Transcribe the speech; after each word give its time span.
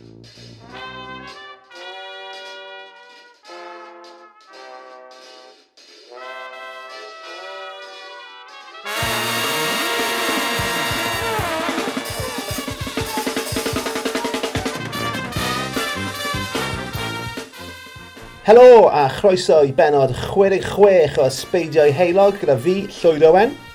Helo 0.00 0.08
a 18.88 19.10
chroeso 19.10 19.62
i 19.62 19.72
benod 19.76 20.14
66 20.16 21.18
o 21.20 21.28
Sbeidiau 21.28 21.92
Heilog 21.92 22.40
gyda 22.40 22.56
fi, 22.56 22.88
Llwyd 22.88 23.28
Owen. 23.28 23.69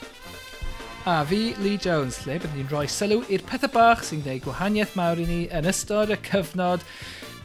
A 1.08 1.23
fi, 1.23 1.54
Lee 1.62 1.77
Jones, 1.77 2.16
lle 2.26 2.40
byddwn 2.41 2.55
ni'n 2.58 2.70
rhoi 2.72 2.88
sylw 2.90 3.20
i'r 3.30 3.44
pethau 3.45 3.70
bach 3.70 4.00
sy'n 4.08 4.23
gwneud 4.26 4.41
gwahaniaeth 4.41 4.95
mawr 4.98 5.20
i 5.22 5.26
ni 5.30 5.36
yn 5.54 5.68
ystod 5.70 6.09
y 6.09 6.16
cyfnod 6.26 6.81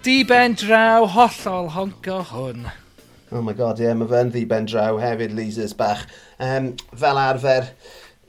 diben 0.07 0.55
draw 0.57 1.05
hollol 1.13 1.69
honco 1.75 2.23
hwn. 2.31 2.71
Oh 3.29 3.43
my 3.45 3.53
god, 3.59 3.83
ie, 3.83 3.91
yeah, 3.91 3.99
mae 4.01 4.09
fe'n 4.09 4.33
ddiben 4.33 4.65
draw 4.71 4.97
hefyd, 5.03 5.35
Leasers 5.37 5.77
bach. 5.77 6.07
Um, 6.41 6.71
fel 7.03 7.21
arfer, 7.21 7.69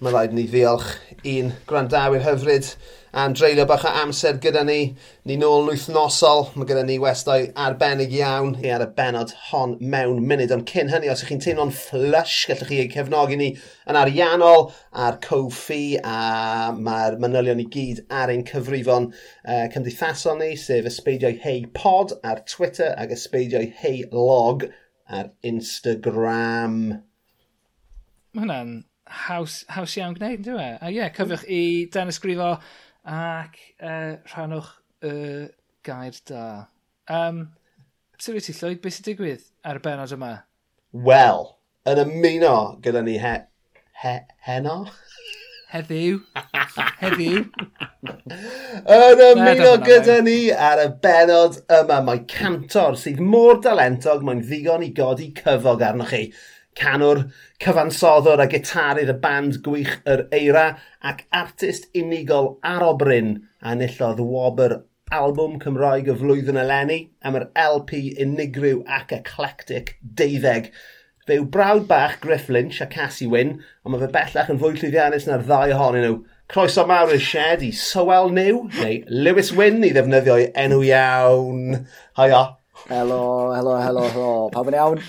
mae 0.04 0.12
rhaid 0.12 0.35
ni 0.35 0.44
ddiolch 0.52 0.98
i'n 1.23 1.54
gwrandawyr 1.70 2.27
hyfryd 2.27 2.73
am 3.13 3.33
dreulio 3.33 3.65
bach 3.67 3.83
o 3.85 3.91
amser 4.01 4.38
gyda 4.39 4.63
ni. 4.65 4.95
Ni 5.27 5.35
nôl 5.38 5.65
yn 5.65 5.71
wythnosol, 5.73 6.45
mae 6.55 6.67
gyda 6.70 6.83
ni 6.88 6.97
westau 7.01 7.47
arbennig 7.59 8.13
iawn 8.15 8.53
i 8.63 8.71
ar 8.71 8.85
y 8.85 8.87
benod 8.95 9.34
hon 9.49 9.75
mewn 9.93 10.21
munud. 10.27 10.53
Ond 10.55 10.65
cyn 10.70 10.91
hynny, 10.91 11.09
os 11.11 11.23
ych 11.25 11.31
chi'n 11.34 11.43
teimlo'n 11.43 11.73
flush, 11.75 12.45
gallwch 12.49 12.71
chi 12.71 12.79
eu 12.84 12.91
cefnogi 12.93 13.40
ni 13.40 13.49
yn 13.90 13.99
ariannol 13.99 14.70
ar 15.05 15.20
Kofi 15.23 15.98
a 15.99 16.71
mae'r 16.77 17.20
manylion 17.21 17.63
i 17.63 17.68
gyd 17.73 18.05
ar 18.21 18.31
ein 18.31 18.45
cyfrifon 18.48 19.09
uh, 19.12 19.65
cymdeithasol 19.73 20.40
ni, 20.40 20.53
sef 20.59 20.87
ysbeidiau 20.90 21.35
hei 21.43 21.65
pod 21.75 22.15
ar 22.23 22.46
Twitter 22.48 22.96
ac 22.98 23.12
ysbeidiau 23.18 23.68
hei 23.81 24.05
log 24.15 24.70
ar 25.12 25.34
Instagram. 25.43 26.79
Mae 28.31 28.46
hwnna'n 28.46 28.71
haws, 29.25 29.62
haws 29.75 29.98
iawn 29.99 30.15
gwneud, 30.15 30.46
dwi'n 30.46 30.55
dwi? 30.55 30.70
E? 30.70 30.79
A 30.79 30.90
ie, 30.90 31.01
yeah, 31.01 31.12
cyfwch 31.15 31.43
i 31.51 31.62
dan 31.91 32.12
ysgrifo 32.12 32.53
ac 33.05 33.57
uh, 33.82 34.18
rhanwch 34.30 34.77
y 35.02 35.16
gair 35.84 36.13
da. 36.27 36.68
Um, 37.10 37.49
Sut 38.21 38.35
wyt 38.38 38.46
ti, 38.46 38.54
llwyd? 38.54 38.82
Beth 38.84 38.93
sy'n 38.93 39.08
digwydd 39.08 39.48
ar 39.66 39.80
y 39.80 39.82
benod 39.82 40.12
yma? 40.13 40.34
Wel, 40.93 41.48
yn 41.90 42.04
ymuno 42.04 42.55
gyda 42.84 43.02
ni 43.02 43.18
he... 43.18 43.32
he... 44.04 44.20
heno? 44.46 44.84
Heddiw. 45.71 46.20
Heddiw. 46.99 47.48
yn 48.98 49.24
ymuno 49.26 49.74
gyda 49.88 50.20
ni 50.21 50.38
ar 50.54 50.84
y 50.84 50.88
benod 51.02 51.58
yma 51.80 52.02
mae 52.05 52.21
cantor 52.30 52.99
sydd 52.99 53.24
mor 53.26 53.58
dalentog 53.65 54.21
mae'n 54.27 54.46
ddigon 54.46 54.86
i 54.86 54.91
godi 54.93 55.32
cyfog 55.41 55.82
arnoch 55.88 56.13
chi 56.13 56.27
canwr, 56.80 57.26
cyfansoddwr 57.64 58.44
a 58.44 58.48
gitarydd 58.52 59.12
y 59.12 59.18
band 59.24 59.60
gwych 59.66 59.98
yr 60.10 60.27
Eira 60.36 60.68
ac 61.12 61.26
artist 61.36 61.90
unigol 61.98 62.54
ar 62.64 62.86
obryn 62.88 63.36
a 63.62 63.76
nillodd 63.77 64.24
wobr 64.24 64.80
albwm 65.12 65.58
Cymraeg 65.59 66.08
y 66.08 66.16
flwyddyn 66.16 66.59
eleni 66.62 66.97
am 67.28 67.36
yr 67.36 67.50
LP 67.59 67.97
unigryw 68.24 68.84
ac 68.97 69.12
eclectic 69.18 69.97
deuddeg. 70.02 70.69
Fe 71.28 71.38
yw 71.38 71.47
brawd 71.53 71.84
bach 71.90 72.16
Griff 72.24 72.47
Lynch 72.50 72.80
a 72.81 72.88
Cassie 72.90 73.28
Wyn, 73.30 73.58
ond 73.84 73.94
mae 73.94 74.02
fe 74.02 74.09
bellach 74.16 74.50
yn 74.53 74.62
fwy 74.62 74.78
llwyddiannus 74.78 75.28
na'r 75.28 75.44
ddau 75.46 75.75
ohonyn 75.75 76.08
nhw. 76.08 76.22
Croeso 76.52 76.86
mawr 76.88 77.12
i'r 77.16 77.24
shed 77.24 77.62
i 77.64 77.70
Sowel 77.76 78.31
New, 78.36 78.64
neu 78.80 79.02
Lewis 79.28 79.52
Wyn 79.56 79.84
i 79.88 79.92
ddefnyddio 79.96 80.40
enw 80.64 80.80
iawn. 80.88 81.84
Hiya. 82.20 82.42
Helo, 82.88 83.22
helo, 83.56 83.76
helo, 83.84 84.08
helo. 84.16 84.31
Pawb 84.56 84.72
yn 84.72 84.80
iawn? 84.80 85.04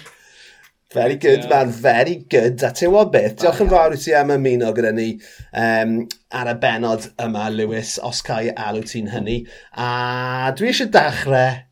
Very 0.92 1.16
good, 1.16 1.44
yeah. 1.44 1.48
man. 1.48 1.70
Very 1.70 2.16
good. 2.28 2.62
A 2.62 2.69
ti'n 2.76 2.91
gwybod 2.91 3.12
beth, 3.14 3.36
diolch 3.41 3.62
yn 3.64 3.70
fawr 3.70 3.94
i 3.97 3.98
ti 4.00 4.12
am 4.16 4.32
ymuno 4.34 4.75
gyda 4.76 4.91
ni 4.92 5.08
um, 5.56 5.94
ar 6.36 6.50
y 6.53 6.56
benod 6.60 7.06
yma, 7.22 7.47
Lewis, 7.54 7.94
os 8.04 8.20
cael 8.26 8.53
alw 8.60 8.82
ti'n 8.84 9.08
hynny. 9.14 9.38
A 9.72 10.53
dwi 10.58 10.69
eisiau 10.69 10.91
dechrau 10.92 11.62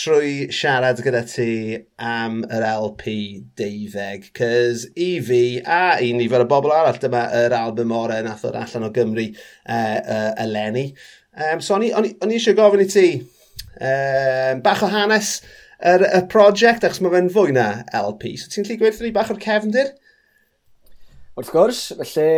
trwy 0.00 0.48
siarad 0.54 1.02
gyda 1.04 1.20
ti 1.28 1.50
am 1.98 2.40
yr 2.46 2.64
LP 2.70 3.04
12, 3.58 4.30
cys 4.38 4.86
i 4.96 5.10
fi 5.28 5.42
a 5.60 5.98
i 6.00 6.12
nifer 6.16 6.46
o 6.46 6.48
bobl 6.48 6.72
arall 6.72 7.00
dyma 7.02 7.26
yr 7.42 7.56
album 7.58 7.92
ore 7.96 8.20
nath 8.24 8.46
o'r 8.48 8.60
allan 8.62 8.86
o 8.86 8.92
Gymru 8.94 9.26
uh, 9.28 9.74
uh, 9.74 10.30
eleni. 10.40 10.88
Um, 11.36 11.60
so 11.60 11.76
o'n 11.76 11.88
i, 11.90 11.92
on 11.98 12.32
i 12.32 12.38
eisiau 12.38 12.56
gofyn 12.56 12.86
i 12.86 12.88
ti 12.90 13.08
um, 13.20 14.62
bach 14.64 14.86
o 14.86 14.90
hanes 14.90 15.40
yr, 15.80 16.04
y 16.04 16.20
prosiect, 16.32 16.84
achos 16.84 17.00
mae 17.04 17.14
fe'n 17.14 17.32
fwy 17.32 17.54
na 17.56 17.68
LP. 17.96 18.34
So 18.40 18.50
ti'n 18.52 18.68
lli 18.68 18.76
gweithio 18.80 19.06
ni 19.06 19.14
bach 19.16 19.32
o'r 19.32 19.40
cefndir? 19.40 19.94
Wrth 21.38 21.52
gwrs, 21.54 21.82
felly 22.00 22.30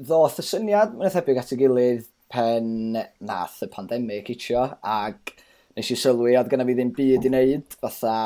ddoth 0.00 0.40
y 0.40 0.46
syniad 0.46 0.94
mae'n 0.96 1.12
thebyg 1.12 1.40
at 1.42 1.52
y 1.52 1.60
gilydd 1.60 2.06
pen 2.32 2.96
nath 2.96 3.58
y 3.66 3.68
pandemig 3.72 4.30
itio, 4.32 4.64
ac 4.80 5.34
nes 5.76 5.90
i 5.92 5.98
sylwi 5.98 6.36
oedd 6.38 6.50
gyda 6.52 6.66
fi 6.68 6.76
ddim 6.78 6.94
byd 6.96 7.26
i 7.26 7.32
wneud, 7.32 7.76
fatha 7.82 8.16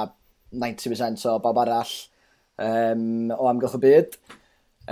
90% 0.54 1.24
o 1.30 1.38
bob 1.42 1.58
arall 1.64 1.94
um, 2.62 3.32
o 3.34 3.48
amgylch 3.50 3.78
y 3.78 3.82
byd. 3.82 4.18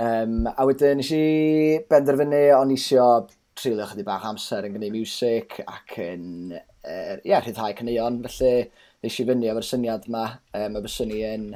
Um, 0.03 0.47
a 0.49 0.65
wedyn 0.65 0.99
nes 0.99 1.11
i 1.13 1.25
benderfynu 1.89 2.43
o'n 2.57 2.73
isio 2.73 3.07
trilio 3.55 3.85
chydig 3.85 4.07
bach 4.07 4.25
amser 4.25 4.65
yn 4.65 4.73
gwneud 4.75 4.95
music 4.95 5.59
ac 5.63 5.99
yn, 6.01 6.55
uh, 6.57 7.15
yeah, 7.21 7.39
rhyddhau 7.39 7.77
cynnion, 7.77 8.23
felly 8.25 8.65
ddys 9.03 9.19
i 9.19 9.25
fyny 9.27 9.49
efo'r 9.51 9.65
syniad 9.67 10.05
yma, 10.07 10.25
um, 10.55 10.77
a 10.79 10.81
fyswn 10.85 11.09
ni 11.11 11.23
yn, 11.27 11.49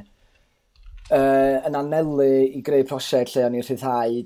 uh, 1.15 1.55
yn 1.67 1.77
anelu 1.79 2.31
i 2.57 2.63
greu 2.65 2.83
prosiect 2.87 3.35
lle 3.35 3.45
o'n 3.47 3.55
i'n 3.55 3.63
rhyddhau 3.63 4.17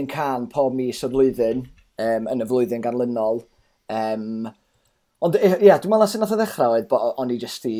un 0.00 0.06
can 0.12 0.46
pob 0.52 0.76
mis 0.76 1.02
o'r 1.04 1.12
flwyddyn, 1.12 1.64
um, 2.04 2.30
yn 2.30 2.44
y 2.44 2.46
flwyddyn 2.46 2.84
ganlynol. 2.84 3.42
Um, 3.92 4.46
ond 5.26 5.38
ie, 5.40 5.50
yeah, 5.64 5.80
dwi'n 5.80 5.90
meddwl 5.90 6.10
sy'n 6.12 6.22
nath 6.22 6.36
o 6.36 6.38
ddechrau 6.38 6.76
oedd 6.76 6.88
bod 6.90 7.18
o'n 7.22 7.34
i 7.34 7.40
jyst 7.40 7.66
i 7.66 7.76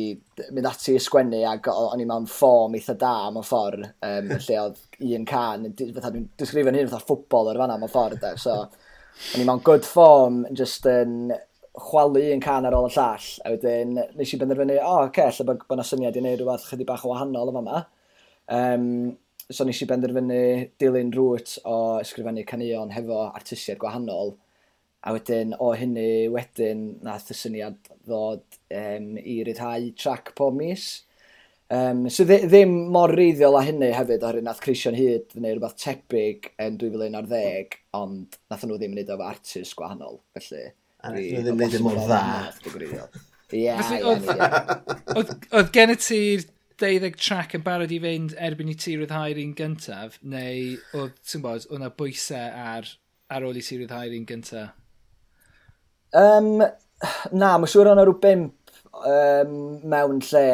mynd 0.51 0.67
ati 0.67 0.97
i 0.97 1.01
sgwennu 1.01 1.43
ac 1.47 1.69
o'n 1.71 2.03
i 2.03 2.07
mewn 2.09 2.27
ffom 2.27 2.75
eitha 2.75 2.97
da 2.99 3.15
mewn 3.31 3.45
ffordd 3.47 3.85
um, 3.85 4.31
lle 4.47 4.61
oedd 4.65 4.79
un 5.07 5.27
can, 5.29 5.67
fatha 5.95 6.11
dwi'n 6.11 6.29
disgrifio'n 6.41 6.79
hyn 6.81 6.91
fatha 6.91 7.05
ffwbol 7.07 7.53
ar 7.53 7.63
fanna 7.63 7.79
mewn 7.79 7.93
ffordd. 7.93 8.27
So, 8.41 8.59
o'n 8.67 9.43
i 9.43 9.47
mewn 9.47 9.63
good 9.63 9.87
form, 9.87 10.43
just 10.51 10.85
yn 10.91 11.31
chwalu 11.77 12.23
un 12.33 12.41
can 12.41 12.65
ar 12.65 12.75
ôl 12.77 12.89
y 12.89 12.95
llall, 12.95 13.29
a 13.45 13.53
wedyn 13.53 13.93
nes 13.97 14.33
i 14.33 14.39
benderfynu, 14.41 14.79
o, 14.81 14.89
oh, 14.89 15.05
okay, 15.07 15.29
lle 15.33 15.45
bod 15.47 15.63
yna 15.75 15.85
syniad 15.85 16.17
i 16.17 16.23
wneud 16.23 16.41
rhywbeth 16.41 16.67
chydig 16.71 16.89
bach 16.89 17.05
o 17.05 17.13
wahanol 17.13 17.51
yma 17.51 17.63
yma. 17.63 17.81
Um, 18.57 18.87
so 19.51 19.65
nes 19.67 19.81
i 19.83 19.87
benderfynu 19.89 20.41
dilyn 20.81 21.13
rŵt 21.15 21.57
o 21.69 21.77
ysgrifennu 22.01 22.45
canion 22.49 22.93
hefo 22.95 23.23
artistiaid 23.27 23.79
gwahanol, 23.81 24.33
a 25.05 25.13
wedyn 25.15 25.53
o 25.63 25.71
hynny 25.77 26.27
wedyn 26.33 26.87
nath 27.05 27.29
y 27.31 27.37
syniad 27.37 27.77
ddod 28.07 28.43
um, 28.73 29.11
i 29.21 29.37
ryddhau 29.45 29.91
track 29.99 30.33
pob 30.39 30.57
mis. 30.57 30.87
Um, 31.69 32.05
so 32.09 32.23
ddim 32.23 32.73
mor 32.95 33.11
reiddiol 33.11 33.59
a 33.59 33.61
hynny 33.67 33.91
hefyd 33.91 34.23
oherwydd 34.23 34.47
nath 34.47 34.63
Crision 34.63 34.95
Hyd 34.97 35.35
neu 35.35 35.53
rhywbeth 35.53 35.77
tebyg 35.83 36.49
yn 36.63 36.81
2010, 36.81 37.79
ond 37.99 38.41
nath 38.49 38.65
nhw 38.65 38.79
ddim 38.79 38.95
yn 38.95 39.01
neud 39.03 39.13
o 39.13 39.17
efo 39.19 39.29
artist 39.29 39.77
gwahanol, 39.77 40.21
felly 40.33 40.69
A 41.07 41.13
ddim 41.15 41.47
e 41.47 41.53
yn 41.53 41.59
neud 41.61 41.79
mor 41.85 41.99
dda. 42.03 42.21
Ie, 43.55 43.71
Oedd 45.55 45.69
gen 45.75 45.93
i 45.93 45.97
ti'r 46.03 46.43
deuddeg 46.81 47.15
track 47.17 47.55
yn 47.57 47.63
barod 47.65 47.93
i 47.95 47.99
fynd 48.03 48.35
erbyn 48.47 48.73
i 48.73 48.75
ti 48.77 48.97
ryddhau'r 48.97 49.39
un 49.41 49.53
gyntaf, 49.57 50.19
neu 50.21 50.75
oedd, 50.99 51.15
ti'n 51.25 51.45
bod, 51.45 51.63
oedd 51.69 51.79
yna 51.79 51.93
bwysau 51.97 52.59
ar, 52.73 52.89
ar 53.33 53.47
ôl 53.47 53.57
i 53.57 53.63
ti 53.65 53.79
ryddhau'r 53.79 54.17
un 54.17 54.27
gyntaf? 54.29 54.75
Um, 56.17 56.59
na, 56.59 57.55
mae'n 57.55 57.71
siŵr 57.71 57.91
o'n 57.93 58.03
rhyw 58.03 58.19
bimp 58.23 58.75
um, 58.99 59.55
mewn 59.89 60.21
lle 60.29 60.45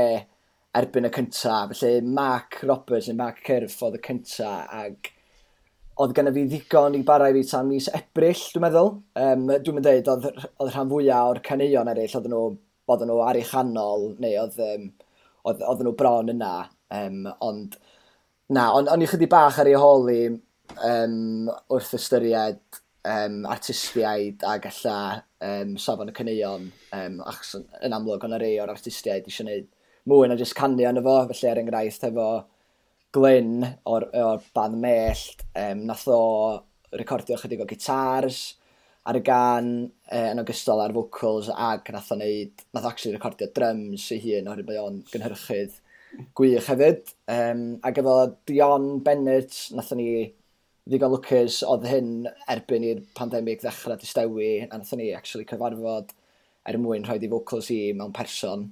erbyn 0.77 1.09
y 1.09 1.11
cyntaf. 1.13 1.73
Felly 1.73 2.01
Mark 2.05 2.61
Roberts 2.63 3.09
neu 3.09 3.19
Mark 3.19 3.43
Cyrff 3.45 3.83
oedd 3.85 3.99
y 3.99 4.03
cyntaf, 4.07 4.71
ac 4.73 5.11
oedd 6.01 6.13
gen 6.17 6.31
fi 6.33 6.43
ddigon 6.49 6.97
i 6.97 7.03
barau 7.05 7.33
fi 7.35 7.43
tan 7.49 7.67
mis 7.69 7.89
Ebrill, 7.93 8.43
dwi'n 8.53 8.65
meddwl. 8.65 8.91
Um, 9.19 9.47
dwi'n 9.49 9.77
meddwl, 9.77 10.01
dweud, 10.03 10.11
oedd, 10.13 10.45
oedd 10.57 10.71
rhan 10.73 10.91
fwyaf 10.91 11.31
o'r 11.31 11.41
caneuon 11.45 11.91
eraill, 11.93 12.15
oedd 12.19 12.29
nhw, 12.31 12.45
bod 12.89 13.03
nhw 13.07 13.19
ar 13.23 13.39
ei 13.39 13.45
chanol, 13.47 14.07
neu 14.23 14.37
oedd, 14.41 14.57
um, 14.65 14.87
oedd, 15.49 15.61
oedd 15.61 15.83
nhw 15.85 15.93
bron 15.99 16.33
yna. 16.33 16.53
Um, 16.93 17.19
ond, 17.45 17.77
na, 18.53 18.69
ond 18.77 18.89
o'n 18.93 19.05
i 19.05 19.09
chydig 19.09 19.31
bach 19.31 19.59
ar 19.61 19.69
ei 19.69 19.77
holi 19.79 20.21
um, 20.31 21.51
wrth 21.73 21.93
ystyried 21.99 22.81
um, 23.03 23.43
artistiaid 23.49 24.43
a 24.47 24.57
galla 24.63 24.97
um, 25.45 25.77
safon 25.77 26.09
y 26.09 26.17
caneuon, 26.17 26.67
um, 26.97 27.21
achos 27.29 27.59
yn 27.83 27.95
amlwg 27.95 28.25
o'n 28.25 28.37
rei 28.41 28.57
o'r 28.63 28.73
artistiaid 28.73 29.29
eisiau 29.29 29.45
gwneud 29.45 29.69
mwy 30.09 30.27
na 30.27 30.37
jyst 30.39 30.57
canu 30.57 30.83
yn 30.87 30.99
efo, 30.99 31.15
felly 31.29 31.49
er 31.51 31.61
enghraifft 31.61 32.09
efo 32.09 32.27
Glyn 33.13 33.61
o'r, 33.85 34.07
or 34.17 34.41
band 34.55 34.79
Mellt, 34.81 35.45
um, 35.55 35.85
nath 35.89 36.07
o 36.09 36.19
recordio 36.97 37.37
chydig 37.37 37.61
o 37.61 37.67
gitars 37.69 38.41
ar 39.05 39.19
y 39.19 39.21
gan 39.25 39.69
uh, 39.83 40.27
yn 40.31 40.41
ogystal 40.41 40.81
ar 40.81 40.93
vocals 40.95 41.49
ac 41.51 41.91
nath 41.93 42.11
o 42.13 42.17
neud, 42.19 42.63
nath 42.73 42.87
actually 42.89 43.15
recordio 43.17 43.49
drums 43.55 44.07
ei 44.15 44.21
hun 44.23 44.49
oherwydd 44.49 44.69
mae 44.69 44.81
o'n 44.81 45.01
gynhyrchydd 45.11 45.79
gwych 46.37 46.69
hefyd. 46.71 47.11
Um, 47.31 47.63
ac 47.85 47.99
efo 48.01 48.15
Dion 48.49 48.87
Bennett, 49.05 49.57
nath 49.75 49.91
o 49.93 49.99
ni 49.99 50.09
ddigon 50.89 51.13
lwcus 51.13 51.61
oedd 51.67 51.87
hyn 51.87 52.13
erbyn 52.51 52.85
i'r 52.89 53.03
pandemig 53.17 53.61
ddechrau 53.61 53.99
distewi, 53.99 54.53
a 54.65 54.77
nath 54.77 54.93
o 54.95 54.99
ni 54.99 55.11
actually 55.15 55.47
cyfarfod 55.49 56.13
er 56.69 56.79
mwyn 56.79 57.05
rhoi 57.07 57.19
di 57.19 57.29
vocals 57.31 57.69
i 57.75 57.81
mewn 57.97 58.15
person. 58.15 58.71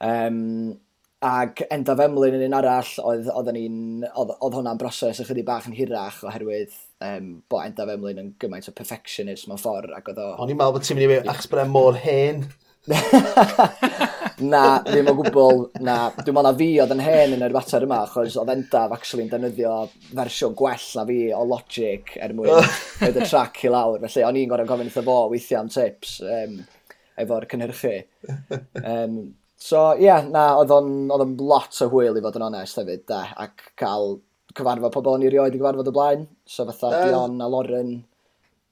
Um, 0.00 0.78
Ac 1.20 1.60
enda 1.68 1.92
emlyn 2.00 2.38
yn 2.38 2.46
un 2.46 2.54
arall, 2.56 2.94
oedd, 3.04 3.26
oedd, 3.28 3.50
oedd, 3.52 4.30
oedd 4.40 4.54
hwnna'n 4.56 4.78
broses 4.80 5.20
ychydig 5.20 5.44
bach 5.44 5.66
yn 5.68 5.76
hirach 5.76 6.22
oherwydd 6.24 6.72
um, 7.04 7.26
bo 7.50 7.60
enda 7.60 7.84
emlyn 7.92 8.22
yn 8.22 8.30
gymaint 8.40 8.70
o 8.70 8.74
perfectionist 8.76 9.48
mewn 9.50 9.60
ffordd. 9.60 9.92
Ac 9.96 10.08
oedd 10.12 10.22
o... 10.22 10.30
O'n 10.40 10.52
i'n 10.52 10.56
meddwl 10.56 10.78
bod 10.78 10.86
ti'n 10.86 10.96
mynd 10.96 11.04
i 11.04 11.10
mewn 11.12 11.32
achos 11.34 11.50
bod 11.52 11.60
e'n 11.60 11.74
mor 11.74 11.98
hen. 12.00 12.46
na, 14.40 14.62
ddim 14.86 15.10
o 15.12 15.14
gwbl, 15.18 15.60
na. 15.84 15.96
Dwi'n 16.16 16.36
meddwl 16.38 16.46
na 16.48 16.52
fi 16.56 16.68
oedd 16.80 16.94
yn 16.94 17.02
hen 17.04 17.34
yn 17.36 17.44
yr 17.44 17.56
fater 17.58 17.84
yma, 17.84 17.98
achos 18.06 18.38
oedd 18.40 18.52
endaf 18.54 18.94
actually 18.96 19.26
yn 19.26 19.32
defnyddio 19.34 19.74
fersiwn 20.14 20.56
gwell 20.56 20.86
na 20.96 21.04
fi 21.10 21.18
o 21.36 21.42
Logic 21.50 22.14
er 22.16 22.32
mwyn 22.36 22.54
wneud 23.02 23.20
y 23.20 23.26
track 23.26 23.60
i 23.66 23.74
lawr. 23.74 24.00
Felly, 24.06 24.24
o'n 24.24 24.40
i'n 24.40 24.48
gorau 24.54 24.70
gofyn 24.70 24.88
wrtho 24.88 25.04
fo 25.04 25.18
weithiau 25.34 25.60
am 25.60 25.68
tips 25.74 26.16
um, 26.24 26.56
efo'r 27.20 27.48
cynhyrchu. 27.52 27.98
Um, 28.80 29.14
So 29.60 29.90
ie, 29.92 30.06
yeah, 30.06 30.24
na, 30.24 30.54
oedd 30.56 30.72
o'n, 30.72 30.92
oedd 31.12 31.26
o'n 31.26 31.36
lot 31.44 31.76
o 31.84 31.88
hwyl 31.92 32.16
i 32.16 32.22
fod 32.24 32.38
yn 32.38 32.46
onest 32.46 32.78
hefyd, 32.80 33.04
da, 33.10 33.26
ac 33.44 33.66
cael 33.80 34.14
cyfarfod 34.56 34.94
pobl 34.94 35.18
ni 35.20 35.28
rioed 35.30 35.52
i 35.52 35.60
gyfarfod 35.60 35.90
y 35.90 35.92
blaen. 35.94 36.24
So 36.48 36.64
fatha 36.70 36.94
um, 36.94 37.10
Dion 37.10 37.44
a 37.44 37.48
Lauren 37.50 37.92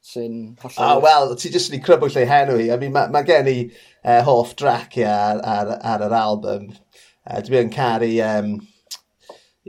sy'n 0.08 0.56
hollol... 0.62 0.80
Ah, 0.80 0.96
wel, 1.02 1.34
ti 1.36 1.52
jyst 1.52 1.72
yn 1.72 1.78
ei 1.78 1.84
crybwyll 1.84 2.18
ei 2.18 2.28
henw 2.30 2.56
i. 2.62 2.70
I 2.72 2.80
mean, 2.80 2.94
mae 2.96 3.12
ma 3.12 3.22
gen 3.26 3.50
i 3.50 3.58
uh, 3.68 4.22
hoff 4.26 4.54
drac 4.58 4.96
i 4.98 5.04
ar, 5.04 5.42
ar, 5.44 5.74
ar, 5.92 6.04
yr 6.08 6.16
album. 6.22 6.68
Uh, 7.28 7.40
dwi 7.44 7.62
yn 7.66 7.72
caru 7.74 8.10
um, 8.24 8.52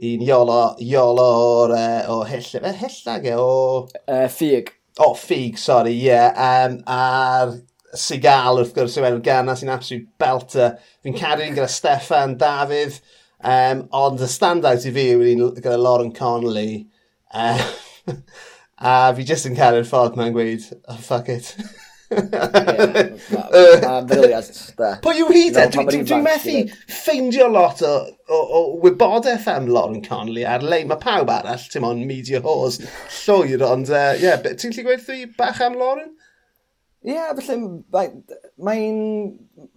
un 0.10 0.25
iolo, 0.25 0.60
iolo 0.86 1.30
o'r, 1.44 1.75
uh, 1.75 2.13
o 2.16 2.21
hyll, 2.30 2.51
e, 2.62 2.75
hyllag 2.83 3.27
e, 3.27 3.36
o... 3.36 3.50
Uh, 4.06 4.27
ffug. 4.31 4.71
O, 5.00 5.12
oh, 5.12 5.18
ffug, 5.19 5.60
sori, 5.60 5.98
ie. 6.00 6.13
Yeah. 6.13 6.31
Um, 6.39 6.80
a'r 6.88 7.57
Sigal 7.97 8.59
wrth 8.62 8.75
gwrs 8.75 8.97
yw 9.00 9.07
enw 9.07 9.24
gerna 9.25 9.56
sy'n 9.57 9.74
absolute 9.74 10.09
belter. 10.21 10.77
Fi'n 11.03 11.18
caru 11.18 11.47
un 11.47 11.57
gyda 11.57 11.69
Steffan, 11.71 12.38
Dafydd, 12.41 13.00
um, 13.41 13.83
ond 14.03 14.21
y 14.21 14.30
standout 14.30 14.86
i 14.86 14.94
fi 14.95 15.09
yw 15.15 15.25
un 15.33 15.44
gyda 15.57 15.77
Lauren 15.80 16.13
Connolly. 16.15 16.86
Uh, 17.33 17.62
a 18.80 18.95
fi 19.15 19.27
jyst 19.27 19.50
yn 19.50 19.57
caru'r 19.57 19.88
ffordd 19.88 20.18
mae'n 20.19 20.36
gweud, 20.36 20.65
oh, 20.89 21.00
fuck 21.03 21.30
it. 21.33 21.53
Pwy 25.03 25.19
yw 25.21 25.27
hi 25.30 25.44
te? 25.53 25.65
Dwi'n 25.75 26.24
methu 26.25 26.56
ffeindio 26.89 27.50
lot 27.53 27.83
o, 27.85 27.92
o, 28.25 28.39
o 28.39 28.62
wybodaeth 28.85 29.45
am 29.51 29.68
Lauren 29.69 30.01
Connolly 30.06 30.45
ar-lein. 30.50 30.89
Mae 30.89 31.01
pawb 31.01 31.30
arall, 31.33 31.68
ti'n 31.69 31.85
mo'n 31.85 32.01
media 32.09 32.42
hors 32.45 32.80
llwyr, 33.19 33.62
ond 33.68 33.94
uh, 33.94 34.13
yeah, 34.21 34.42
ti'n 34.42 34.74
lli 34.74 34.88
gweithio 34.88 35.30
bach 35.38 35.62
am 35.65 35.77
Lauren? 35.80 36.15
Ie, 36.99 37.13
yeah, 37.15 37.29
felly 37.31 37.55
mae'n 37.63 38.15
mae 38.67 38.87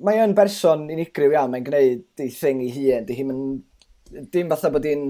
mae 0.02 0.22
yn 0.24 0.32
berson 0.34 0.88
unigryw 0.90 1.36
iawn, 1.36 1.52
mae'n 1.52 1.66
gwneud 1.68 2.22
ei 2.24 2.32
thing 2.34 2.64
ei 2.64 2.72
hun, 2.74 3.04
di 3.06 3.14
hi'm 3.14 3.30
dim 4.34 4.50
fatha 4.50 4.72
bod 4.74 4.88
hi'n 4.88 5.04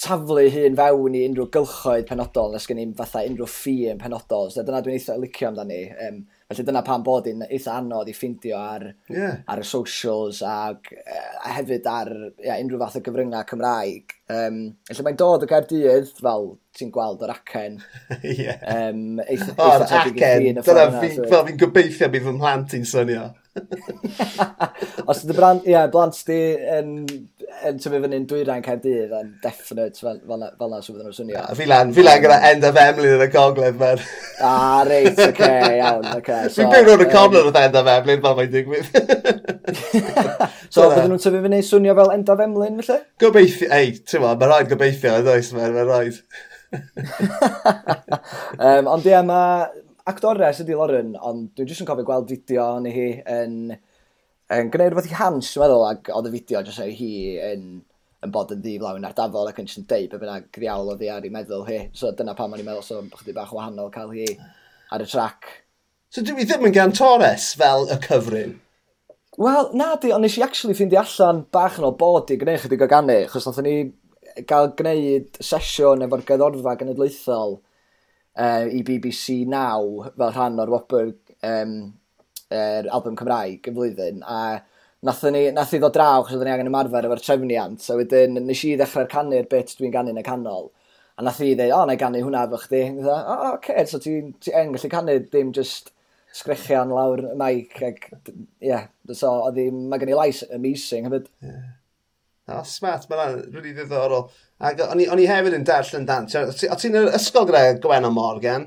taflu 0.00 0.46
hun 0.54 0.76
fewn 0.78 1.16
i 1.16 1.22
unrhyw 1.28 1.48
gylchoedd 1.54 2.06
penodol 2.08 2.54
nes 2.54 2.66
gen 2.68 2.80
i'n 2.82 2.92
fatha 2.98 3.22
unrhyw 3.28 3.48
ffi 3.50 3.74
yn 3.92 4.00
penodol. 4.00 4.50
So 4.52 4.64
dyna 4.64 4.80
dwi'n 4.84 4.96
eitha 4.96 5.16
licio 5.20 5.50
amdani. 5.50 5.80
Um, 6.06 6.22
felly 6.50 6.64
dyna 6.66 6.82
pan 6.86 7.04
bod 7.06 7.28
i'n 7.30 7.44
eitha 7.46 7.76
anodd 7.78 8.08
i 8.10 8.14
ffindio 8.16 8.58
ar, 8.58 8.86
yeah. 9.12 9.42
ar 9.50 9.62
y 9.62 9.66
socials 9.66 10.40
ac 10.46 10.90
a 10.96 11.52
hefyd 11.58 11.86
ar 11.90 12.10
yeah, 12.42 12.56
unrhyw 12.56 12.80
fath 12.80 12.98
o 13.00 13.04
gyfryngau 13.06 13.46
Cymraeg. 13.52 14.16
Um, 14.30 14.62
felly 14.88 15.06
mae'n 15.06 15.20
dod 15.20 15.44
o 15.46 15.50
Gaerdydd 15.50 16.14
fel 16.20 16.48
ti'n 16.76 16.92
gweld 16.94 17.26
o'r 17.26 17.34
acen. 17.34 17.80
yeah. 18.24 18.58
um, 18.72 19.20
eitha, 19.26 19.52
o, 19.56 19.68
o'r 19.68 19.86
acen. 19.86 20.16
Dyna 20.16 20.64
fel 20.64 21.46
fi'n 21.50 21.60
gobeithio 21.60 22.10
bydd 22.10 22.26
fy 22.26 22.34
mhlant 22.38 22.78
i'n 22.78 22.88
synio. 22.88 23.28
Os 25.10 25.24
ydy 25.24 25.34
blant, 25.34 25.66
ia, 25.68 25.86
blant 25.92 26.18
di 26.28 26.38
yn 26.78 26.92
yn 27.68 27.78
tyfu 27.80 27.98
fan 28.02 28.14
hyn 28.14 28.26
dwi 28.28 28.40
rhan 28.44 28.62
Caerdydd 28.64 29.12
yn 29.16 29.30
definite 29.42 30.00
fel, 30.00 30.18
fel, 30.26 30.44
fel 30.58 30.70
na 30.72 30.78
sy'n 30.80 30.94
fydden 30.94 31.06
nhw'n 31.08 31.16
swnio. 31.16 31.42
Fi 31.58 31.66
lan, 31.68 31.92
fi 31.96 32.04
lan 32.04 32.22
gyda 32.22 32.38
end 32.50 32.66
of 32.68 32.78
Emlyn 32.80 33.16
yn 33.16 33.24
y 33.24 33.28
gogledd, 33.32 33.76
man. 33.80 34.04
A, 34.46 34.52
reit, 34.88 35.10
oce, 35.12 35.26
okay, 35.32 35.76
iawn, 35.78 36.06
oce. 36.06 36.20
Okay. 36.20 36.48
So, 36.48 36.62
Fi'n 36.62 36.72
byw 36.72 36.86
rhywun 36.86 37.04
y 37.04 37.08
corner 37.12 37.50
oedd 37.50 37.60
end 37.60 37.76
of 37.80 37.90
Emlyn, 37.94 38.22
fel 38.24 38.38
mae'n 38.38 38.54
digwydd. 38.54 38.88
so, 40.74 40.86
fydden 40.86 41.10
nhw'n 41.12 41.24
tyfu 41.26 41.42
fan 41.44 41.58
hyn 41.58 41.66
swnio 41.72 41.98
fel 42.00 42.14
end 42.16 42.32
of 42.34 42.44
Emlyn, 42.46 42.80
felly? 42.86 43.04
Gobeithio, 43.24 43.70
ei, 43.76 43.92
ti'n 44.00 44.24
ma, 44.24 44.32
mae'n 44.32 44.54
rhaid 44.54 44.72
gobeithio, 44.72 45.18
yn 45.20 45.30
oes, 45.34 45.52
mae'n 45.56 45.76
mae 45.76 45.86
rhaid. 45.90 46.22
um, 48.70 48.90
ond 48.96 49.06
ie, 49.10 49.20
mae 49.26 49.68
actores 50.10 50.64
ydi 50.64 50.78
Lauren, 50.78 51.14
ond 51.18 51.50
dwi'n 51.54 51.70
jyst 51.70 51.84
yn 51.84 51.90
cofio 51.92 52.08
gweld 52.08 52.32
fideo 52.32 52.72
ni 52.84 52.96
hi 52.96 53.12
yn... 53.20 53.62
Um, 53.70 53.86
yn 54.50 54.70
gwneud 54.72 54.92
rhywbeth 54.92 55.10
i 55.10 55.18
hans, 55.18 55.52
dwi'n 55.54 55.64
meddwl, 55.64 55.86
ac 55.86 56.10
oedd 56.14 56.28
y 56.30 56.32
fideo 56.34 56.62
jyst 56.66 56.82
ei 56.82 56.94
hi 56.98 57.10
yn, 57.52 57.66
yn 58.24 58.32
bod 58.34 58.54
yn 58.54 58.62
ddiflawn 58.64 59.06
ar 59.06 59.14
dafol 59.16 59.50
ac 59.50 59.60
yn 59.62 59.68
jyst 59.68 59.82
yn 59.82 59.86
deud 59.90 60.08
beth 60.10 60.24
bynnag 60.24 60.48
griawl 60.56 60.90
o 60.90 60.96
ddi 60.98 61.10
ar 61.12 61.26
ei 61.26 61.34
meddwl 61.34 61.66
hi. 61.68 61.84
So 61.96 62.10
dyna 62.16 62.34
pam 62.38 62.56
o'n 62.56 62.62
i'n 62.62 62.66
meddwl, 62.66 62.86
so 62.86 63.04
chdi 63.20 63.36
bach 63.36 63.54
wahanol 63.54 63.92
cael 63.94 64.10
hi 64.16 64.26
ar 64.90 65.04
y 65.04 65.06
trac. 65.10 65.52
So 66.10 66.24
dwi 66.26 66.42
ddim 66.42 66.66
yn 66.66 66.74
gan 66.74 66.96
Torres 66.96 67.52
fel 67.58 67.86
y 67.86 68.00
cyfrin? 68.02 68.58
Wel, 69.40 69.70
na 69.78 69.94
di, 70.02 70.10
ond 70.12 70.26
nes 70.26 70.34
i 70.36 70.42
actually 70.42 70.74
ffindi 70.74 70.98
allan 70.98 71.44
bach 71.54 71.78
yn 71.78 71.86
o 71.86 71.94
bod 71.96 72.32
i 72.34 72.38
gwneud 72.40 72.64
chydig 72.64 72.82
o 72.82 72.90
gannu, 72.90 73.20
chos 73.30 73.46
nath 73.46 73.62
ni 73.64 73.76
gael 74.50 74.72
gwneud 74.78 75.38
sesiwn 75.46 76.02
efo'r 76.06 76.26
gyddorfa 76.26 76.74
genedlaethol 76.80 77.56
uh, 78.34 78.66
i 78.66 78.82
BBC 78.86 79.44
Now 79.48 80.10
fel 80.10 80.34
rhan 80.34 80.58
o'r 80.62 80.74
wobr 80.74 81.12
um, 81.46 81.76
er, 82.50 82.88
album 82.90 83.16
Cymraeg 83.18 83.70
y 83.70 83.74
flwyddyn, 83.74 84.20
a 84.26 84.40
nath, 85.06 85.22
ni, 85.32 85.46
nath 85.54 85.72
i 85.76 85.80
ddod 85.80 85.94
draw, 85.96 86.24
chos 86.24 86.36
oedden 86.36 86.50
ni 86.50 86.54
angen 86.56 86.70
ymarfer 86.72 87.08
efo'r 87.08 87.22
trefniant, 87.24 87.80
so 87.84 87.96
wedyn 88.00 88.36
nes 88.44 88.64
i 88.68 88.74
ddechrau'r 88.78 89.10
canu'r 89.12 89.48
bit 89.50 89.72
dwi'n 89.78 89.94
ganu 89.94 90.14
yn 90.14 90.20
y 90.20 90.26
canol, 90.26 90.68
a 91.16 91.24
nath 91.24 91.40
i 91.44 91.54
ddweud, 91.54 91.74
o, 91.76 91.80
na 91.86 91.96
i 91.96 92.00
ganu 92.00 92.22
hwnna 92.26 92.44
efo 92.48 92.60
chdi, 92.66 92.84
o, 93.00 93.16
oh, 93.16 93.46
okay, 93.54 93.86
so 93.88 94.02
ti'n 94.02 94.34
ti 94.42 94.54
en 94.56 94.74
gallu 94.76 94.92
canu 94.92 95.18
dim 95.32 95.54
just 95.56 95.92
sgrechian 96.36 96.92
lawr 96.94 97.24
y 97.32 97.34
maic, 97.38 97.76
ac, 97.86 98.08
ie, 98.28 98.70
yeah, 98.72 98.88
so, 99.12 99.32
oedd 99.48 99.60
mae 99.74 100.02
gen 100.02 100.12
i 100.12 100.18
lais 100.18 100.44
amazing 100.54 101.08
hefyd. 101.08 101.30
Yeah. 101.42 101.68
Oh, 102.50 102.62
smart, 102.66 103.06
mae'n 103.06 103.36
rili 103.36 103.54
really 103.54 103.72
ddiddorol. 103.76 104.24
Ac 104.66 104.80
o'n 104.82 105.00
i, 105.00 105.26
hefyd 105.28 105.54
yn 105.54 105.66
darllen 105.66 106.06
dan. 106.08 106.26
O 106.26 106.76
ti'n 106.78 106.96
ysgol 107.14 107.46
gyda 107.46 107.76
Gwenno 107.82 108.10
Morgan? 108.14 108.66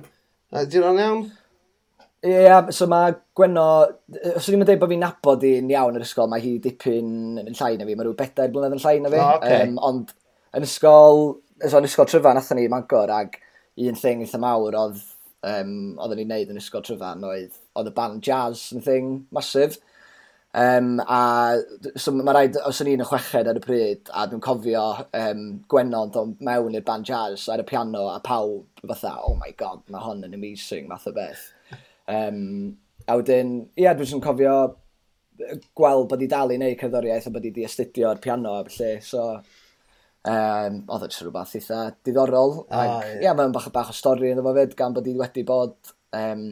Di'n 0.72 0.86
o'n 0.88 1.02
iawn? 1.04 1.24
Ie, 2.24 2.32
yeah, 2.32 2.70
so 2.72 2.86
mae 2.88 3.12
Gwenno, 3.36 3.64
os 4.38 4.46
ydym 4.48 4.62
yn 4.64 4.68
dweud 4.70 4.80
bod 4.80 4.92
fi'n 4.94 5.02
nabod 5.04 5.42
i'n 5.44 5.72
iawn 5.74 5.98
yr 6.00 6.06
ysgol, 6.06 6.30
mae 6.32 6.40
hi 6.40 6.54
dipyn 6.64 7.40
yn 7.42 7.50
llai 7.58 7.74
na 7.76 7.84
fi, 7.84 7.96
mae 8.00 8.06
rhyw 8.06 8.14
bedair 8.16 8.52
blynedd 8.54 8.76
yn 8.78 8.80
llai 8.80 8.94
na 9.04 9.10
fi. 9.12 9.18
Oh, 9.20 9.40
okay. 9.42 9.58
um, 9.66 9.74
ond 9.84 10.14
yn 10.56 10.64
ysgol, 10.64 11.24
so 11.66 11.82
yn 11.82 11.88
ysgol 11.90 12.08
tryfan 12.08 12.38
athyn 12.40 12.62
ni 12.62 12.70
i 12.70 12.70
Mangor 12.72 13.12
ag 13.12 13.36
un 13.84 14.00
thing 14.00 14.22
eitha 14.24 14.40
mawr 14.40 14.78
oedd 14.80 15.02
um, 15.50 15.74
oedden 15.98 16.22
ni'n 16.22 16.32
neud 16.32 16.54
yn 16.54 16.62
ysgol 16.62 16.86
tryfan 16.88 17.26
oedd, 17.28 17.58
oedd 17.76 17.90
y 17.92 17.94
band 17.98 18.24
jazz 18.24 18.62
yn 18.78 18.86
thing 18.86 19.10
masif. 19.36 19.76
Um, 20.56 21.02
a 21.04 21.58
so 22.00 22.14
mae 22.16 22.38
rhaid, 22.38 22.62
os 22.70 22.80
o'n 22.80 22.92
i'n 22.94 23.04
y 23.04 23.08
chweched 23.10 23.50
ar 23.52 23.60
y 23.60 23.66
pryd, 23.66 24.14
a 24.16 24.30
dwi'n 24.32 24.46
cofio 24.48 24.86
um, 25.20 25.44
Gwennon 25.68 26.16
dod 26.16 26.40
mewn 26.40 26.80
i'r 26.80 26.88
band 26.88 27.12
jazz 27.12 27.50
ar 27.52 27.66
y 27.66 27.68
piano 27.68 28.06
a 28.14 28.22
pawb 28.24 28.88
fatha, 28.88 29.18
oh 29.28 29.36
my 29.44 29.52
god, 29.60 29.84
mae 29.92 30.08
hon 30.08 30.24
yn 30.30 30.40
amazing, 30.40 30.88
math 30.88 31.12
o 31.12 31.16
beth 31.20 31.44
Um, 32.12 32.78
a 33.08 33.18
wedyn, 33.20 33.58
ie, 33.76 33.86
yeah, 33.86 33.98
dwi'n 33.98 34.24
cofio 34.24 34.56
gweld 35.76 36.08
bod 36.12 36.24
i 36.24 36.30
dal 36.30 36.54
i 36.54 36.58
wneud 36.60 36.80
cerddoriaeth 36.80 37.28
a 37.30 37.34
bod 37.34 37.46
i 37.48 37.52
di 37.54 37.66
astudio'r 37.68 38.22
piano 38.24 38.58
a 38.60 38.66
felly, 38.68 38.98
so 39.04 39.24
um, 39.34 40.78
oedd 40.88 41.08
e'n 41.08 41.16
rhywbeth 41.18 41.56
eitha 41.60 41.80
diddorol. 42.06 42.60
Oh, 42.64 42.68
ac, 42.70 42.92
ia, 42.92 43.10
yeah. 43.10 43.24
yeah, 43.28 43.38
mae'n 43.38 43.56
bach, 43.56 43.70
bach 43.76 43.92
o 43.92 43.98
stori 43.98 44.32
yn 44.32 44.42
efo 44.44 44.56
fyd, 44.56 44.76
gan 44.80 44.96
bod 44.96 45.10
i 45.10 45.16
wedi 45.20 45.46
bod 45.48 45.76
um, 46.18 46.48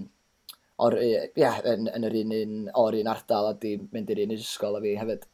o'r, 0.82 0.98
yeah, 1.40 1.60
yn, 1.72 1.90
yn, 1.92 2.08
yr 2.10 2.18
un 2.24 2.38
un, 2.38 2.56
o'r 2.84 2.98
un 3.02 3.12
ardal 3.12 3.52
a 3.52 3.58
di 3.62 3.76
mynd 3.92 4.12
i'r 4.12 4.24
un 4.26 4.38
ysgol 4.38 4.80
a 4.80 4.84
fi 4.84 4.96
hefyd. 5.00 5.28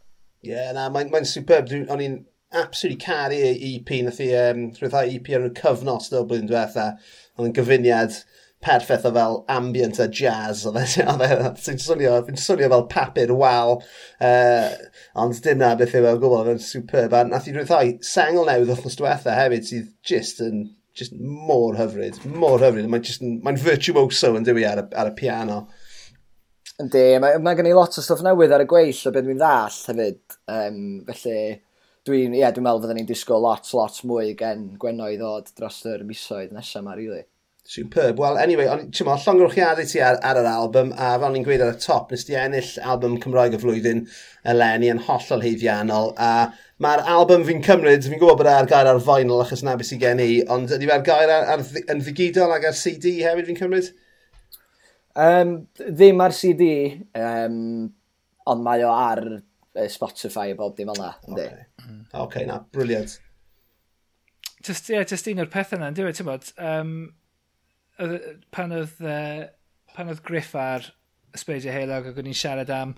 Ie, 0.45 0.51
yeah, 0.51 0.73
na, 0.75 0.89
mae'n 0.93 1.13
mae 1.13 1.27
superb. 1.27 1.71
O'n 1.87 2.03
i'n 2.03 2.19
absolutely 2.55 2.99
caru 3.03 3.39
EP, 3.53 3.93
nath 4.05 4.21
i 4.23 4.29
um, 4.37 4.67
rhywbeth 4.77 5.15
EP 5.15 5.31
ar 5.35 5.47
y 5.49 5.53
cyfnos 5.57 6.11
dyl 6.11 6.27
blwyddyn 6.27 6.51
diwetha. 6.51 6.91
o'n 7.37 7.49
yn 7.49 7.55
gyfuniad 7.57 8.21
perffaith 8.63 9.05
o 9.05 9.11
fel 9.13 9.43
ambient 9.53 9.99
a 9.99 10.07
jazz 10.07 10.65
o 10.65 10.71
dde, 10.73 10.85
e- 11.03 11.73
e- 11.73 11.77
swnio, 11.83 12.15
fi'n 12.25 12.39
swnio 12.41 12.69
fel 12.73 12.87
papur 12.91 13.33
wal, 13.37 13.77
uh, 14.23 14.71
ond 15.23 15.41
dim 15.45 15.61
na 15.61 15.73
beth 15.77 15.95
yw 15.97 16.09
o 16.09 16.15
gwbl, 16.21 16.47
fe'n 16.49 16.63
superb, 16.63 17.13
a 17.13 17.23
nath 17.27 17.49
i 17.49 17.53
rwyddhau 17.55 17.93
sengl 18.05 18.47
newydd 18.49 18.73
wrthnos 18.73 18.97
diwetha 18.99 19.37
hefyd 19.37 19.69
sydd 19.69 19.93
just 20.07 20.41
yn 20.45 20.65
just 20.97 21.13
mor 21.21 21.77
hyfryd, 21.77 22.17
mor 22.33 22.63
hyfryd, 22.63 22.89
mae'n 22.89 23.37
mae 23.45 23.61
virtuoso 23.61 24.33
yn 24.39 24.47
dwi 24.47 24.65
ar, 24.65 24.87
ar 24.97 25.11
y 25.11 25.13
piano. 25.19 25.59
Yndi, 26.81 27.05
mae, 27.21 27.37
mae 27.41 27.57
gen 27.57 27.69
i 27.69 27.77
lot 27.77 27.93
o 27.97 28.01
stwff 28.01 28.25
newydd 28.25 28.53
ar 28.57 28.65
y 28.65 28.67
gweill 28.69 29.05
o 29.05 29.13
beth 29.13 29.25
dwi'n 29.29 29.39
ddall 29.41 29.79
hefyd, 29.91 30.19
um, 30.57 30.83
felly 31.11 31.39
dwi'n 32.07 32.35
yeah, 32.37 32.53
dwi 32.55 32.65
meddwl 32.65 32.81
fydden 32.83 33.01
ni'n 33.01 33.09
disgwyl 33.09 33.45
lot, 33.45 33.69
lot 33.77 34.01
mwy 34.09 34.33
gen 34.39 34.71
gwenno 34.81 35.09
i 35.13 35.17
ddod 35.21 35.53
dros 35.57 35.83
yr 35.89 36.05
misoedd 36.07 36.53
nesaf 36.55 36.81
yma, 36.81 36.97
rili. 36.97 37.21
Really. 37.21 37.27
Superb. 37.67 38.19
Wel, 38.19 38.37
anyway, 38.39 38.69
ond 38.71 38.93
ti'n 38.95 39.03
meddwl, 39.03 39.25
llongrwchiadau 39.25 39.87
ti 39.91 39.99
ar, 39.99 40.15
ar 40.23 40.37
yr 40.39 40.45
album, 40.47 40.93
a 40.95 41.09
fel 41.19 41.33
ni'n 41.33 41.43
gweud 41.43 41.65
ar 41.65 41.73
y 41.73 41.79
top, 41.83 42.13
nes 42.13 42.23
ti 42.23 42.37
ennill 42.39 42.69
album 42.93 43.17
Cymraeg 43.19 43.57
y 43.57 43.59
flwyddyn 43.59 44.05
eleni 44.47 44.87
yn 44.93 45.01
hollol 45.03 45.43
heiddiannol, 45.43 46.13
a 46.15 46.29
mae'r 46.79 47.03
album 47.11 47.43
fi'n 47.49 47.59
cymryd, 47.65 48.07
fi'n 48.07 48.21
gwybod 48.21 48.39
bod 48.39 48.47
e 48.47 48.53
ar 48.53 48.69
gair 48.71 48.87
ar 48.87 49.01
vinyl 49.03 49.43
achos 49.43 49.65
na 49.67 49.75
beth 49.75 49.89
sy'n 49.89 49.99
gen 50.05 50.23
i, 50.23 50.29
ond 50.55 50.71
ydy 50.77 50.87
ar 50.95 51.03
gair 51.09 51.35
ar, 51.35 51.51
ar, 51.57 51.65
yn 51.91 52.05
ddigidol 52.05 52.55
ac 52.55 52.69
ar 52.71 52.79
CD 52.85 53.17
hefyd 53.25 53.51
fi'n 53.51 53.59
cymryd? 53.59 53.91
Um, 55.27 55.53
ddim 55.83 56.23
ar 56.23 56.39
CD, 56.39 56.71
um, 57.19 57.61
ond 58.47 58.67
mae 58.71 58.87
o 58.87 58.95
ar 58.95 59.25
Spotify 59.91 60.53
a 60.55 60.57
bob 60.63 60.79
dim 60.79 60.95
yna. 60.95 61.11
Oce, 61.27 61.51
okay. 61.51 62.01
okay, 62.23 62.47
na, 62.47 62.61
briliant. 62.71 63.19
Just, 64.63 64.87
yeah, 64.87 65.03
just 65.03 65.27
un 65.27 65.43
o'r 65.43 65.51
pethau 65.51 65.81
yna, 65.81 65.91
dwi'n 65.91 66.15
e, 66.15 66.31
meddwl, 66.31 66.59
um, 66.63 66.99
pan 68.53 68.75
oedd, 68.75 68.99
uh, 69.01 69.47
pan 69.95 70.11
oedd 70.11 70.23
Griff 70.25 70.53
ar 70.59 70.85
Ysbeidio 71.37 71.73
Heilog 71.73 72.09
ac 72.09 72.19
o'n 72.21 72.29
i'n 72.29 72.37
siarad 72.37 72.71
am 72.73 72.95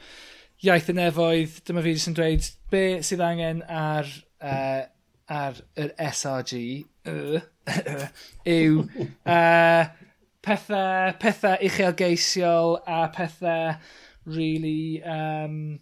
iaith 0.65 0.89
y 0.91 0.95
nefoedd, 0.97 1.59
dyma 1.67 1.83
fi 1.85 1.93
jyst 1.95 2.11
yn 2.11 2.17
dweud 2.17 2.49
be 2.71 2.83
sydd 3.05 3.23
angen 3.23 3.61
ar, 3.63 4.09
uh, 4.43 4.83
ar 5.31 5.61
yr 5.79 5.93
SRG 6.09 6.59
uh, 7.07 7.39
yw 8.49 8.83
uh, 9.37 9.87
pethau, 10.45 11.15
pethau 11.21 11.55
uchelgeisiol 11.69 12.77
a 12.83 13.05
pethau 13.15 13.77
really 14.25 15.01
um, 15.03 15.79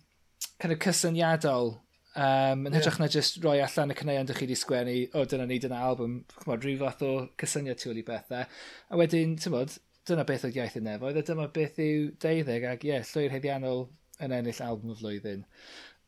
kind 0.59 0.73
of 0.73 0.79
cysyniadol 0.79 1.75
Um, 2.17 2.63
yn 2.65 2.73
hytrach 2.73 2.95
yeah. 2.97 3.03
na 3.05 3.13
just 3.13 3.35
roi 3.43 3.59
allan 3.61 3.93
y 3.93 3.95
caneuon 3.97 4.25
dych 4.25 4.39
chi 4.39 4.47
wedi 4.47 4.55
sgwennu, 4.57 4.95
o 5.13 5.25
dyna 5.29 5.45
ni, 5.45 5.59
dyna 5.61 5.83
album, 5.85 6.15
chmod, 6.39 6.63
rhyw 6.65 6.79
fath 6.79 7.03
o 7.05 7.11
cysyniad 7.37 7.77
tu 7.77 7.91
ôl 7.91 7.99
i 8.01 8.05
bethau. 8.07 8.47
A 8.89 8.97
wedyn, 8.97 9.35
ti'n 9.37 9.53
bod, 9.53 9.75
dyna 10.09 10.25
beth 10.25 10.47
oedd 10.47 10.57
iaith 10.57 10.79
y 10.79 10.81
nefoedd, 10.87 11.19
a 11.19 11.21
e 11.21 11.27
dyma 11.27 11.45
beth 11.53 11.77
yw 11.83 12.07
deuddeg, 12.23 12.65
ac 12.71 12.87
ie, 12.87 12.89
yeah, 12.95 13.05
llwyr 13.11 13.35
heddiannol 13.35 13.85
yn 14.25 14.33
ennill 14.33 14.63
album 14.65 14.95
y 14.95 14.97
flwyddyn 14.97 15.43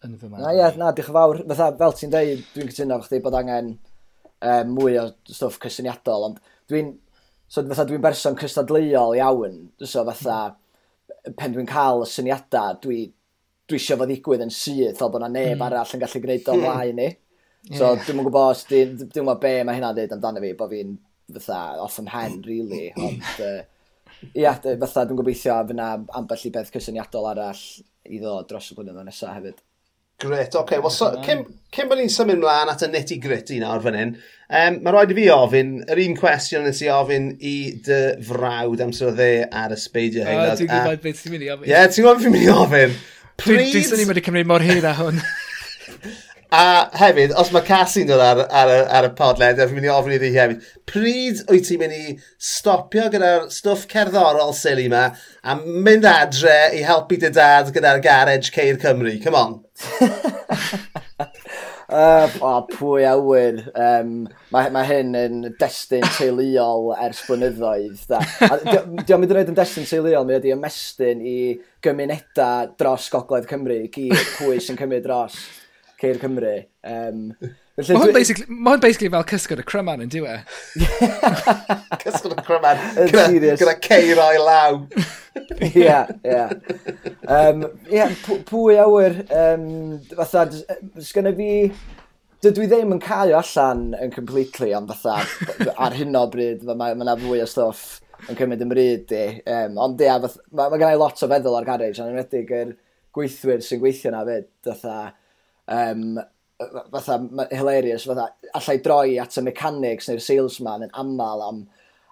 yn 0.08 0.18
fy 0.18 0.32
marn. 0.32 0.48
Na, 0.48 0.56
ie, 0.56 0.66
na, 0.80 0.89
diolch 0.96 1.12
yn 1.12 1.18
fawr. 1.20 1.44
Fatha, 1.51 1.70
fel 1.84 1.96
ti'n 2.00 2.16
deud, 2.16 2.44
dwi'n 2.56 2.74
cytuno 2.74 3.00
chdi 3.04 3.22
bod 3.25 3.38
angen 3.38 3.75
um, 3.75 4.74
mwy 4.80 4.98
o 5.01 5.06
stwff 5.30 5.60
cysyniadol, 5.62 6.25
ond 6.30 6.42
dwi'n 6.72 6.96
so, 7.46 7.62
fatha 7.62 7.86
dwi'n 7.89 8.04
berson 8.04 8.39
cystadleuol 8.39 9.18
iawn, 9.20 9.62
so 9.84 10.06
fatha, 10.10 10.39
hmm. 10.56 11.38
pen 11.38 11.54
dwi'n 11.54 11.70
cael 11.70 12.06
y 12.06 12.10
syniadau, 12.10 12.80
dwi 12.82 13.01
dwi 13.69 13.79
eisiau 13.79 13.99
fod 14.01 14.09
ddigwydd 14.11 14.45
yn 14.45 14.53
syth, 14.53 14.97
fel 14.99 15.11
bod 15.13 15.23
na 15.23 15.31
neb 15.31 15.55
mm. 15.55 15.65
arall 15.67 15.95
yn 15.95 16.03
gallu 16.03 16.23
gwneud 16.25 16.53
o 16.53 16.61
mlaen 16.61 17.03
ni. 17.03 17.09
So, 17.59 17.89
yeah. 17.89 18.05
dwi'n 18.07 18.21
gwybod, 18.23 18.53
os 18.55 18.61
dwi'n 18.69 18.93
gwybod 19.11 19.41
be 19.43 19.49
mae 19.67 19.75
hynna'n 19.75 19.97
dweud 19.97 20.13
amdano 20.15 20.39
fi, 20.39 20.53
bod 20.57 20.71
fi'n 20.71 20.93
fatha 21.35 21.57
off 21.83 21.97
yn 21.99 22.07
hen, 22.07 22.38
really. 22.47 22.85
Ond, 23.03 23.25
uh, 23.43 24.21
yeah, 24.31 24.55
fatha 24.55 25.03
dwi'n 25.03 25.19
gobeithio 25.19 25.57
fyna 25.67 25.89
ambell 26.17 26.45
i 26.47 26.53
beth 26.55 26.71
cysyniadol 26.71 27.27
arall 27.33 27.65
i 28.07 28.21
ddod 28.21 28.47
dros 28.47 28.71
y 28.71 28.77
blynyddoedd 28.77 29.11
nesaf 29.11 29.35
hefyd. 29.35 29.59
Gret, 30.19 30.55
oce. 30.55 30.57
Okay. 30.63 30.79
Well, 30.79 30.91
so, 30.91 31.11
cyn, 31.23 31.45
cyn 31.71 31.88
bod 31.88 31.99
ni'n 32.01 32.11
symud 32.11 32.41
mlaen 32.41 32.71
at 32.71 32.81
y 32.83 32.89
neti 32.91 33.19
gritty 33.23 33.59
nawr 33.61 33.79
fan 33.83 33.95
hyn, 33.95 34.09
um, 34.47 34.81
mae 34.83 34.95
rhaid 34.95 35.13
i 35.13 35.15
fi 35.15 35.27
ofyn, 35.31 35.77
yr 35.88 36.01
un 36.03 36.17
cwestiwn 36.17 36.67
nes 36.67 36.81
i 36.83 36.89
ofyn 36.91 37.29
i 37.39 37.53
dy 37.85 37.99
frawd 38.27 38.83
amser 38.83 39.11
o 39.11 39.13
dde 39.15 39.29
ar 39.47 39.75
y 39.75 39.79
speidio 39.79 40.25
hyn. 40.27 40.41
O, 40.43 40.57
dwi'n 40.59 40.73
gwybod 40.73 41.05
beth 41.05 41.23
ti'n 41.23 41.35
mynd 41.35 41.47
i 41.47 41.53
ofyn. 41.53 41.69
Ie, 41.69 41.71
yeah, 41.71 41.88
ti'n 41.88 42.03
gwybod 42.03 42.19
beth 42.19 42.27
ti'n 42.27 42.35
mynd 42.35 42.49
i 42.49 42.51
ofyn. 42.55 42.99
Pryd? 43.39 43.69
Dwi'n 43.72 43.86
sy'n 43.86 43.93
syni 43.93 44.10
wedi 44.10 44.24
cymryd 44.25 44.50
mor 44.50 44.63
hir 44.63 44.86
a 44.88 44.96
hwn. 44.98 45.22
a 46.60 46.63
hefyd, 46.98 47.34
os 47.38 47.51
mae 47.53 47.65
Cassie'n 47.65 48.10
dod 48.10 48.22
ar, 48.24 48.41
ar, 48.48 48.72
ar 49.00 49.08
y 49.08 49.12
podled, 49.17 49.60
dwi'n 49.60 49.75
mynd 49.75 49.88
i 49.88 49.91
ofyn 49.93 50.15
iddi 50.17 50.31
hefyd, 50.34 50.69
pryd 50.89 51.43
wyt 51.51 51.67
ti'n 51.69 51.84
mynd 51.84 51.98
i 51.98 52.15
stopio 52.51 53.05
gyda'r 53.13 53.50
stwff 53.53 53.86
cerddorol 53.91 54.55
sili 54.58 54.88
yma 54.89 55.05
a 55.43 55.60
mynd 55.60 56.08
adre 56.10 56.58
i 56.77 56.81
helpu 56.88 57.22
dy 57.22 57.31
dad 57.36 57.69
gyda'r 57.75 58.01
garage 58.05 58.50
Ceir 58.55 58.81
Cymru? 58.81 59.15
Come 59.24 59.43
on. 59.43 59.60
Uh, 61.89 62.29
o, 62.38 62.46
oh, 62.46 62.60
pwy 62.69 63.05
awyr. 63.10 63.63
Um, 63.74 64.12
mae, 64.53 64.69
mae 64.74 64.86
hyn 64.86 65.15
yn 65.17 65.39
destun 65.58 66.05
teuluol 66.19 66.91
ers 66.93 67.24
blynyddoedd. 67.25 68.03
Diolch 68.05 69.15
mynd 69.17 69.34
yn 69.34 69.39
oed 69.41 69.50
yn 69.50 69.58
destun 69.58 69.88
teuluol, 69.89 70.27
mi 70.27 70.38
ydi 70.38 70.53
ymestyn 70.53 71.24
i 71.25 71.39
gymunedau 71.86 72.75
dros 72.77 73.10
Gogledd 73.10 73.50
Cymru, 73.50 73.79
i 73.88 73.89
gyd 73.93 74.36
pwy 74.36 74.62
sy'n 74.62 74.77
cymryd 74.77 75.08
dros 75.08 75.39
Ceir 76.00 76.22
Cymru. 76.22 76.53
Um, 76.86 77.31
Felly, 77.79 77.95
mae 77.95 78.03
hwn 78.03 78.13
basically, 78.13 78.45
ma 78.50 78.75
basically 78.77 79.09
fel 79.13 79.25
cysgod 79.29 79.62
y 79.62 79.63
cryman 79.67 80.01
yn 80.03 80.09
diwe. 80.12 80.33
cysgod 82.01 82.33
y 82.33 82.43
cryman 82.43 82.81
gyda, 82.98 83.27
gyda 83.62 83.75
ceir 83.86 84.19
o'i 84.19 84.41
law. 84.41 84.81
Ia, 85.69 86.01
ia. 86.25 86.48
Um, 87.24 87.63
ia, 87.93 88.09
pwy 88.50 88.75
awyr, 88.81 89.15
um, 89.31 89.63
fatha, 90.17 90.43
sgynna 91.05 91.31
fi, 91.38 91.69
dydw 92.43 92.65
i 92.65 92.67
ddim 92.71 92.95
yn 92.98 93.01
cael 93.03 93.31
allan 93.38 93.86
yn 94.01 94.12
completely, 94.12 94.74
ond 94.75 94.91
fatha, 94.91 95.69
ar 95.77 95.95
hyn 95.95 96.17
o 96.19 96.25
bryd, 96.33 96.65
mae 96.67 96.98
yna 96.98 97.15
fwy 97.21 97.43
o 97.45 97.48
stwff 97.48 98.01
yn 98.27 98.39
cymryd 98.39 98.65
ymryd 98.65 99.15
i. 99.15 99.24
Um, 99.48 99.79
ond 99.86 100.03
ia, 100.03 100.17
mae 100.19 100.36
ma, 100.51 100.67
ma 100.74 100.81
gen 100.81 100.98
i 100.98 101.00
lot 101.00 101.24
o 101.24 101.31
feddwl 101.31 101.55
ar 101.62 101.69
garage, 101.69 102.01
a'n 102.01 102.12
enwedig 102.12 102.51
yr 102.57 102.75
gweithwyr 103.15 103.63
sy'n 103.63 103.79
gweithio 103.86 104.12
na 104.12 104.25
fyd, 104.27 104.51
fatha, 104.67 104.98
um, 105.79 106.19
fatha 106.60 107.48
hilarious, 107.51 108.06
fatha 108.06 108.34
allai 108.56 108.78
droi 108.84 109.20
at 109.22 109.38
y 109.39 109.44
mechanics 109.46 110.10
neu'r 110.10 110.24
salesman 110.24 110.88
yn 110.88 110.96
aml 111.04 111.44
am, 111.46 111.62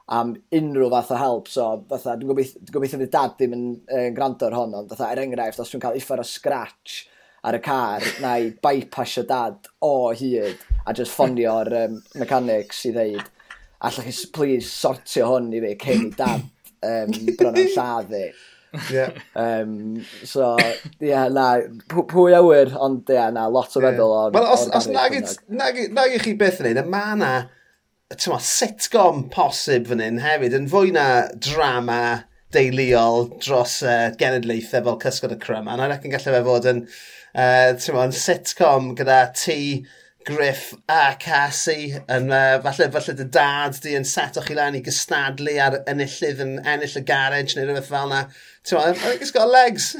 am 0.08 0.34
unrhyw 0.56 0.90
fath 0.94 1.12
o 1.12 1.20
help. 1.20 1.52
So 1.52 1.68
fatha, 1.90 2.16
dwi'n 2.16 2.32
gobeithio 2.32 2.74
gobeith 2.74 2.96
fydd 2.96 3.14
dad 3.14 3.36
ddim 3.36 3.56
yn, 3.58 3.68
yn 3.92 4.18
gwrando 4.18 4.48
ar 4.48 4.58
hon, 4.58 4.76
ond 4.80 4.92
fatha 4.94 5.12
er 5.12 5.24
enghraifft, 5.26 5.62
os 5.64 5.74
dwi'n 5.74 5.84
cael 5.84 6.00
iffar 6.00 6.24
o 6.24 6.28
scratch 6.28 7.06
ar 7.48 7.60
y 7.60 7.64
car, 7.64 8.04
na 8.24 8.38
i 8.42 8.52
bypassio 8.64 9.24
dad 9.28 9.68
o 9.86 10.12
hyd 10.18 10.64
a 10.88 10.96
just 10.96 11.14
ffonio'r 11.16 11.74
um, 11.84 12.00
mechanics 12.20 12.86
i 12.90 12.94
ddeud, 12.96 13.34
allai 13.88 14.08
chi 14.08 14.30
please 14.36 14.72
sortio 14.72 15.28
hwn 15.34 15.52
i 15.54 15.64
fi 15.64 15.76
cyn 15.84 16.08
i 16.08 16.14
dad 16.18 16.48
um, 16.88 17.14
bron 17.38 17.60
o'n 17.60 17.74
lladd. 17.76 18.16
Yeah. 18.92 19.12
Um, 19.36 20.06
so, 20.24 20.56
ie, 20.60 21.10
yeah, 21.10 21.28
na, 21.34 21.48
pwy 21.90 22.36
awyr, 22.38 22.74
ond 22.84 23.10
ie, 23.10 23.16
yeah, 23.18 23.30
na, 23.34 23.48
lot 23.52 23.74
o 23.74 23.82
feddwl 23.82 24.12
yeah. 24.12 24.26
o'r... 24.26 24.34
Wel, 24.36 24.48
os, 24.54 24.66
os 24.76 24.90
nag 24.92 26.14
i 26.14 26.22
chi 26.24 26.36
beth 26.40 26.62
yn 26.62 26.70
neud, 26.70 26.82
e, 26.84 26.86
mae 26.92 27.14
yna 27.16 27.32
tyma, 28.16 28.40
sitcom 28.44 29.26
posib 29.34 29.90
fan 29.90 30.04
hyn 30.04 30.22
hefyd, 30.24 30.56
yn 30.56 30.70
fwy 30.72 30.94
na 30.96 31.08
drama 31.44 32.02
deuluol 32.56 33.28
dros 33.44 33.82
uh, 33.84 34.10
genedlaethau 34.20 34.86
fel 34.86 35.00
Cysgod 35.04 35.36
y 35.36 35.40
Crym, 35.44 35.68
a 35.68 35.76
na, 35.80 35.90
ac 35.98 36.06
gallu 36.08 36.36
fe 36.36 36.44
fod 36.46 36.70
yn, 36.72 36.84
e, 36.88 37.48
uh, 37.48 37.72
tyma, 37.84 38.06
yn 38.08 38.16
sitcom 38.16 38.94
gyda 39.00 39.24
ti 39.36 39.60
Griff 40.28 40.74
a 40.92 41.16
Cassie, 41.16 41.96
yn, 42.12 42.28
uh, 42.36 42.60
falle, 42.66 42.90
falle 42.92 43.14
dy 43.16 43.26
dad 43.32 43.78
di 43.80 43.94
yn 43.96 44.04
seto 44.08 44.42
chi 44.44 44.58
lan 44.58 44.76
i 44.76 44.82
gystadlu 44.84 45.54
ar 45.64 45.78
enillydd 45.88 46.44
yn 46.44 46.58
ennill 46.68 46.98
y 47.00 47.04
garage 47.08 47.56
neu 47.56 47.70
rhywbeth 47.70 47.88
fel 47.94 48.12
na. 48.12 48.26
Ti'n 48.68 48.76
meddwl, 48.76 48.92
I 48.92 49.12
think 49.14 49.22
it's 49.24 49.32
got 49.32 49.48
legs. 49.48 49.94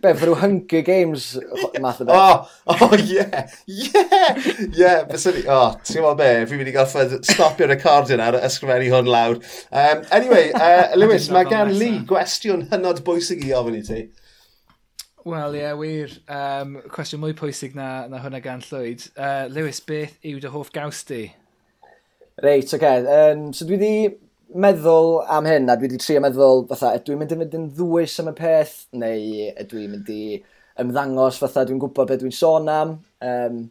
Be, 0.00 0.14
fy 0.16 0.24
rhyw 0.24 0.38
Hunger 0.40 0.80
Games 0.86 1.26
math 1.84 2.00
o 2.00 2.06
beth. 2.08 2.16
Oh, 2.16 2.48
oh, 2.72 2.96
yeah, 2.96 3.44
yeah, 3.66 4.40
yeah, 4.72 5.04
byswn 5.10 5.36
ni, 5.36 5.44
oh, 5.44 5.76
ti'n 5.84 6.00
gwybod 6.00 6.16
be, 6.22 6.30
fi'n 6.48 6.62
mynd 6.62 6.72
i 6.72 6.74
gael 6.78 6.88
gorffod 6.88 7.28
stopio 7.28 7.68
recordio 7.68 8.16
ar 8.24 8.40
ysgrifennu 8.40 8.88
hwn 8.94 9.12
lawr. 9.12 9.36
Um, 9.68 10.00
anyway, 10.08 10.48
uh, 10.56 10.96
Lewis, 10.96 11.28
mae 11.34 11.44
gan 11.50 11.76
Lee 11.76 12.00
gwestiwn 12.08 12.70
hynod 12.72 13.04
bwysig 13.04 13.44
i 13.44 13.52
ofyn 13.58 13.76
i 13.82 13.84
ti. 13.90 14.02
Wel 15.24 15.54
ie, 15.54 15.60
yeah, 15.60 15.74
wir. 15.78 16.10
Um, 16.26 16.72
cwestiwn 16.90 17.20
mwy 17.22 17.34
pwysig 17.38 17.76
na, 17.78 18.08
na 18.10 18.18
hwnna 18.24 18.40
gan 18.42 18.62
Llwyd. 18.66 19.04
Uh, 19.14 19.44
Lewis, 19.54 19.78
beth 19.86 20.16
yw 20.26 20.40
dy 20.42 20.50
hoff 20.50 20.72
gaws 20.74 21.04
di? 21.06 21.28
Reit, 22.42 22.66
oce. 22.66 22.74
Okay. 22.80 23.04
Um, 23.06 23.44
so 23.54 23.68
dwi 23.68 23.78
wedi 23.78 23.92
meddwl 24.64 25.20
am 25.30 25.46
hyn, 25.46 25.70
a 25.70 25.76
dwi 25.78 25.86
wedi 25.86 26.00
trio 26.02 26.24
meddwl, 26.24 26.64
fatha, 26.72 26.90
ydw 26.98 27.14
i'n 27.14 27.22
mynd 27.22 27.36
i 27.36 27.38
fynd 27.38 27.54
yn 27.60 27.70
ddwys 27.78 28.16
am 28.18 28.32
y 28.32 28.34
peth, 28.40 28.74
neu 28.98 29.46
ydw 29.62 29.84
i'n 29.84 29.94
mynd 29.94 30.10
i 30.10 30.18
ymddangos, 30.82 31.38
fatha, 31.44 31.68
dwi'n 31.70 31.78
gwybod 31.86 32.10
beth 32.10 32.24
dwi'n 32.24 32.34
sôn 32.40 32.74
am. 32.74 32.98
Um, 33.22 33.62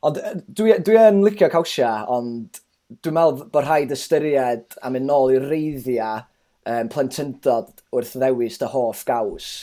ond 0.00 0.24
dwi, 0.48 0.78
dwi 0.80 0.98
yn 1.02 1.22
licio 1.28 1.52
cawsia, 1.52 1.92
ond 2.08 2.62
dwi'n 3.04 3.20
meddwl 3.20 3.50
bod 3.52 3.68
rhaid 3.68 3.92
ystyried 3.92 4.80
am 4.80 4.96
mynd 4.96 5.12
nôl 5.12 5.36
i'r 5.36 5.48
reiddiau 5.52 6.24
um, 6.24 6.88
plentyndod 6.88 7.84
wrth 7.92 8.16
ddewis 8.16 8.62
dy 8.64 8.72
hoff 8.72 9.04
gaws. 9.04 9.56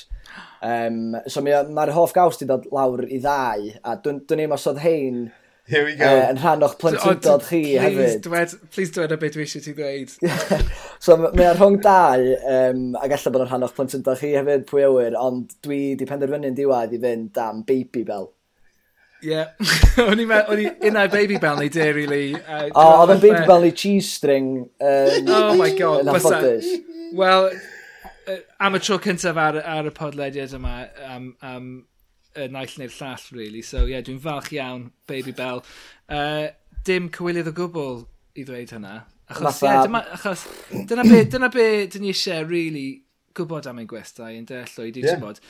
Um, 0.64 1.16
so 1.28 1.44
mae'r 1.44 1.72
ma 1.76 1.86
hoff 1.92 2.14
gaws 2.16 2.40
di 2.40 2.48
dod 2.48 2.70
lawr 2.72 3.06
i 3.08 3.20
ddau, 3.24 3.72
a 3.84 3.98
dwi'n 4.00 4.22
dwi 4.30 4.52
os 4.56 4.70
oedd 4.72 4.84
hein 4.84 5.24
Here 5.66 5.86
we 5.86 5.96
go. 5.96 6.04
Uh, 6.04 6.26
yn 6.28 6.40
rhan 6.42 6.64
o'ch 6.68 6.74
plentyndod 6.76 7.46
chi 7.48 7.62
please 7.62 7.84
hefyd. 7.86 8.24
Dwed, 8.26 8.56
please 8.76 8.92
dwed 8.92 9.14
o 9.16 9.18
beth 9.20 9.38
dwi 9.38 9.46
eisiau 9.46 9.64
ti 9.64 9.72
ddweud. 9.78 10.12
so 11.06 11.16
mae 11.24 11.46
ar 11.48 11.56
rhwng 11.56 11.78
dau, 11.86 12.26
um, 12.52 12.82
a 13.00 13.08
gallai 13.08 13.32
bod 13.32 13.46
yn 13.46 13.48
rhan 13.48 13.64
o'ch 13.70 13.76
plentyndod 13.78 14.20
chi 14.20 14.34
hefyd 14.36 14.66
pwy 14.68 14.84
awyr, 14.90 15.16
ond 15.16 15.56
dwi 15.64 15.80
di 16.00 16.08
penderfynu'n 16.10 16.58
diwedd 16.58 16.98
i 16.98 17.00
fynd 17.06 17.40
am 17.46 17.64
Baby 17.70 18.04
Bell. 18.10 18.28
Ie. 19.24 19.40
o'n 20.04 20.20
i'n 20.20 20.28
meddwl, 20.34 20.66
unna 20.90 21.06
Baby 21.14 21.40
Bell 21.40 21.64
neu 21.64 21.72
Dairy 21.72 22.10
Lee. 22.12 22.34
Uh, 22.44 22.66
o, 22.68 22.88
oedd 23.06 23.16
yn 23.16 23.24
Baby 23.24 23.48
Bell 23.48 23.64
neu 23.64 23.72
Cheese 23.72 24.12
String. 24.18 24.52
Um, 24.84 25.32
oh 25.32 25.56
my 25.56 25.72
god. 25.80 26.04
Yn 26.04 26.12
anffodus 26.12 26.68
am 28.60 28.78
y 28.78 28.82
tro 28.84 29.00
cyntaf 29.04 29.40
ar, 29.40 29.60
ar 29.76 29.90
y 29.90 29.94
podlediad 29.96 30.54
yma 30.58 30.76
am, 31.08 31.32
am 31.46 31.72
y 32.34 32.48
naill 32.52 32.76
neu'r 32.82 32.94
llall, 32.98 33.26
really. 33.36 33.62
So, 33.62 33.86
ie, 33.86 33.94
yeah, 33.94 34.04
dwi'n 34.06 34.22
falch 34.24 34.52
iawn, 34.56 34.90
Baby 35.10 35.34
Bell. 35.38 35.64
Uh, 36.10 36.50
dim 36.88 37.10
cywilydd 37.14 37.52
o 37.52 37.56
gwbl 37.58 38.04
i 38.38 38.46
ddweud 38.48 38.74
hynna. 38.76 39.00
Achos, 39.32 39.62
ie, 39.62 39.70
yeah, 39.70 39.82
dyma, 39.88 40.04
achos 40.18 40.46
dyna 40.90 41.06
be, 41.08 41.24
dyna 41.32 41.50
be 41.54 41.68
dyn 41.94 42.06
ni 42.06 42.14
eisiau, 42.14 42.48
really, 42.50 42.88
gwybod 43.38 43.68
am 43.70 43.82
ein 43.82 43.90
gwestai 43.90 44.36
yn 44.38 44.48
de, 44.50 44.64
llwyd, 44.74 45.02
yeah. 45.02 45.20
tymod. 45.20 45.42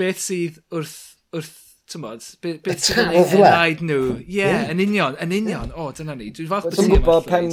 Beth 0.00 0.22
sydd 0.22 0.62
wrth, 0.74 0.96
wrth 1.36 1.58
tymod, 1.90 2.24
beth 2.44 2.62
be 2.64 2.76
sydd 2.78 3.02
yn 3.04 3.12
ei 3.50 3.76
nhw. 3.80 4.00
Ie, 4.24 4.40
yeah, 4.40 4.70
yn 4.72 4.82
union, 4.86 5.18
yn 5.22 5.36
union. 5.36 5.74
O, 5.76 5.90
dyna 5.96 6.16
ni. 6.18 6.30
Dwi'n 6.36 6.50
falch 6.50 6.68
bod 6.68 6.78
ti'n 6.80 6.94
gwybod 6.94 7.28
pen, 7.28 7.52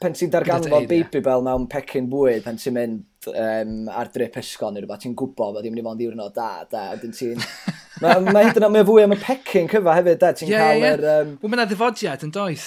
pen 0.00 0.14
ti'n 0.14 0.30
darganfod 0.30 0.86
baby 0.90 1.20
bell 1.24 1.42
mewn 1.44 1.66
pecyn 1.70 2.06
bwyd, 2.10 2.44
pen 2.44 2.58
ti'n 2.60 2.74
mynd 2.76 3.28
um, 3.32 3.72
ar 3.90 4.10
drip 4.14 4.38
ysgol 4.38 4.74
neu 4.74 4.84
rhywbeth, 4.84 5.02
ti'n 5.04 5.16
gwybod 5.18 5.56
bod 5.56 5.64
ti'n 5.64 5.74
mynd 5.74 5.82
i 5.82 5.86
fod 5.86 5.96
yn 5.96 6.02
ddiwrnod 6.02 6.36
da, 6.36 6.50
da, 6.70 6.84
wedyn 6.94 7.14
ti'n... 7.16 7.42
Mae 8.02 8.20
ma 8.22 8.44
hyd 8.44 8.60
yn 8.60 8.68
oed 8.68 8.86
fwy 8.86 9.02
am 9.02 9.16
y 9.16 9.18
pecyn 9.18 9.70
cyfa 9.72 9.96
hefyd, 9.98 10.20
da, 10.22 10.30
ti'n 10.38 10.52
yeah, 10.52 10.66
cael 10.66 10.84
yeah. 10.84 10.92
yr... 10.94 11.06
Um... 11.14 11.32
Wel, 11.42 11.52
mae'n 11.54 11.70
ddifodiad 11.72 12.26
yn 12.28 12.34
does. 12.36 12.66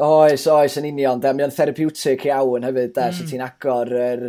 Oes, 0.00 0.46
oes, 0.48 0.78
yn 0.80 0.88
union, 0.88 1.20
da, 1.20 1.34
mae'n 1.36 1.52
therapeutic 1.52 2.24
iawn 2.30 2.64
hefyd, 2.64 2.94
da, 2.96 3.10
mm. 3.10 3.18
so 3.18 3.28
ti'n 3.28 3.44
agor 3.44 3.92
yr, 3.92 4.24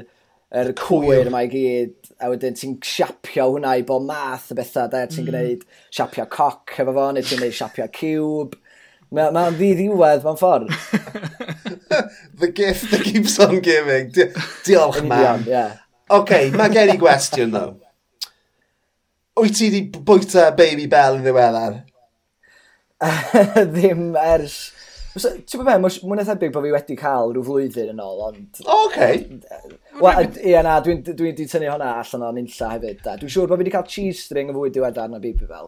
yr 0.59 0.73
cwyr 0.81 1.31
yma 1.31 1.45
i 1.45 1.51
gyd, 1.53 2.11
a 2.19 2.33
wedyn 2.33 2.57
ti'n 2.59 2.75
siapio 2.83 3.47
hwnna 3.53 3.77
i 3.79 3.85
bob 3.87 4.03
math 4.09 4.51
o 4.51 4.59
bethau, 4.59 4.91
da, 4.91 5.05
ti'n 5.07 5.23
mm. 5.23 5.29
gwneud 5.31 5.63
siapio 5.87 6.27
coc 6.35 6.75
efo 6.75 6.97
fo, 6.99 7.07
neu 7.15 7.23
ti'n 7.23 7.39
gwneud 7.39 7.55
siapio 7.61 7.87
cube, 7.95 8.59
Mae'n 9.11 9.33
ma 9.35 9.49
ddiwedd, 9.51 10.23
mae'n 10.23 10.37
ffordd. 10.39 10.69
the 12.39 12.47
gift 12.47 12.91
that 12.91 13.03
keeps 13.03 13.39
on 13.43 13.59
giving. 13.59 14.11
Di 14.15 14.29
diolch, 14.63 15.01
man. 15.03 15.43
Yeah. 15.47 15.79
OK, 16.11 16.51
mae 16.55 16.71
gen 16.71 16.93
i 16.93 16.99
gwestiwn, 16.99 17.51
though. 17.51 17.73
Wyt 19.41 19.57
ti 19.57 19.67
wedi 19.67 19.81
bwyta 19.91 20.51
Baby 20.55 20.85
Bell 20.91 21.17
yn 21.19 21.25
ddiweddar? 21.25 21.81
Ddim 23.73 24.13
ers... 24.21 24.61
Ti'n 25.11 25.59
bod 25.59 25.67
mewn, 25.67 25.99
mwyn 26.07 26.23
eitha 26.23 26.37
big 26.39 26.53
bod 26.55 26.63
fi 26.63 26.71
wedi 26.71 26.95
cael 26.99 27.33
rhyw 27.33 27.43
flwyddyn 27.43 27.91
yn 27.91 27.99
ôl, 27.99 28.23
ond... 28.29 28.63
O, 28.63 28.85
okay. 28.85 29.25
Wel, 29.99 30.29
ia 30.47 30.63
na, 30.63 30.77
dwi'n 30.85 31.03
dwi, 31.03 31.33
dwi 31.35 31.49
tynnu 31.51 31.67
hwnna 31.67 31.97
allan 31.97 32.27
o'n 32.29 32.39
unlla 32.45 32.73
hefyd. 32.77 33.03
Dwi'n 33.03 33.35
siŵr 33.35 33.51
bod 33.51 33.59
fi 33.59 33.65
wedi 33.65 33.75
cael 33.75 33.91
cheese 33.91 34.23
string 34.23 34.53
o 34.53 34.55
fwy 34.55 34.71
diweddar 34.71 35.11
na 35.11 35.19
Baby 35.19 35.49
Bell. 35.49 35.67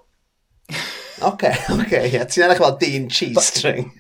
Oce, 1.22 1.52
oce, 1.70 2.00
ie. 2.10 2.22
Ti'n 2.26 2.48
edrych 2.48 2.62
fel 2.64 2.78
Dean 2.82 3.06
Cheese 3.10 3.44
String. 3.46 3.92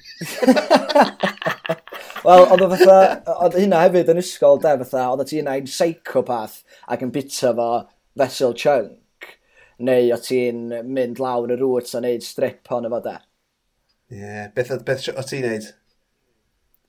Wel, 2.23 2.45
oedd 2.47 2.63
o 2.63 2.69
fatha, 2.71 2.97
oedd 3.43 3.57
hynna 3.59 3.81
hefyd 3.83 4.09
yn 4.13 4.21
ysgol, 4.21 4.61
de, 4.63 4.71
fatha, 4.85 5.09
oedd 5.11 5.21
o 5.21 5.25
ti'n 5.27 5.49
ein 5.51 5.67
psychopath 5.67 6.61
ac 6.87 7.03
yn 7.05 7.11
bita 7.13 7.51
fo 7.57 7.67
vessel 8.19 8.55
chunk, 8.57 9.27
neu 9.83 10.13
o 10.15 10.19
ti'n 10.23 10.59
mynd 10.87 11.21
lawr 11.21 11.53
y 11.53 11.59
rwt 11.59 11.93
a 11.99 12.01
neud 12.03 12.23
strip 12.25 12.71
hon 12.71 12.87
efo, 12.89 12.99
de. 13.03 13.17
Ie, 14.13 14.23
yeah, 14.23 14.47
beth, 14.55 14.73
beth 14.87 15.09
o 15.11 15.27
ti'n 15.27 15.45
neud? 15.49 15.65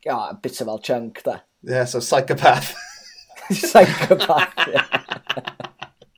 Ia, 0.07 0.17
oh, 0.17 0.33
bita 0.41 0.69
fel 0.71 0.85
chunk, 0.87 1.25
de. 1.27 1.37
Ie, 1.67 1.75
yeah, 1.75 1.91
so 1.91 1.99
psychopath. 2.05 2.71
psychopath, 3.51 4.65
ie. 4.71 4.79
Yeah. 4.79 5.05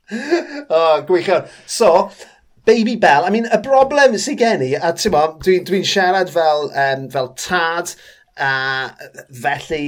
oh, 0.69 1.03
gwych 1.07 1.27
iawn. 1.27 1.47
So, 1.65 2.09
Baby 2.67 2.97
Bell, 2.99 3.23
I 3.23 3.31
mean, 3.31 3.47
y 3.47 3.57
broblem 3.63 4.17
sy'n 4.19 4.35
gen 4.39 4.63
i, 4.65 4.73
a 4.75 4.91
ti'n 4.91 5.13
mo, 5.13 5.23
dwi'n 5.39 5.63
dwi, 5.69 5.79
siarad 5.87 6.27
fel, 6.33 6.67
um, 6.75 7.05
fel 7.13 7.29
tad, 7.39 7.93
a 8.35 8.49
felly, 9.41 9.83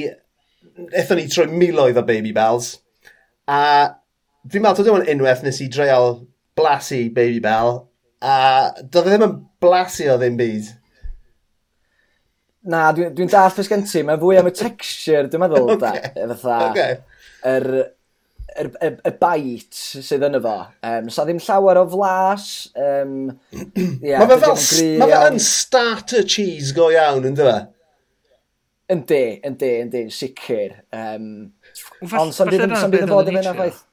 eithon 0.87 1.19
ni 1.19 1.27
trwy 1.27 1.49
miloedd 1.51 1.99
o 1.99 2.05
Baby 2.07 2.31
Bells, 2.37 2.77
a 3.51 3.59
dwi'n 4.47 4.63
meddwl, 4.63 4.87
dwi'n 4.87 5.03
e 5.03 5.17
unwaith 5.17 5.43
nes 5.43 5.59
i 5.59 5.67
dreol 5.75 6.21
blasu 6.55 7.01
Baby 7.11 7.43
Bell, 7.43 7.81
a 8.23 8.35
doedd 8.79 9.11
e 9.11 9.11
ddim 9.11 9.27
yn 9.27 9.35
blasu 9.59 10.07
o 10.13 10.15
ddim 10.21 10.39
byd. 10.39 10.73
Na, 12.71 12.89
dwi'n 12.95 13.11
dwi, 13.11 13.27
dall 13.27 13.49
dallt 13.49 13.59
beth 13.59 13.73
gen 13.75 13.83
ti. 13.91 14.07
mae 14.07 14.23
fwy 14.23 14.39
am 14.39 14.47
y 14.47 14.55
texture, 14.55 15.27
dwi'n 15.27 15.43
meddwl, 15.43 15.71
okay. 15.75 16.13
da. 16.15 16.31
Fatha, 16.31 16.71
okay. 16.71 16.99
yr, 17.51 17.69
y, 18.59 18.67
y, 18.85 18.91
y 19.09 19.13
bait 19.21 19.81
sydd 20.05 20.25
yn 20.27 20.37
efo. 20.39 20.55
Um, 20.85 21.09
so 21.13 21.25
ddim 21.27 21.41
llawer 21.43 21.81
o 21.81 21.87
flas. 21.89 22.45
Um, 22.75 23.17
yeah, 24.03 24.21
mae 24.21 24.29
fe 24.35 24.39
fel, 24.45 24.55
mae 25.01 25.11
fe 25.11 25.25
yn 25.31 25.43
starter 25.43 26.25
cheese 26.27 26.75
go 26.77 26.89
iawn, 26.93 27.27
ynddo 27.31 27.49
fe? 27.49 27.59
Yndi, 28.89 29.23
yndi, 29.45 29.75
yndi, 29.83 30.07
sicr. 30.13 30.79
Um, 30.95 31.29
ond 32.09 32.33
sa'n 32.35 32.49
bydd 32.49 32.65
yn 32.65 32.75
fod 32.79 33.29
yn 33.29 33.37
fyna 33.37 33.53
faith. 33.59 33.85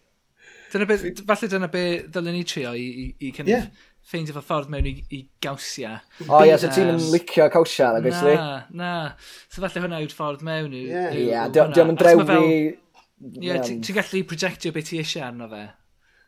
Dyna 0.72 0.86
beth, 0.88 1.04
falle 1.28 1.48
dyna 1.50 1.68
be 1.72 1.84
ddylen 2.10 2.34
ni 2.34 2.46
trio 2.48 2.72
i, 2.76 2.86
i, 2.86 3.04
i 3.28 3.30
kind 3.32 3.48
yeah. 3.48 3.68
of 3.68 3.84
ffeindio 4.06 4.34
fy 4.36 4.42
ffordd 4.44 4.70
mewn 4.70 4.86
i, 4.90 4.94
i 5.14 5.20
gawsia. 5.42 5.92
O 6.26 6.26
oh, 6.28 6.40
ie, 6.42 6.50
yeah, 6.50 6.58
so 6.62 6.70
ti'n 6.74 6.98
licio 7.12 7.46
cawsia, 7.54 7.92
na, 7.94 8.00
obviously. 8.02 8.34
Na, 8.38 8.58
na. 8.80 8.90
So 9.50 9.62
falle 9.62 9.84
hwnna 9.84 10.00
yw'r 10.04 10.14
ffordd 10.14 10.44
mewn. 10.46 10.74
Yw, 10.74 10.90
yeah. 10.90 11.16
Yeah, 11.16 11.48
diolch 11.54 11.80
yn 11.82 11.96
drewi... 12.00 12.50
Ie, 13.16 13.48
yeah, 13.48 13.64
ti'n 13.64 13.96
gallu 13.96 14.26
projectio 14.28 14.74
beth 14.76 14.90
ti 14.90 15.00
eisiau 15.00 15.24
arno 15.30 15.48
fe. 15.48 15.64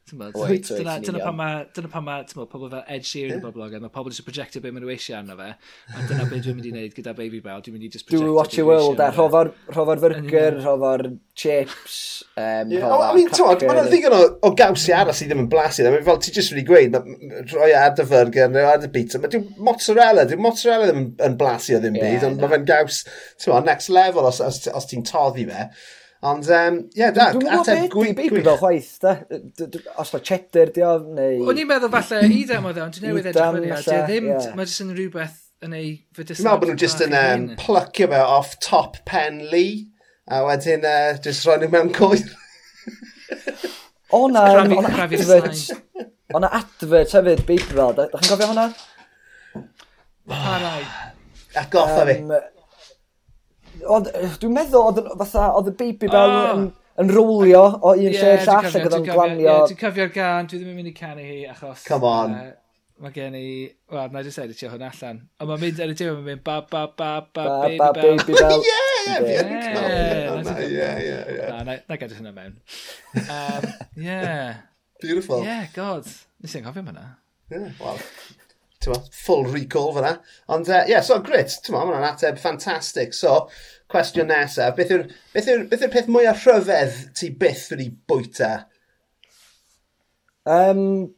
Dyna, 0.09 1.19
pan 1.21 1.35
mae 1.37 1.57
dyna 1.77 1.89
pan 1.93 2.05
mae 2.07 2.23
pobl 2.33 2.71
fel 2.73 2.87
Ed 2.95 3.05
Sheeran 3.05 3.35
yn 3.37 3.43
boblog, 3.45 3.75
mae 3.83 3.93
pobl 3.93 4.09
eisiau 4.09 4.25
projectio 4.25 4.63
beth 4.65 4.73
maen 4.73 4.81
nhw 4.87 4.95
eisiau 4.95 5.19
arno 5.19 5.37
fe. 5.37 5.51
A 5.93 6.05
dyna 6.09 6.25
beth 6.31 6.47
dwi'n 6.47 6.57
mynd 6.57 6.69
i 6.71 6.73
wneud 6.73 6.95
gyda 6.97 7.13
Baby 7.19 7.43
Bell, 7.45 7.61
dwi'n 7.61 7.77
mynd 7.77 7.85
i 7.85 7.91
just 7.93 8.07
projectio. 8.09 8.31
Do 8.31 8.39
watch 8.39 8.57
your 8.57 8.71
world, 8.71 9.03
a 9.05 9.11
rhofo'r 9.13 10.01
fyrgyr, 10.07 10.57
rhofo'r 10.63 11.05
chips, 11.37 11.99
um, 12.39 12.73
yeah, 12.73 12.87
rhofo'r... 12.87 13.05
I 13.11 13.19
mean, 13.19 13.29
tod, 13.37 13.67
mae'n 13.69 13.93
ddigon 13.93 14.17
o, 14.17 14.23
o 14.49 14.53
gawsi 14.63 14.97
aros 14.97 15.21
sydd 15.21 15.35
ddim 15.35 15.45
yn 15.45 15.53
blasu. 15.53 15.85
I 15.85 15.93
mean, 15.93 16.09
fel 16.09 16.25
ti 16.25 16.33
jyst 16.33 16.57
wedi 16.57 16.65
gweud, 16.73 16.99
rhoi 17.53 17.71
ar 17.77 17.93
dy 18.01 18.09
fyrgyr 18.15 18.49
rhoi 18.57 18.67
ar 18.73 18.81
dy 18.81 18.93
pizza. 18.97 19.21
Mae 19.21 19.37
dwi'n 19.37 19.45
mozzarella, 19.69 20.25
dwi'n 20.33 20.45
mozzarella 20.49 20.89
ddim 20.89 21.07
yn 21.29 21.39
blasu 21.45 21.77
o 21.77 21.85
ddim 21.85 22.01
byd, 22.01 22.25
ond 22.33 22.41
mae 22.41 22.57
fe'n 22.57 22.69
gaws, 22.73 23.05
ti'n 23.45 23.69
next 23.69 23.93
level 23.93 24.33
os, 24.33 24.41
os, 24.41 24.65
os 24.73 24.89
ti'n 24.89 25.05
toddi 25.05 25.45
fe. 25.53 25.69
Ond, 26.21 26.49
um, 26.51 26.79
ie, 26.91 26.99
yeah, 26.99 27.13
da, 27.15 27.29
ateb 27.31 27.85
gwyb. 27.93 28.19
Dwi'n 28.19 28.41
meddwl 28.41 28.57
chwaith, 28.59 28.95
da. 29.05 29.13
Os 30.03 30.11
mae 30.15 30.25
cheddar 30.27 30.73
di 30.75 30.83
o, 30.83 30.97
neu... 31.15 31.45
O'n 31.47 31.61
i'n 31.63 31.69
meddwl 31.69 31.93
falle 31.93 32.25
idem 32.41 32.67
oedd 32.67 32.81
ddawn, 32.81 32.91
dwi'n 32.97 33.07
newydd 33.07 33.29
edrych 33.31 33.55
fyny, 33.55 33.71
a 33.71 34.01
ddim, 34.09 34.27
mae 34.59 34.67
jyst 34.67 34.83
yn 34.83 34.91
rhywbeth 34.97 35.37
yn 35.63 35.77
ei 35.79 35.93
fydysau. 36.19 36.41
Dwi'n 36.41 36.49
meddwl 36.49 36.65
bod 36.65 36.73
nhw'n 36.73 36.83
jyst 36.83 37.05
yn 37.07 37.15
um, 37.21 37.47
plycio 37.63 38.11
fe 38.11 38.25
off 38.39 38.59
top 38.67 38.99
pen 39.07 39.45
Lee, 39.53 39.87
a 40.27 40.43
wedyn 40.49 40.91
uh, 40.91 41.15
jyst 41.23 41.47
roi 41.47 41.61
nhw 41.63 41.71
mewn 41.77 41.95
coed. 41.95 42.27
O 44.17 44.23
na, 44.33 44.41
o'n 44.57 44.87
advert, 44.89 45.67
o'n 46.33 46.45
advert 46.49 47.11
hefyd, 47.13 47.43
Beebrod, 47.45 47.99
da 47.99 48.07
chi'n 48.23 48.31
gofio 48.31 48.47
hwnna? 48.55 48.63
Parai. 50.33 50.81
Atgoffa 51.61 52.07
fi. 52.09 52.15
Dwi'n 53.83 54.55
meddwl, 54.55 54.87
oedd 54.91 55.11
fatha, 55.23 55.49
oedd 55.59 55.73
y 55.73 55.75
baby 55.79 56.11
bell 56.11 56.37
oh. 56.37 56.47
yn, 56.53 56.65
yn 57.03 57.13
rowlio 57.15 57.65
o 57.79 57.93
un 57.95 58.07
yeah, 58.07 58.23
lle 58.23 58.47
llall 58.47 58.71
ac 58.71 58.79
oedd 58.81 58.97
o'n 58.99 59.07
glanio. 59.07 59.45
Yeah, 59.45 59.67
dwi'n 59.71 59.83
cofio'r 59.83 60.15
gan, 60.15 60.49
dwi 60.51 60.61
ddim 60.61 60.73
yn 60.73 60.81
mynd 60.81 60.91
i 60.91 60.95
canu 60.97 61.27
hi 61.27 61.43
achos... 61.51 61.85
Come 61.89 62.09
on. 62.09 62.35
Uh, 62.39 62.57
mae 63.05 63.15
gen 63.15 63.37
i... 63.39 63.45
Wel, 63.93 64.11
na 64.15 64.23
i 64.23 64.27
just 64.27 64.43
editio 64.43 64.73
hwn 64.73 64.87
allan. 64.89 65.21
Ond 65.39 65.53
mae'n 65.53 65.63
mynd 65.65 65.83
ar 65.85 65.93
y 65.93 65.99
diwedd, 66.01 66.19
mae'n 66.19 66.31
mynd 66.33 66.45
ba 66.49 66.59
ba 66.71 66.87
ba 66.99 67.13
ba 67.23 67.47
baby 67.63 67.79
ba, 67.83 67.93
bell. 67.99 68.19
Baby 68.25 68.41
bell. 68.41 68.67
ie, 68.67 68.81
ie, 71.05 71.21
ie, 71.37 71.79
Na 71.89 72.01
gadw 72.01 72.19
hynna 72.19 72.35
mewn. 72.35 72.59
Um, 73.19 73.65
yeah. 73.97 74.65
Beautiful. 75.01 75.45
Yeah, 75.47 75.67
god. 75.75 76.07
Nes 76.43 76.55
i'n 76.59 76.67
cofio 76.67 76.83
hwnna. 76.83 77.07
Yeah, 77.51 77.71
wow 77.81 77.97
full 78.85 79.45
recall 79.45 79.93
fyna. 79.97 80.15
Ond, 80.55 80.69
ie, 80.69 80.77
uh, 80.77 80.87
yeah, 80.89 81.05
so 81.05 81.19
grit, 81.25 81.59
ti'n 81.65 81.75
ma, 81.75 81.85
mae'n 81.89 82.07
ateb 82.13 82.39
ffantastig. 82.41 83.15
So, 83.17 83.49
cwestiwn 83.93 84.31
nesaf, 84.33 84.77
beth 84.77 84.93
yw'r 84.95 85.07
beth 85.35 85.49
yw, 85.51 85.65
beth 85.71 85.85
yw 85.87 85.93
peth 85.93 86.11
mwyaf 86.13 86.45
rhyfedd 86.47 86.99
ti 87.19 87.31
byth 87.41 87.69
wedi 87.73 87.89
bwyta? 88.11 88.53
Um, 90.49 91.09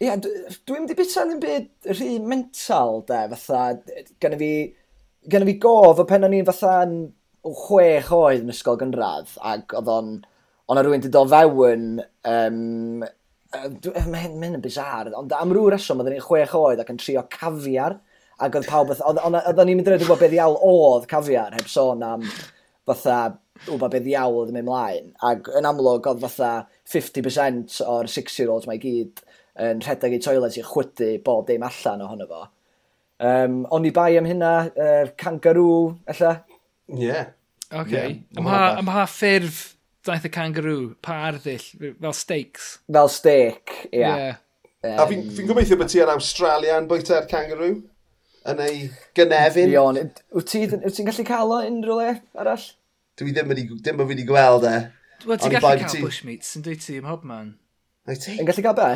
Ie, 0.00 0.06
yeah, 0.08 0.16
dwi'n 0.64 0.86
di 0.88 0.96
bita 0.96 1.26
yn 1.28 1.40
byd 1.42 1.92
rhy 1.92 2.14
mental, 2.24 3.02
de, 3.08 3.18
fatha, 3.34 4.04
gan 4.22 4.36
fi, 4.40 4.52
gan 5.28 5.44
fi 5.44 5.54
gof 5.60 6.00
o 6.00 6.06
pen 6.08 6.24
o'n 6.24 6.36
i'n 6.38 6.46
fatha 6.48 6.78
yn 6.86 6.94
chwech 7.44 8.08
oed 8.16 8.46
yn 8.46 8.54
ysgol 8.54 8.78
gynradd, 8.80 9.34
ac 9.44 9.74
oedd 9.76 9.90
o'n, 9.92 10.14
o'n 10.70 10.80
rhywun 10.80 11.02
wedi 11.02 11.12
dod 11.12 11.28
fewn 11.34 11.84
um, 12.30 13.04
Mae 13.50 14.22
hyn 14.22 14.44
yn 14.46 14.62
bizar, 14.62 15.10
ond 15.18 15.32
am 15.34 15.50
rhyw 15.50 15.72
reswm 15.74 16.02
oedden 16.02 16.14
ni'n 16.14 16.24
chwech 16.24 16.54
oed 16.54 16.80
ac 16.82 16.92
yn 16.92 17.00
trio 17.02 17.24
cafiar, 17.32 17.96
ac 18.40 18.56
oedd 18.56 18.68
pawb, 18.70 18.92
oedden 18.94 19.66
ni'n 19.66 19.80
mynd 19.80 19.90
i 19.90 19.98
wybod 20.04 20.20
beth 20.22 20.36
iawn 20.36 20.58
oedd 20.70 21.08
cafiar, 21.10 21.56
heb 21.58 21.70
sôn 21.70 22.04
am 22.06 22.22
fatha 22.88 23.16
wbod 23.66 23.90
beth 23.96 24.06
iawn 24.12 24.38
oedd 24.38 24.52
yn 24.52 24.60
mynd 24.60 24.68
mlaen. 24.68 25.10
Ac 25.26 25.50
yn 25.58 25.66
amlwg 25.68 26.06
oedd 26.12 26.22
fatha 26.22 26.52
50% 26.94 27.80
o'r 27.86 28.10
6-year-olds 28.14 28.70
mae 28.70 28.78
gyd 28.82 29.24
yn 29.60 29.82
rhedeg 29.82 30.14
i 30.16 30.22
toilet 30.22 30.56
i 30.60 30.64
chwydu 30.64 31.10
bob 31.26 31.48
dim 31.50 31.66
allan 31.66 32.06
ohono 32.06 32.30
fo. 32.30 32.46
Um, 33.20 33.64
o'n 33.68 33.84
i 33.84 33.92
bai 33.92 34.14
am 34.16 34.30
hynna, 34.30 34.54
uh, 34.70 35.10
kangaroo, 35.20 35.98
ella? 36.08 36.38
Ie. 36.88 37.02
Yeah. 37.10 37.34
Okay. 37.70 38.08
Yeah, 38.08 38.40
ymha, 38.40 38.62
ymha 38.80 39.04
ffurf 39.06 39.60
daeth 40.06 40.26
y 40.28 40.32
kangaroo, 40.32 40.94
pa 41.04 41.16
arddull, 41.28 41.66
fel 42.00 42.14
steaks. 42.16 42.70
Fel 42.92 43.10
steak, 43.12 43.74
ia. 43.90 44.00
Yeah. 44.00 44.16
yeah. 44.16 44.38
Um, 44.80 45.00
a 45.02 45.06
fi'n 45.10 45.26
fi, 45.36 45.44
gobeithio 45.48 45.76
bod 45.80 45.90
ti 45.92 46.00
yn 46.00 46.12
Australia 46.12 46.78
yn 46.80 46.88
bwyta'r 46.88 47.28
kangaroo? 47.30 47.82
Yn 48.48 48.62
ei 48.64 48.86
gynefin? 49.16 49.68
Fion, 49.68 50.00
wyt 50.36 50.48
ti'n 50.48 50.80
ti 50.80 51.04
gallu 51.04 51.26
cael 51.28 51.52
o 51.52 51.60
unrhyw 51.66 51.98
le 52.00 52.14
arall? 52.40 52.64
Dwi 53.20 53.34
ddim 53.36 53.52
wedi, 53.52 53.66
ddim 53.76 54.00
wedi 54.06 54.24
gweld 54.28 54.64
e. 54.64 54.76
Wel, 55.26 55.36
ti'n 55.36 55.56
gallu 55.58 55.84
cael 55.84 56.06
bushmeats 56.06 56.56
yn 56.56 56.64
dweud 56.64 56.84
ti 56.86 56.96
ym 56.96 57.10
hobman. 57.10 57.54
Ai? 58.08 58.16
Yn 58.38 58.48
gallu 58.48 58.64
cael 58.64 58.78
be? 58.78 58.90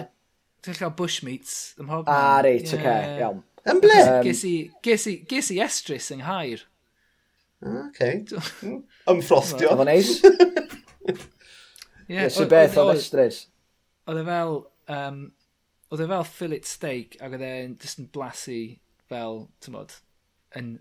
Ti'n 0.64 0.72
gallu 0.72 0.86
cael 0.86 0.96
bushmeats 1.02 1.58
ym 1.76 1.92
hobman. 1.92 2.14
Ah, 2.16 2.38
reit, 2.46 2.64
oce, 2.64 2.80
okay, 2.80 3.18
iawn. 3.20 3.44
Yn 3.68 3.84
ble? 3.84 4.00
Ges 4.24 5.52
i 5.52 5.60
estris 5.64 6.08
yng 6.14 6.24
Nghaer. 6.24 6.64
Ah, 7.64 7.86
okay. 7.90 8.24
Ymfrostio. 9.08 9.72
Efo 9.72 9.84
neis. 9.88 10.16
yeah, 12.08 12.28
so 12.28 12.46
beth 12.50 12.78
o 12.80 12.88
estrus? 12.94 13.44
Oedd 14.08 14.20
e 14.20 14.24
fel, 14.26 14.58
um, 14.94 15.20
oedd 15.92 16.04
e 16.04 16.08
fel 16.10 16.26
fillet 16.28 16.68
steak 16.68 17.18
ac 17.20 17.36
oedd 17.36 17.46
e'n 17.46 17.76
just 17.80 18.00
yn 18.02 18.10
blasu 18.14 18.58
fel, 19.10 19.44
ti'n 19.64 19.76
bod, 19.76 19.94
yn 20.60 20.74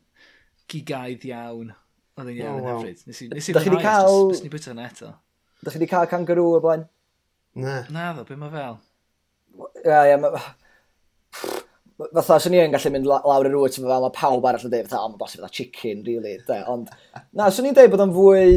gigaidd 0.72 1.28
iawn. 1.30 1.74
Oedd 2.18 2.32
e'n 2.32 2.42
iawn 2.42 2.62
yn 2.62 2.72
hyfryd. 2.72 3.06
Nes 3.10 3.22
i, 3.26 3.30
nes 3.34 3.52
cael... 3.84 4.18
nes 4.32 4.44
ni 4.44 4.52
bwyta 4.54 4.74
hwnna 4.74 4.90
eto. 4.90 5.14
Da 5.64 5.72
chi 5.72 5.80
wedi 5.80 5.92
cael 5.92 6.10
kangaroo 6.12 6.58
o 6.58 6.64
blaen? 6.64 6.88
Na. 7.56 7.84
Na 7.94 8.12
ddo, 8.14 8.28
beth 8.28 8.42
mae 8.42 8.54
fel? 8.54 8.82
Ia, 9.86 10.04
ia, 10.12 10.20
ma... 10.22 10.34
Fatha, 12.04 12.40
swn 12.42 12.56
i 12.58 12.60
yn 12.64 12.74
gallu 12.74 12.90
mynd 12.92 13.08
lawr 13.08 13.48
yr 13.48 13.56
wyt, 13.62 13.78
fel 13.78 13.92
mae 14.02 14.14
pawb 14.16 14.46
arall 14.50 14.66
yn 14.66 14.72
dweud, 14.74 14.88
fatha, 14.90 15.04
o, 15.06 15.12
mae'n 15.12 15.20
bosib 15.22 15.44
fatha 15.44 15.54
chicken, 15.56 16.02
really, 16.08 16.40
de. 16.48 16.58
Ond, 16.72 16.90
na, 17.38 17.52
swn 17.54 17.70
i'n 17.70 17.78
dweud 17.78 17.92
bod 17.94 18.04
o'n 18.04 18.16
fwy 18.16 18.48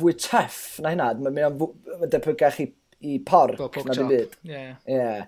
fwy 0.00 0.14
tuff 0.18 0.58
na 0.82 0.92
hynna. 0.94 1.12
Mae'n 1.18 1.58
ma 1.58 2.10
debygach 2.10 2.60
i, 2.62 2.68
i 3.08 3.18
porc 3.26 3.60
na 3.86 3.96
dim 3.96 4.10
byd. 4.10 4.36
Ie. 4.48 4.64
Yeah. 4.86 5.26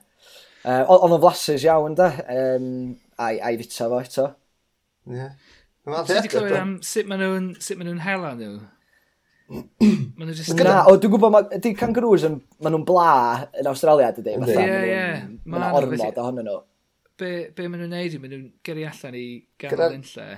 Uh, 0.64 0.80
Oedd 0.88 1.12
o'n 1.12 1.20
flasus 1.20 1.64
iawn 1.66 1.96
da, 1.98 2.08
um, 2.32 2.68
a'i, 3.20 3.40
ai 3.44 3.58
fita 3.60 3.90
fo 3.90 4.00
eto. 4.00 4.30
Ie. 5.12 5.26
Dwi 5.84 5.98
wedi 6.08 6.30
clywed 6.32 6.56
am 6.56 6.78
sut 6.80 7.10
maen 7.10 7.20
nhw'n 7.20 7.50
ma 7.76 7.84
nhw 7.84 7.98
hela 8.00 8.30
nhw? 8.38 8.54
maen 10.16 10.30
nhw 10.30 10.36
just... 10.38 10.54
Na, 10.56 10.78
o 10.88 10.94
dwi'n 10.96 11.12
gwybod, 11.12 11.52
di 11.60 11.74
kangaroos 11.76 12.24
yn, 12.30 12.38
maen 12.64 12.72
nhw'n 12.78 12.86
bla 12.88 13.10
yn 13.60 13.68
Australia, 13.68 14.08
dydy? 14.16 14.38
Ie, 14.40 14.78
ie. 14.88 15.04
Maen 15.44 15.66
nhw'n 15.66 15.76
ormod 15.82 16.22
ohonyn 16.24 16.48
nhw. 16.48 16.56
Be, 17.20 17.34
be 17.52 17.68
maen 17.68 17.84
nhw'n 17.84 17.94
neud 17.98 18.16
i, 18.16 18.22
maen 18.22 18.32
nhw'n 18.32 18.48
gyrru 18.64 18.88
allan 18.88 19.20
i 19.20 19.26
ganol 19.60 19.98
yn 19.98 20.08
lle 20.14 20.30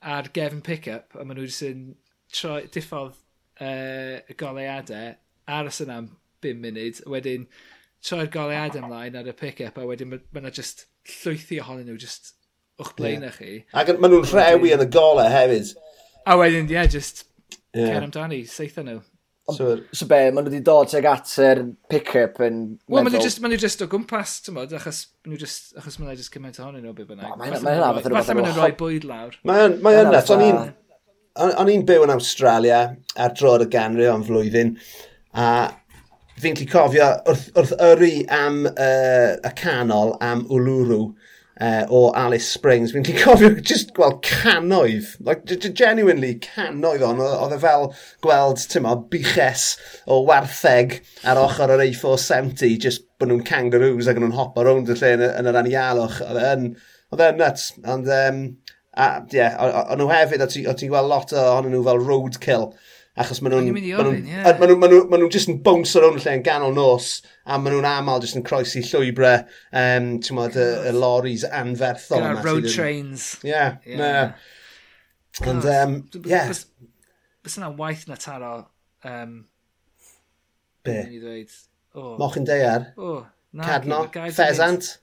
ar 0.00 0.28
gefn 0.36 0.60
pick-up, 0.68 1.16
a 1.16 1.24
maen 1.24 1.40
nhw'n 1.40 1.88
troi, 2.34 2.62
diffodd 2.72 3.14
uh, 3.60 4.20
y 4.30 4.36
goleadau, 4.38 5.14
aros 5.50 5.82
yna 5.84 6.00
am 6.02 6.10
5 6.44 6.62
munud, 6.62 7.02
wedyn 7.10 7.46
troi'r 8.06 8.30
golead 8.32 8.78
ymlaen 8.80 9.18
ar 9.20 9.28
y 9.28 9.36
pick-up, 9.36 9.78
a 9.78 9.86
wedyn 9.88 10.12
mae 10.12 10.22
yna 10.32 10.48
ma 10.48 10.54
just 10.54 10.86
llwythi 11.20 11.60
ohonyn 11.62 11.88
nhw 11.90 11.98
just 12.00 12.34
o'ch 12.80 12.94
blaen 12.98 13.26
yeah. 13.26 13.36
chi. 13.36 13.60
Ac 13.76 13.92
maen 13.96 14.14
nhw'n 14.14 14.28
rhewi 14.30 14.74
yn 14.76 14.84
y 14.86 14.90
golau 14.92 15.28
hefyd. 15.30 15.74
A 16.24 16.36
wedyn, 16.40 16.68
ie, 16.70 16.78
yeah, 16.78 16.88
just 16.90 17.24
yeah. 17.74 17.90
cer 17.92 18.06
amdani, 18.06 18.44
seitha 18.48 18.84
nhw. 18.86 19.00
So, 19.50 19.80
so 19.96 20.06
be, 20.06 20.18
maen 20.30 20.44
nhw 20.46 20.52
wedi 20.52 20.62
dod 20.64 20.90
tuag 20.92 21.08
at 21.10 21.32
yr 21.42 21.62
pick-up 21.90 22.38
yn... 22.46 22.60
Wel, 22.86 23.02
maen 23.02 23.12
nhw 23.16 23.22
just, 23.24 23.40
maen 23.42 23.56
just 23.60 23.82
o 23.84 23.88
gwmpas, 23.90 24.38
ti'n 24.46 24.56
modd, 24.56 24.72
achos 24.78 25.02
maen 25.24 25.34
nhw 25.34 25.40
just, 25.42 25.72
achos 25.80 25.98
maen 25.98 26.12
nhw 26.12 26.20
just 26.20 26.32
cymaint 26.34 26.60
ohonyn 26.62 26.86
nhw, 26.86 26.94
be 26.96 27.08
bynnag. 27.08 27.34
Mae 27.40 27.50
hynna 27.52 27.90
fath 27.98 28.32
o'n 28.36 28.44
rhoi 28.54 28.70
bwyd 28.78 29.08
lawr. 29.10 29.36
Mae 29.48 29.96
hynna, 29.98 30.22
so 30.24 30.38
ni'n 30.40 30.70
o'n 31.40 31.70
i'n 31.72 31.86
byw 31.88 32.04
yn 32.06 32.14
Australia 32.14 32.80
ar 33.16 33.34
droed 33.36 33.64
y 33.64 33.70
ganrif 33.72 34.12
am 34.12 34.24
flwyddyn, 34.26 34.74
a 35.32 35.46
fi'n 36.40 36.56
cli 36.56 36.66
cofio 36.68 37.08
wrth, 37.28 37.48
wrth 37.58 37.74
yrru 37.84 38.12
am 38.32 38.62
uh, 38.70 39.36
y 39.36 39.52
canol 39.58 40.14
am 40.24 40.46
Uluru 40.52 41.02
uh, 41.60 41.84
o 41.88 42.10
Alice 42.16 42.48
Springs. 42.48 42.94
Fi'n 42.94 43.04
cli 43.06 43.16
cofio 43.22 43.52
just 43.60 43.92
gweld 43.96 44.20
canoedd, 44.26 45.12
like, 45.26 45.44
genuinely 45.76 46.34
canoedd 46.44 47.04
on, 47.06 47.20
oedd 47.24 47.56
e 47.56 47.60
fel 47.62 47.90
gweld, 48.24 48.64
ti'n 48.72 48.86
mo, 48.86 48.96
biches 49.12 49.74
o 50.08 50.22
wartheg 50.28 51.00
ar 51.28 51.40
ochr 51.40 51.76
yr 51.76 51.84
A470, 51.88 52.78
just 52.86 53.06
bod 53.20 53.32
nhw'n 53.32 53.44
kangaroos 53.48 54.08
ac 54.10 54.20
nhw'n 54.20 54.36
hopo 54.38 54.64
rownd 54.64 54.92
y 54.92 54.96
lle 55.00 55.14
yn, 55.18 55.26
yn 55.42 55.52
yr 55.52 55.60
anialwch. 55.64 56.22
Oedd 56.30 57.24
e'n 57.26 57.40
nuts, 57.40 57.72
ond... 57.84 58.08
Um, 58.20 58.44
A, 58.90 59.20
ie, 59.22 59.38
yeah, 59.38 59.54
o'n 59.92 60.00
nhw 60.00 60.08
hefyd, 60.10 60.42
o 60.42 60.48
ti'n 60.50 60.90
gweld 60.90 61.10
lot 61.10 61.34
ohonyn 61.36 61.70
nhw 61.76 61.84
fel 61.86 62.00
roadkill. 62.02 62.72
Achos 63.20 63.40
maen 63.42 63.54
nhw'n... 63.54 63.68
Maen 64.00 64.70
nhw'n 64.70 65.10
ma 65.10 65.18
just 65.30 65.50
yn 65.50 65.60
bounce 65.66 65.98
ar 65.98 66.06
lle 66.14 66.34
yn 66.38 66.44
ganol 66.46 66.74
nos, 66.74 67.10
a 67.44 67.58
maen 67.58 67.76
nhw'n 67.76 67.88
aml 67.90 68.22
just 68.24 68.38
yn 68.38 68.46
croesi 68.46 68.82
llwybrau, 68.86 69.44
um, 69.76 70.10
ti'n 70.22 70.38
modd, 70.38 70.58
y, 70.58 70.66
y 70.90 70.94
loris 70.96 71.44
anferthol. 71.46 72.22
Gyda'r 72.24 72.46
road 72.46 72.68
trains. 72.70 73.28
Ie, 73.44 73.52
yeah, 73.52 73.76
yeah. 73.86 74.02
yeah. 74.02 74.32
And, 75.46 75.70
um, 75.70 75.96
yeah. 76.24 76.50
Bys 77.44 77.58
yna 77.60 77.70
waith 77.78 78.06
na 78.10 78.18
taro... 78.20 78.54
Um, 79.06 79.44
Be? 80.84 80.96
Oh. 81.94 82.14
Moch 82.18 82.36
yn 82.40 82.46
deiar? 82.48 82.90
Oh, 82.96 83.26
Cadno? 83.54 84.04
Ffesant? 84.30 84.96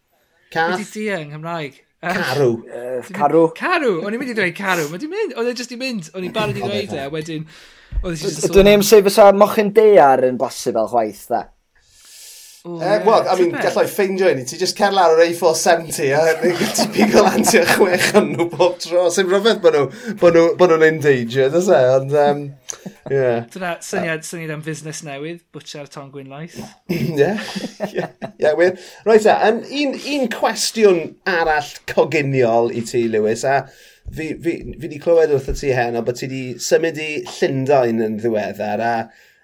Cath? 0.49 0.77
Wedi 0.79 0.87
di 0.93 1.09
yng 1.13 1.31
Nghymraeg? 1.33 1.83
Carw. 2.03 2.63
Uh, 2.69 3.01
carw. 3.13 3.47
Carw, 3.57 3.93
o'n 4.05 4.13
i'n 4.13 4.21
mynd 4.21 4.31
i 4.33 4.37
dweud 4.37 4.55
carw. 4.57 4.85
Mae 4.91 5.01
di 5.01 5.09
mynd, 5.09 5.33
o'n 5.33 5.49
i'n 5.49 5.57
just 5.57 5.73
i 5.73 5.79
mynd, 5.79 6.11
o'n 6.13 6.27
i'n 6.27 6.33
barod 6.35 6.59
i 6.59 6.61
dweud 6.61 6.93
e, 6.93 7.03
e 7.03 7.11
wedyn... 7.13 7.47
Dwi'n 8.03 8.67
neim 8.67 8.83
sef 8.85 9.05
fysa 9.07 9.31
mochyn 9.33 9.71
dear 9.73 10.21
yn 10.27 10.37
blasu 10.37 10.75
fel 10.75 10.91
chwaith, 10.91 11.23
da. 11.31 11.41
Uh, 12.67 12.99
Wel, 13.05 13.23
I 13.29 13.35
mean, 13.39 13.51
gallai 13.51 13.85
ffeindio 13.87 14.27
un 14.27 14.41
i, 14.41 14.43
ti 14.47 14.57
just 14.59 14.75
cer 14.75 14.91
lawr 14.91 15.15
yr 15.15 15.29
A470 15.29 16.09
a 16.17 16.23
ti 16.75 16.87
pigo 16.91 17.23
lan 17.23 17.45
ti 17.47 17.61
a 17.61 17.65
chwech 17.69 18.09
yn 18.19 18.33
nhw 18.33 18.47
bob 18.51 18.75
tro. 18.83 19.05
Sy'n 19.13 19.29
rhyfedd 19.31 19.61
bod 19.63 19.77
nhw'n 19.77 20.35
nhw, 20.35 20.43
bod 20.59 20.73
nhw 20.73 20.87
endangered, 20.89 21.55
ys 21.55 21.69
e? 21.71 21.79
Ond, 21.95 22.15
um, 22.19 22.41
yeah. 23.13 23.45
Dyna 23.53 23.77
syniad, 23.87 24.25
syniad 24.27 24.51
am 24.57 24.65
fusnes 24.65 24.99
newydd, 25.07 25.45
bwtsa'r 25.55 25.87
Tom 25.93 26.09
gwynlaeth. 26.11 26.57
Ie, 26.91 27.29
ie, 27.87 28.55
wir. 28.59 28.75
Right, 29.07 29.29
um, 29.31 29.61
un, 29.63 29.95
un 30.17 30.27
cwestiwn 30.35 31.01
arall 31.37 31.71
coginiol 31.87 32.73
i 32.75 32.83
ti, 32.89 33.05
Lewis, 33.13 33.45
a 33.47 33.61
fi, 34.11 34.33
fi, 34.33 34.57
fi 34.59 34.81
wedi 34.83 34.99
clywed 35.03 35.31
wrth 35.37 35.53
y 35.53 35.55
ti 35.61 35.71
hen, 35.77 35.95
ond 35.95 36.07
bod 36.07 36.19
ti 36.19 36.27
wedi 36.27 36.43
symud 36.67 36.99
i 36.99 37.09
Llundain 37.37 38.03
yn 38.03 38.19
ddiweddar, 38.19 38.83
a 38.83 38.93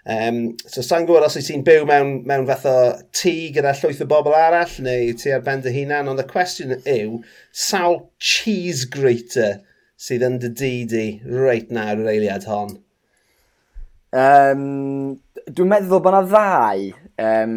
Um, 0.04 0.58
so 0.68 0.84
sa'n 0.84 1.06
gwybod 1.08 1.24
os 1.24 1.38
wyt 1.38 1.46
ti'n 1.48 1.62
byw 1.64 1.86
mewn, 1.88 2.10
mewn 2.28 2.48
fath 2.50 2.66
o 2.68 2.80
tŷ 3.16 3.32
gyda 3.56 3.72
llwyth 3.80 4.02
o 4.04 4.08
bobl 4.12 4.34
arall 4.36 4.74
neu 4.84 5.14
ti 5.16 5.32
ar 5.32 5.46
ben 5.46 5.64
dy 5.64 5.72
hunan, 5.72 6.10
ond 6.12 6.20
y 6.20 6.26
cwestiwn 6.28 6.76
yw 6.82 7.22
sawl 7.56 8.02
cheese 8.20 8.90
grater 8.92 9.62
sydd 9.96 10.26
yn 10.28 10.42
dy 10.44 10.74
di 10.92 11.06
reit 11.24 11.72
nawr 11.72 12.04
yr 12.04 12.12
eiliad 12.18 12.50
hon? 12.52 12.76
Um, 14.12 14.68
dwi'n 15.48 15.72
meddwl 15.72 16.04
bod 16.04 16.12
yna 16.12 16.22
ddau, 16.28 16.86
um, 17.24 17.56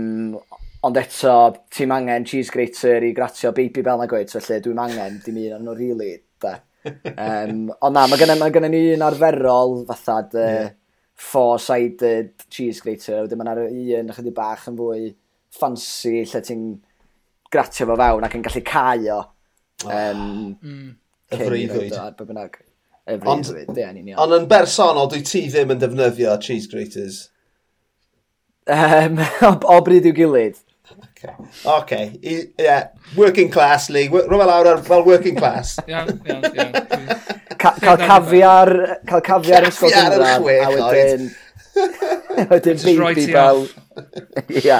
ond 0.87 1.03
eto 1.03 1.37
ti'n 1.75 1.99
angen 1.99 2.31
cheese 2.31 2.55
grater 2.55 3.11
i 3.11 3.13
gratio 3.17 3.51
baby 3.59 3.83
fel 3.83 3.99
na 3.99 4.07
gweud, 4.07 4.31
felly 4.31 4.63
dwi'n 4.63 4.87
angen 4.87 5.19
dim 5.27 5.43
un 5.43 5.59
o'n 5.59 5.67
nhw 5.67 5.79
rili. 5.83 6.15
Really, 6.15 6.63
um, 7.11 7.71
ond 7.83 7.97
na, 7.99 8.07
mae 8.07 8.23
gennym 8.23 8.39
ma 8.39 8.69
ni 8.71 8.89
un 8.95 9.09
arferol 9.11 9.81
fatha... 9.91 10.23
dy... 10.31 10.51
yeah 10.55 10.75
four-sided 11.17 12.33
cheese 12.53 12.83
grater, 12.85 13.25
wedyn 13.25 13.41
mae'n 13.41 13.53
ar 13.55 13.63
un 13.67 14.13
ychydig 14.13 14.37
bach 14.37 14.67
yn 14.71 14.77
fwy 14.79 15.09
fancy 15.57 16.21
lle 16.21 16.43
ti'n 16.45 16.67
gratio 17.53 17.89
fo 17.89 17.97
fewn 18.01 18.27
ac 18.27 18.37
yn 18.37 18.45
gallu 18.45 18.63
cael 18.67 19.09
o. 19.15 19.21
Um, 19.87 19.91
ah. 19.91 20.21
mm. 20.67 20.91
Y 21.33 21.41
freuddwyd. 21.41 21.97
Ond, 23.07 23.49
Ond 24.19 24.35
yn 24.35 24.47
bersonol, 24.51 25.09
dwi 25.11 25.23
ti 25.27 25.47
ddim 25.47 25.73
yn 25.75 25.83
defnyddio 25.83 26.37
cheese 26.43 26.71
graters? 26.71 27.27
Um, 28.67 29.21
o, 29.47 29.53
o 29.73 29.81
bryd 29.87 30.09
i'w 30.11 30.15
gilydd. 30.17 30.63
Okay. 30.87 31.35
okay. 31.65 32.21
I, 32.23 32.63
yeah. 32.63 32.89
Working 33.17 33.51
class, 33.51 33.89
Lee. 33.91 34.09
Rwy'n 34.11 34.47
lawr 34.47 34.83
fel 34.87 35.05
working 35.07 35.39
class. 35.39 35.79
Iawn, 35.87 36.21
iawn, 36.27 36.47
iawn 36.53 37.36
cael 37.61 38.05
cafiar, 38.05 38.73
cael 39.09 39.27
cafiar 39.27 39.67
yn 39.69 39.75
sgol 39.75 39.93
gynnar, 39.95 40.29
a 40.67 40.71
wedyn... 40.77 41.29
Wedyn 42.51 42.79
baby 42.81 43.27
bell. 43.33 43.67
Ia, 44.63 44.79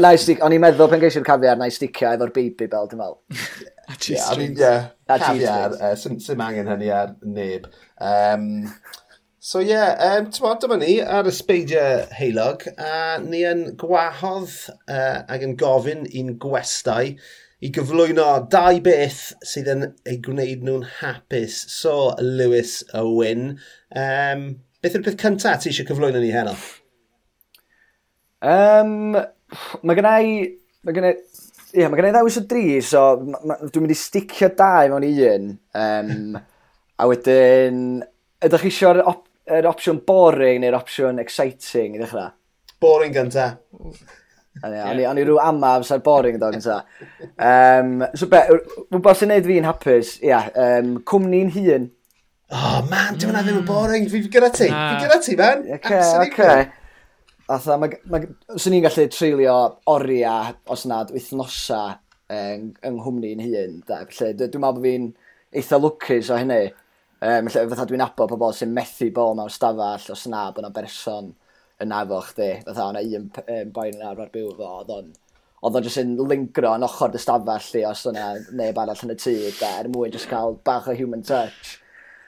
Na 0.00 0.12
i 0.12 0.20
stic... 0.20 0.40
o'n 0.44 0.54
i'n 0.54 0.62
meddwl 0.62 0.90
pen 0.92 1.02
geisiau'r 1.02 1.26
cafiar, 1.26 1.58
na 1.60 1.68
i 1.68 1.74
sticio 1.74 2.12
efo'r 2.12 2.32
baby 2.34 2.68
bell, 2.68 2.88
dwi'n 2.90 3.02
meddwl. 3.02 3.18
A 3.88 3.94
cheese 3.96 4.36
yeah, 4.60 4.90
Cafiar, 5.08 5.72
uh, 5.80 5.94
sy'n 5.96 6.18
sy 6.20 6.34
angen 6.36 6.68
hynny 6.68 6.90
ar 6.92 7.14
neb. 7.24 7.70
Um, 8.04 8.66
so 9.40 9.62
ie, 9.62 9.70
yeah, 9.70 9.94
um, 10.18 10.26
tywod, 10.28 10.60
dyma 10.60 10.76
ni 10.82 10.98
ar 11.00 11.30
y 11.30 11.32
speidiau 11.32 12.02
heilog, 12.18 12.66
a 12.76 13.16
ni 13.24 13.46
yn 13.48 13.62
gwahodd 13.80 14.52
uh, 14.92 15.24
ac 15.24 15.46
yn 15.46 15.56
gofyn 15.60 16.04
i'n 16.04 16.34
gwestai 16.42 17.14
i 17.58 17.70
gyflwyno 17.74 18.26
dau 18.52 18.78
beth 18.84 19.22
sydd 19.46 19.70
yn 19.72 19.86
ei 20.06 20.18
gwneud 20.22 20.62
nhw'n 20.66 20.84
hapus. 21.00 21.56
So, 21.72 22.12
Lewis 22.22 22.80
Owen, 22.98 23.56
um, 23.98 24.44
beth 24.82 24.98
yw'r 24.98 25.06
peth 25.08 25.18
cyntaf 25.22 25.64
ti 25.64 25.72
eisiau 25.72 25.88
cyflwyno 25.88 26.22
ni 26.22 26.30
heno? 26.34 26.54
Um, 28.46 29.16
mae 29.82 29.98
gen 29.98 30.10
i... 30.12 30.38
Mae 30.86 30.94
gen 30.94 31.10
i... 31.10 31.12
Ie, 31.68 31.82
yeah, 31.82 31.90
mae 31.90 31.98
gen 32.00 32.08
i 32.08 32.12
ddewis 32.14 32.38
o 32.40 32.44
dri, 32.48 32.78
so 32.80 33.02
dwi'n 33.20 33.82
mynd 33.84 33.92
i 33.92 33.96
sticio 33.98 34.48
dau 34.56 34.88
mewn 34.88 35.04
i 35.04 35.10
un. 35.28 35.50
Um, 35.76 36.38
a 36.96 37.08
wedyn, 37.10 37.82
ydych 38.46 38.64
chi 38.64 38.70
eisiau'r 38.72 39.02
op, 39.02 39.26
opsiwn 39.68 40.00
boring 40.06 40.62
neu'r 40.62 40.78
opsiwn 40.78 41.20
exciting 41.20 41.98
i 41.98 42.00
ddechrau? 42.00 42.30
Boring 42.80 43.12
gyntaf. 43.12 43.58
O'n 44.64 45.20
i 45.20 45.24
rhyw 45.24 45.38
amaf 45.42 45.84
sa'r 45.86 46.02
boring 46.04 46.38
dog 46.40 46.56
yn 46.58 46.64
sa. 46.64 46.80
Um, 47.36 48.02
so 48.18 48.28
be, 48.30 48.40
rhywbeth 48.48 49.20
sy'n 49.20 49.32
neud 49.32 49.46
fi'n 49.46 49.68
hapus, 49.68 50.16
ia, 50.24 50.30
yeah, 50.30 50.80
um, 50.80 50.96
cwmni'n 51.08 51.52
hun. 51.54 51.86
Oh 52.54 52.80
man, 52.88 53.18
dim 53.20 53.32
yna 53.32 53.44
ddim 53.44 53.60
yn 53.60 53.68
boring, 53.68 54.08
fi 54.10 54.22
gyda 54.24 54.50
ti, 54.54 54.68
fi 54.70 54.98
gyda 55.04 55.20
ti 55.24 55.38
man. 55.38 55.64
Oce, 55.78 56.02
oce. 56.24 56.58
Atha, 57.48 57.78
swn 58.60 58.76
i'n 58.76 58.84
gallu 58.84 59.06
treulio 59.12 59.56
oriau, 59.94 60.52
os 60.74 60.84
nad 60.88 61.12
wythnosa, 61.14 61.82
yng, 62.32 62.70
yng 62.84 62.98
nghwmni'n 62.98 63.44
hun. 63.46 63.80
Da, 63.88 64.02
Felly, 64.10 64.34
dwi'n 64.38 64.64
meddwl 64.64 64.80
bod 64.80 64.84
fi'n 64.84 65.10
eitha 65.56 65.80
lwcus 65.80 66.32
o 66.32 66.40
hynny. 66.40 66.62
Um, 67.18 67.48
felly, 67.50 67.68
fatha 67.72 67.86
dwi'n 67.88 68.04
abo 68.04 68.28
pobl 68.30 68.56
sy'n 68.56 68.74
methu 68.74 69.10
bod 69.14 69.38
mewn 69.38 69.52
stafell 69.52 70.12
os 70.14 70.26
na 70.30 70.48
bod 70.52 70.64
yna 70.64 70.74
berson 70.74 71.32
yn 71.84 71.94
efo 71.94 72.20
chdi. 72.26 72.50
fatha 72.66 72.90
yna 72.92 73.02
un 73.06 73.30
um, 73.30 73.72
boi 73.74 73.88
yn 73.92 74.04
arfer 74.10 74.30
byw 74.34 74.52
fo, 74.58 74.70
oedd 74.82 74.94
o'n 74.96 75.10
oedd 75.62 75.76
o'n 75.78 75.86
jyst 75.86 76.00
yn 76.02 76.14
lingro 76.30 76.72
yn 76.78 76.86
ochr 76.86 77.10
dy 77.10 77.20
stafell 77.22 77.80
i 77.80 77.84
os 77.88 78.04
yna 78.10 78.28
neb 78.60 78.78
arall 78.78 79.04
yn 79.06 79.14
y 79.14 79.18
tŷ, 79.18 79.34
da, 79.58 79.72
er 79.80 79.90
mwyn 79.90 80.14
jyst 80.14 80.30
cael 80.30 80.58
bach 80.66 80.86
o 80.90 80.94
human 80.94 81.24
touch. 81.26 81.78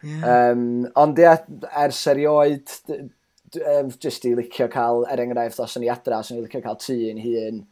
Yeah. 0.02 0.52
Um, 0.52 0.64
ond 0.98 1.18
ie 1.20 1.28
ers 1.28 2.00
erioed, 2.10 2.74
um, 3.60 3.92
jyst 4.02 4.26
i 4.26 4.34
licio 4.38 4.66
cael, 4.72 5.04
er 5.10 5.22
enghraifft, 5.22 5.62
os 5.62 5.78
yn 5.78 5.86
i 5.86 5.92
adra, 5.92 6.22
os 6.24 6.32
yn 6.32 6.40
i 6.40 6.46
licio 6.46 6.62
cael 6.64 6.80
tŷ 6.82 6.98
yn 7.12 7.22
hun, 7.26 7.62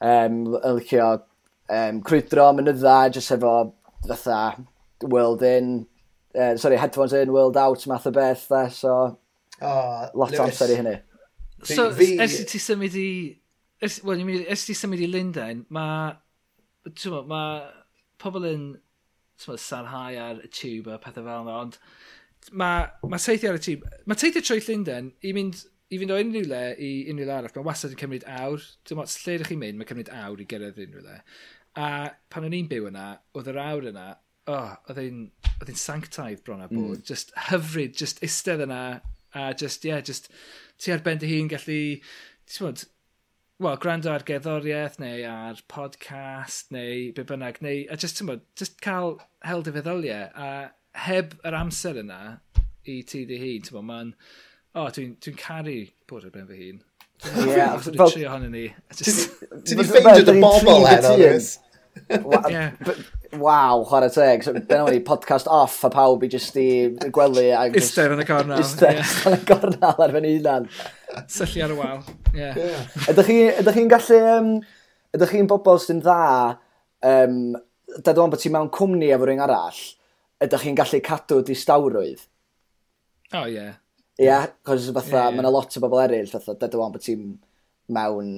um, 0.00 0.42
yn 0.58 0.78
licio 0.80 1.08
um, 1.12 2.02
crwydro, 2.08 2.50
mynydda, 2.58 2.98
jyst 3.14 3.36
efo 3.38 3.56
fatha 4.08 4.42
world 5.02 5.42
in, 5.46 5.74
uh, 6.34 6.56
sorry, 6.56 6.78
headphones 6.78 7.14
in, 7.14 7.34
world 7.34 7.56
out, 7.56 7.86
math 7.86 8.10
o 8.10 8.14
beth, 8.14 8.48
da, 8.50 8.66
so 8.68 8.96
Oh, 9.60 10.08
Lot 10.18 10.38
o 10.38 10.46
amser 10.46 10.72
i 10.72 10.78
hynny. 10.80 10.96
So, 11.62 11.90
fi... 11.94 12.14
ers 12.22 12.40
i 12.40 12.48
ti 12.48 12.60
symud 12.62 12.96
i... 12.98 13.10
Ers, 13.82 14.00
well, 14.06 14.22
ers 14.42 14.66
ti 14.66 14.76
symud 14.78 15.02
i 15.02 15.10
Lundain, 15.10 15.66
mae... 15.74 16.16
Mae 16.82 17.60
pobl 18.22 18.46
yn 18.48 18.64
sarhau 19.38 20.16
ar 20.18 20.40
y 20.42 20.48
tube 20.54 20.90
a 20.94 20.98
pethau 21.02 21.26
fel 21.26 21.44
yna, 21.44 21.54
ond 21.64 21.78
mae 22.58 23.10
ma 23.10 23.20
teithio 23.22 23.52
ar 23.52 23.58
y 23.58 23.62
tube... 23.62 23.92
Mae 24.06 24.18
teithio 24.18 24.42
trwy 24.42 24.62
Llundain 24.66 25.12
i 25.22 25.34
mynd 25.36 25.62
i 25.92 25.98
fynd 26.00 26.14
o 26.14 26.18
unrhyw 26.22 26.48
le 26.48 26.62
i 26.80 26.90
unrhyw 27.12 27.28
le 27.28 27.34
arall, 27.36 27.54
mae 27.58 27.68
wastad 27.68 27.94
yn 27.94 28.00
cymryd 28.00 28.26
awr. 28.32 28.66
Dim 28.88 29.02
ond 29.02 29.14
lle 29.22 29.36
ydych 29.36 29.52
chi'n 29.52 29.60
mynd, 29.60 29.78
mae 29.78 29.90
cymryd 29.90 30.12
awr 30.22 30.42
i 30.42 30.48
gyrraedd 30.48 30.80
unrhyw 30.86 31.04
le. 31.04 31.16
A 31.78 31.88
pan 32.32 32.46
o'n 32.48 32.56
i'n 32.56 32.70
byw 32.70 32.88
yna, 32.90 33.06
oedd 33.36 33.50
yr 33.52 33.60
awr 33.62 33.88
yna, 33.92 34.06
oh, 34.52 34.72
oedd 34.88 35.02
e'n 35.02 35.82
sanctaidd 35.82 36.42
bron 36.46 36.64
a 36.64 36.70
bod. 36.70 37.02
Mm. 37.02 37.06
Just 37.08 37.34
hyfryd, 37.50 37.94
just 37.98 38.22
istedd 38.24 38.64
yna 38.66 38.82
A 39.34 39.52
just, 39.54 39.84
yeah, 39.84 40.00
just 40.00 40.28
ti 40.78 40.92
ar 40.92 41.02
ben 41.04 41.20
dy 41.22 41.30
hun 41.30 41.48
gallu, 41.48 41.78
ti'n 42.50 42.66
bod, 42.66 42.84
wel, 43.62 43.78
gwrando 43.80 44.12
ar 44.12 44.24
gerddoriaeth 44.28 44.98
neu 45.00 45.24
ar 45.28 45.62
podcast 45.72 46.72
neu 46.74 47.10
be 47.16 47.24
bynnag, 47.28 47.62
neu, 47.64 47.84
a 47.88 47.96
just, 47.96 48.18
ti'n 48.18 48.28
bod, 48.28 48.44
just 48.58 48.80
cael 48.84 49.16
hel 49.46 49.64
dy 49.64 49.74
feddyliau 49.78 50.28
a 50.34 50.52
heb 51.06 51.36
yr 51.48 51.56
amser 51.56 52.00
yna 52.02 52.22
i 52.84 53.00
ti 53.08 53.24
dy 53.28 53.40
hun, 53.40 53.66
ti'n 53.66 53.78
bod, 53.78 53.88
mae'n, 53.88 54.14
o, 54.72 54.84
oh, 54.84 54.88
dwi'n 54.92 55.16
dwi 55.24 55.36
caru 55.40 55.78
bod 56.10 56.28
ar 56.28 56.34
ben 56.34 56.48
fy 56.50 56.60
hun. 56.62 56.80
Ie, 57.22 57.66
fel... 57.86 58.00
Tri 58.02 58.24
ohonyn 58.26 58.52
ni. 58.52 58.64
Ti'n 58.98 59.78
i 59.78 59.86
ffeindio 59.86 60.24
dy 60.26 60.40
bobl 60.42 60.88
heno, 60.90 61.14
Waw, 63.42 63.82
chwarae 63.88 64.12
teg. 64.12 64.44
So, 64.44 64.52
Dyna 64.56 64.90
ni 64.90 65.00
podcast 65.06 65.48
off 65.50 65.78
a 65.88 65.90
pawb 65.92 66.24
i 66.26 66.30
jyst 66.32 66.56
i 66.60 66.68
gwely. 67.14 67.48
Ister 67.80 68.14
yn 68.16 68.22
y 68.22 68.28
cornel. 68.28 68.62
Ister 68.62 69.02
yn 69.30 69.38
y 69.38 69.42
gornal 69.48 70.06
ar 70.06 70.14
fy 70.14 70.22
hunan. 70.28 70.70
Syllu 71.32 71.66
ar 71.66 71.74
y 71.74 71.80
wal. 71.80 72.06
Yeah. 72.36 72.56
yeah. 72.56 73.10
Ydych 73.12 73.76
chi'n 73.76 73.92
gallu... 73.92 74.22
Um, 74.36 74.54
ydych 75.12 75.36
chi'n 75.36 75.50
bobl 75.50 75.80
sy'n 75.82 76.00
dda... 76.04 76.22
Um, 77.02 77.44
Dad 77.92 78.16
o'n 78.16 78.30
bod 78.32 78.40
ti 78.40 78.48
mewn 78.48 78.70
cwmni 78.72 79.10
efo 79.12 79.26
rhywun 79.28 79.42
arall, 79.44 79.80
ydych 80.40 80.62
chi'n 80.64 80.76
gallu 80.78 81.00
cadw 81.04 81.42
distawrwydd? 81.44 82.22
O, 83.34 83.42
oh, 83.42 83.48
ie. 83.50 83.58
Yeah. 83.58 83.74
Ie, 84.16 84.24
yeah, 84.24 84.46
cos 84.64 84.86
fatha, 84.86 85.10
yeah, 85.10 85.26
yeah. 85.26 85.34
mae 85.34 85.42
yna 85.42 85.50
lot 85.52 85.76
o 85.76 85.82
bobl 85.82 86.00
eraill, 86.00 86.30
fatha, 86.32 86.54
dad 86.56 86.76
o'n 86.78 86.94
bod 86.94 87.04
ti'n 87.04 87.26
mewn 87.92 88.30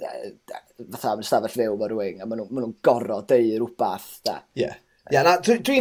fatha 0.00 1.16
yn 1.18 1.26
stafell 1.26 1.52
fyw 1.52 1.76
mae 1.78 1.90
rhywun, 1.90 2.22
a 2.22 2.28
maen 2.28 2.42
nhw'n 2.42 2.64
nhw 2.64 2.72
gorro 2.86 3.20
deu 3.28 3.52
rhywbeth, 3.58 4.10
da. 4.26 4.40
Ie. 4.56 4.64
Yeah. 4.64 4.80
Yeah, 5.10 5.26
na, 5.26 5.36
dwi'n 5.42 5.64
dwi, 5.66 5.78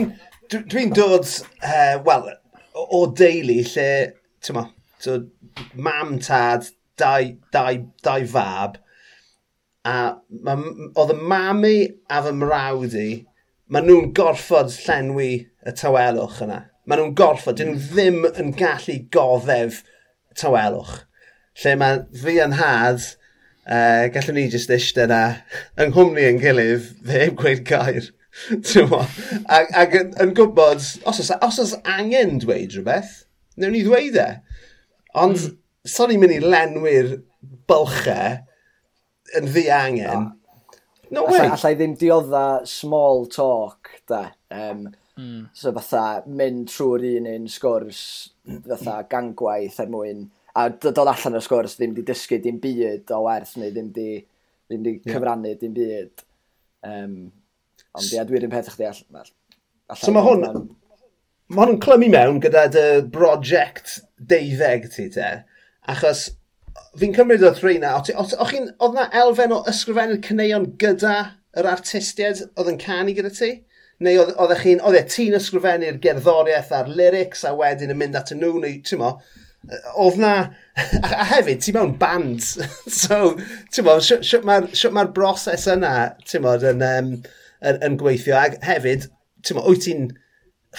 dwi, 0.49 0.61
dwi 0.71 0.85
dod, 0.97 1.27
uh, 1.61 1.97
wel, 2.07 2.31
o, 2.73 2.85
o 2.97 3.01
deulu 3.15 3.59
lle, 3.69 3.89
ti'n 4.41 4.57
ma, 4.57 4.65
so, 4.99 5.19
mam, 5.77 6.15
tad, 6.25 6.65
dau, 6.99 7.29
dau, 7.53 7.83
dau 8.03 8.25
fab, 8.31 8.79
a 9.85 9.95
ma, 10.45 10.57
oedd 10.99 11.13
y 11.13 11.19
mami 11.21 11.75
a 12.09 12.23
fy 12.25 12.33
mrawd 12.37 12.97
i, 12.97 13.07
maen 13.71 13.87
nhw'n 13.87 14.11
gorfod 14.17 14.73
llenwi 14.73 15.31
y 15.39 15.75
tawelwch 15.77 16.41
yna. 16.45 16.59
Maen 16.89 17.03
nhw'n 17.03 17.15
gorfod, 17.17 17.61
dyn 17.61 17.75
nhw 17.75 17.79
mm. 17.79 17.87
ddim 17.93 18.41
yn 18.41 18.53
gallu 18.57 18.97
goddef 19.13 19.83
tawelwch. 20.37 20.97
Lle 21.61 21.77
mae 21.79 22.01
fi 22.23 22.37
yn 22.41 22.57
had, 22.57 23.05
Uh, 23.61 24.07
gallwn 24.09 24.39
ni 24.39 24.47
jyst 24.49 24.71
eistedd 24.73 25.11
yna 25.11 25.23
yng 25.77 25.91
Nghymru 25.93 26.23
yn 26.31 26.39
gilydd, 26.41 26.87
ddim 27.05 27.35
gweud 27.37 27.61
gair. 27.67 28.07
ac, 29.55 29.73
ac 29.77 29.97
yn, 29.99 30.13
yn 30.23 30.31
gwybod, 30.37 30.81
os 30.81 31.19
oes, 31.21 31.29
os 31.45 31.59
oes 31.61 31.75
angen 31.85 32.39
dweud 32.41 32.73
rhywbeth, 32.73 33.19
newn 33.61 33.75
ni 33.75 33.83
ddweud 33.85 34.17
e. 34.17 34.29
Ond, 35.21 35.37
mm. 35.37 35.59
son 35.93 36.13
i'n 36.15 36.23
mynd 36.23 36.37
i 36.39 36.41
lenwi'r 36.41 37.13
bylchau 37.69 38.39
yn 39.37 39.51
ddi 39.51 39.67
angen. 39.75 40.31
No, 41.11 41.21
no 41.21 41.29
way. 41.29 41.45
Alla 41.45 41.73
i 41.75 41.77
ddim 41.77 41.93
diodda 42.01 42.45
small 42.65 43.27
talk, 43.29 43.93
da. 44.09 44.23
Um, 44.49 44.87
mm. 45.19 45.49
So 45.53 45.75
fatha, 45.77 46.23
mynd 46.25 46.71
trwy'r 46.73 47.05
un 47.13 47.29
un 47.35 47.49
sgwrs, 47.51 48.03
fatha 48.65 49.03
gangwaith 49.11 49.77
er 49.83 49.93
mwyn 49.93 50.29
a 50.55 50.67
dod 50.73 50.99
allan 51.05 51.37
o'r 51.37 51.45
sgwrs 51.45 51.77
ddim 51.79 51.93
di 51.95 52.03
dysgu 52.07 52.41
dim 52.43 52.59
byd 52.63 53.13
o 53.15 53.21
werth 53.27 53.55
neu 53.59 53.71
ddim 53.71 53.91
di, 53.95 54.09
ddim 54.69 54.83
di 54.87 54.97
cyfrannu 55.05 55.53
dim 55.61 55.73
byd. 55.77 56.25
Um, 56.87 57.15
ond 57.95 58.11
ia, 58.11 58.25
dwi'n 58.27 58.47
un 58.47 58.53
peth 58.53 58.71
chdi 58.73 58.87
all, 58.89 59.01
all, 59.21 59.31
all 59.91 60.01
So 60.01 60.13
mae 60.15 60.25
hwn, 60.25 60.45
mae 61.51 61.63
hwn 61.63 61.75
yn 61.75 61.81
clymu 61.83 62.11
mewn 62.13 62.39
gyda 62.43 62.67
dy 62.73 62.85
brosiect 63.13 63.99
deuddeg 64.31 64.87
ti 64.93 65.07
te, 65.13 65.31
achos 65.91 66.29
fi'n 66.99 67.15
cymryd 67.15 67.43
oedd 67.47 67.59
rhaina, 67.63 67.97
oedd 67.99 68.95
na 68.95 69.09
elfen 69.23 69.55
o 69.55 69.61
ysgrifennu'r 69.71 70.23
cyneuon 70.25 70.71
gyda 70.81 71.17
yr 71.59 71.67
artistiaid 71.71 72.45
oedd 72.55 72.71
yn 72.73 72.79
canu 72.81 73.15
gyda 73.15 73.31
ti? 73.35 73.53
Neu 74.01 74.23
oedd 74.23 74.55
chi'n, 74.63 74.81
oedd 74.87 74.97
e 74.97 75.03
ti'n 75.11 75.37
ysgrifennu'r 75.37 75.99
gerddoriaeth 76.03 76.71
a'r 76.73 76.89
lyrics 76.89 77.45
a 77.45 77.53
wedyn 77.57 77.93
yn 77.93 77.99
mynd 77.99 78.17
at 78.17 78.31
y 78.33 78.37
nhw, 78.39 78.55
neu 78.63 78.79
ti'n 78.87 79.01
mo, 79.01 79.11
oedd 79.69 80.17
na, 80.21 80.33
a, 80.73 80.85
a 81.11 81.27
hefyd, 81.35 81.61
ti 81.61 81.73
mewn 81.75 81.93
band, 82.01 82.41
so, 83.01 83.35
ti'n 83.73 83.87
bod, 83.87 84.03
siwt 84.05 84.47
mae'r 84.47 84.93
ma 84.95 85.05
broses 85.13 85.67
yna, 85.69 85.93
ti'n 86.25 86.45
bod, 86.45 86.65
yn, 86.71 86.83
um, 86.85 87.13
yn, 87.61 87.81
yn 87.87 87.97
gweithio, 88.01 88.37
ac 88.39 88.57
hefyd, 88.65 89.07
ti'n 89.45 89.59
bod, 89.59 89.69
wyt 89.69 89.85
ti'n 89.85 90.07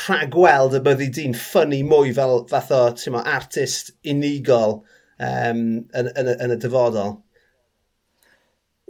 rhagweld 0.07 0.79
y 0.79 0.83
byddi 0.83 1.11
di'n 1.19 1.37
ffynnu 1.37 1.83
mwy 1.87 2.15
fel 2.17 2.43
fath 2.51 2.73
o, 2.75 2.85
ti'n 2.99 3.17
bod, 3.17 3.29
artist 3.29 3.93
unigol 4.09 4.81
um, 5.19 5.67
yn, 5.95 6.11
yn, 6.17 6.33
yn 6.35 6.57
y 6.57 6.59
dyfodol? 6.63 7.21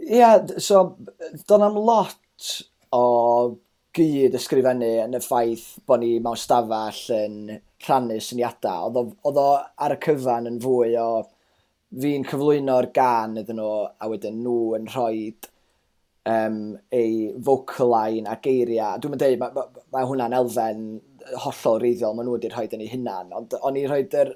Ie, 0.03 0.17
yeah, 0.17 0.39
so, 0.59 0.87
do'n 1.47 1.67
am 1.69 1.77
lot 1.79 2.55
o 2.93 3.05
gyd 3.93 4.33
ysgrifennu 4.39 4.89
yn 5.03 5.13
y 5.17 5.21
ffaith 5.21 5.67
bod 5.85 6.01
ni 6.01 6.15
mewn 6.23 6.39
stafell 6.39 7.03
yn 7.13 7.37
rhannu 7.87 8.19
syniadau. 8.23 8.91
Oedd 9.03 9.39
o 9.39 9.47
ar 9.85 9.95
y 9.95 9.99
cyfan 10.03 10.49
yn 10.49 10.59
fwy 10.63 10.95
o 10.99 11.07
fi'n 12.03 12.25
cyflwyno'r 12.29 12.89
gan 12.95 13.37
iddyn 13.41 13.59
nhw 13.61 13.73
a 14.01 14.09
wedyn 14.09 14.39
nhw 14.43 14.59
yn 14.79 14.87
rhoi 14.89 15.17
um, 16.29 16.59
ei 16.91 17.33
vocal 17.49 17.91
line 17.93 18.29
a 18.29 18.37
geiriau. 18.43 19.01
Dwi'n 19.01 19.13
mynd 19.13 19.23
dweud, 19.23 19.41
mae 19.41 19.53
ma, 19.57 19.67
ma, 19.93 20.05
hwnna'n 20.07 20.37
elfen 20.39 20.87
hollol 21.43 21.81
reiddiol, 21.83 22.15
mae 22.15 22.25
nhw 22.25 22.37
wedi 22.37 22.51
rhoi 22.53 22.65
yn 22.71 22.85
ei 22.85 22.91
hunan, 22.95 23.31
ond 23.37 23.53
o'n 23.59 23.77
i 23.79 23.85
rhoi 23.87 24.01
yr, 24.07 24.33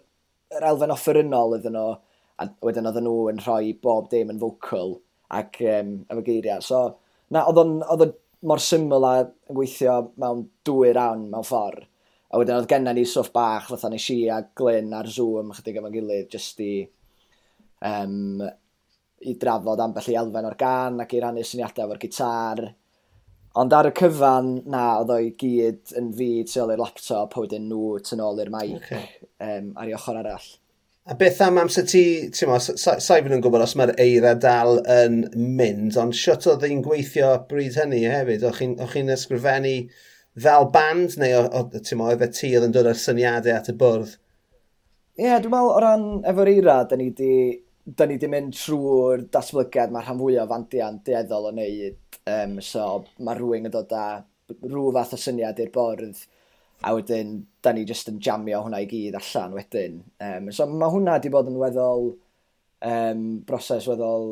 yr 0.57 0.69
elfen 0.71 0.93
offerynol 0.93 1.57
iddyn 1.57 1.77
nhw, 1.77 1.89
a 2.38 2.47
wedyn 2.65 2.86
oedden 2.91 3.07
nhw 3.07 3.27
yn 3.31 3.41
rhoi 3.41 3.73
bob 3.81 4.10
dim 4.12 4.29
yn 4.33 4.41
vocal 4.41 4.97
ac 5.33 5.57
um, 5.65 5.93
efo 6.05 6.23
geiriau. 6.25 6.62
So, 6.63 6.83
na, 7.33 7.47
oedd 7.49 7.63
o'n 7.63 8.15
mor 8.47 8.62
syml 8.62 9.05
a 9.07 9.13
yn 9.25 9.57
gweithio 9.57 9.97
mewn 10.21 10.45
dwy 10.67 10.93
rawn 10.95 11.27
mewn 11.31 11.47
ffordd. 11.47 11.88
A 12.27 12.39
wedyn 12.39 12.57
oedd 12.59 12.67
genna 12.67 12.91
ni 12.91 13.05
stwff 13.07 13.31
bach, 13.35 13.69
fatha 13.71 13.91
nes 13.91 14.07
i 14.11 14.17
a 14.33 14.41
Glyn 14.59 14.91
ar 14.97 15.07
Zoom 15.07 15.53
chydig 15.55 15.79
efo'n 15.79 15.93
gilydd, 15.93 16.27
jyst 16.33 16.59
i, 16.65 16.73
um, 17.87 18.43
i 19.23 19.35
drafod 19.39 19.83
ambell 19.83 20.11
i 20.11 20.17
elfen 20.19 20.49
o'r 20.49 20.57
gan 20.59 20.99
ac 21.03 21.15
i 21.15 21.23
rannu 21.23 21.45
syniadau 21.47 21.87
efo'r 21.87 22.01
gitar. 22.03 22.63
Ond 23.57 23.73
ar 23.73 23.87
y 23.89 23.93
cyfan, 23.97 24.51
na, 24.69 24.83
oedd 24.99 25.13
o'i 25.15 25.31
gyd 25.39 25.95
yn 25.97 26.11
fi 26.17 26.29
tu 26.45 26.61
ôl 26.61 26.75
i'r 26.75 26.83
laptop, 26.83 27.31
a 27.33 27.45
wedyn 27.45 27.69
nhw 27.71 27.95
tu 28.05 28.19
ôl 28.21 28.43
i'r 28.43 28.51
mic 28.53 28.75
okay. 28.81 29.07
um, 29.47 29.71
ar 29.79 29.87
ei 29.87 29.95
ochr 29.97 30.19
arall. 30.19 30.49
A 31.07 31.15
beth 31.15 31.39
am 31.45 31.61
amser 31.61 31.87
ti, 31.87 32.03
ti'n 32.35 32.51
mo, 32.51 32.59
sa'i 32.59 32.99
fod 33.23 33.31
yn 33.31 33.41
gwybod 33.45 33.63
os 33.63 33.77
mae'r 33.79 33.95
eira 34.03 34.33
dal 34.35 34.81
yn 34.83 35.21
mynd, 35.39 35.95
ond 35.95 36.11
siwt 36.11 36.49
oedd 36.51 36.67
hi'n 36.67 36.83
gweithio 36.83 37.31
bryd 37.47 37.79
hynny 37.79 38.03
hefyd? 38.03 38.43
O'ch 38.51 38.59
chi'n 38.59 38.75
chi 38.91 39.05
ysgrifennu 39.15 39.75
fel 40.43 40.69
band, 40.73 41.17
neu 41.21 41.36
o, 41.39 41.43
o, 41.60 41.84
mo, 42.00 42.10
oedd 42.12 42.26
y 42.28 42.32
tir 42.34 42.65
yn 42.65 42.73
dod 42.76 42.89
â'r 42.91 43.00
syniadau 43.02 43.56
at 43.56 43.71
y 43.71 43.76
bwrdd? 43.78 44.15
Ie, 45.17 45.26
yeah, 45.26 45.39
dwi'n 45.41 45.54
meddwl 45.54 45.73
o 45.73 45.82
ran 45.82 46.08
efo'r 46.30 46.52
eira, 46.52 46.78
da 46.89 46.97
ni 47.00 47.10
di, 47.17 47.32
da 47.84 48.06
ni 48.06 48.19
di 48.21 48.30
mynd 48.30 48.54
trwy'r 48.54 49.23
datblygiad 49.34 49.93
mae'r 49.93 50.06
rhan 50.06 50.19
fwyaf 50.21 50.52
fandia'n 50.52 51.00
dieddol 51.08 51.50
o 51.50 51.54
wneud. 51.56 52.19
Um, 52.28 52.58
so 52.62 52.88
mae 53.23 53.39
rhywun 53.39 53.69
yn 53.69 53.73
dod 53.73 53.95
â 53.97 54.08
rhyw 54.54 54.91
fath 54.95 55.15
o 55.17 55.19
syniad 55.21 55.58
i'r 55.63 55.73
bwrdd, 55.73 56.21
a 56.86 56.93
wedyn 56.93 57.34
da 57.65 57.73
ni 57.73 57.88
jyst 57.89 58.12
yn 58.12 58.21
jamio 58.21 58.62
hwnna 58.65 58.84
i 58.84 58.89
gyd 58.91 59.17
allan 59.17 59.58
wedyn. 59.58 60.00
Um, 60.21 60.52
so 60.54 60.67
mae 60.69 60.93
hwnna 60.93 61.17
di 61.23 61.34
bod 61.34 61.50
yn 61.50 61.58
weddol 61.58 62.12
um, 62.86 63.26
broses 63.47 63.89
weddol 63.89 64.30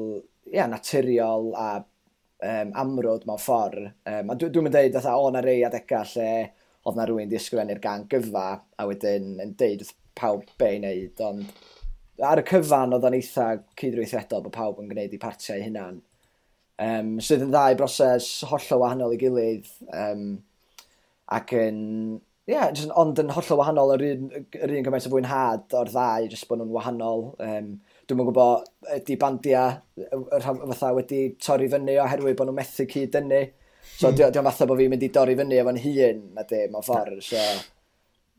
ia, 0.53 0.67
naturiol 0.69 1.53
a 1.57 1.69
um, 2.43 2.73
amrwd 2.83 3.25
mewn 3.27 3.41
ffordd. 3.41 3.91
Um, 4.07 4.31
a 4.31 4.37
dwi'n 4.37 4.53
dwi, 4.53 4.65
dwi 4.67 4.73
deud, 4.73 4.99
o, 5.11 5.29
na 5.33 5.43
rei 5.45 5.63
adegau 5.67 6.07
lle 6.15 6.31
oedd 6.85 6.97
na 6.99 7.05
rhywun 7.07 7.29
di 7.29 7.37
ysgrifennu'r 7.39 7.81
gan 7.81 8.05
gyfa, 8.09 8.49
a 8.77 8.87
wedyn 8.89 9.39
yn 9.41 9.55
deud 9.57 9.81
wrth 9.81 9.95
pawb 10.15 10.43
be 10.59 10.75
i 10.75 10.81
wneud, 10.81 11.23
ond 11.25 12.25
ar 12.29 12.39
y 12.39 12.43
cyfan 12.47 12.93
oedd 12.95 13.07
o'n 13.07 13.17
eitha 13.17 13.47
cydweithredol 13.79 14.45
bod 14.45 14.55
pawb 14.55 14.77
yn 14.83 14.91
gwneud 14.91 15.15
i 15.15 15.21
partiau 15.21 15.63
hynna'n. 15.63 15.97
Um, 16.85 17.15
sydd 17.23 17.43
yn 17.45 17.51
ddau 17.55 17.75
broses 17.79 18.29
hollol 18.47 18.83
wahanol 18.83 19.15
i 19.15 19.19
gilydd, 19.19 19.67
um, 19.95 20.23
ac 21.35 21.55
yn, 21.57 21.81
yeah, 22.51 22.69
just, 22.69 22.93
ond 22.99 23.19
yn 23.23 23.33
hollol 23.35 23.61
wahanol 23.63 23.95
yr 23.95 24.05
un, 24.11 24.29
yr 24.59 24.75
un 24.77 24.87
gymaint 24.87 25.09
o 25.09 25.13
fwynhad 25.13 25.75
o'r 25.79 25.91
ddau, 25.91 26.29
jyst 26.29 26.47
bod 26.49 26.61
nhw'n 26.61 26.73
wahanol. 26.75 27.29
Um, 27.43 27.77
Dwi'n 28.05 28.19
mwyn 28.19 28.27
gwybod, 28.29 28.65
ydy 28.95 29.15
bandiau 29.21 29.77
fatha 30.45 30.91
wedi 30.93 31.21
torri 31.41 31.69
fyny 31.71 31.95
oherwydd 32.03 32.35
bod 32.37 32.51
nhw'n 32.51 32.59
methu 32.59 32.85
cyd 32.89 33.13
dynnu. 33.15 33.39
So 33.95 34.11
mm. 34.11 34.19
dwi'n 34.19 34.45
fatha 34.49 34.67
bod 34.69 34.81
fi'n 34.81 34.91
mynd 34.93 35.05
i 35.07 35.09
dorri 35.13 35.37
fyny 35.39 35.61
efo'n 35.61 35.79
hun, 35.81 36.19
na 36.35 36.45
di, 36.49 36.59
mewn 36.69 36.85
ffordd. 36.85 37.23
So, 37.25 37.41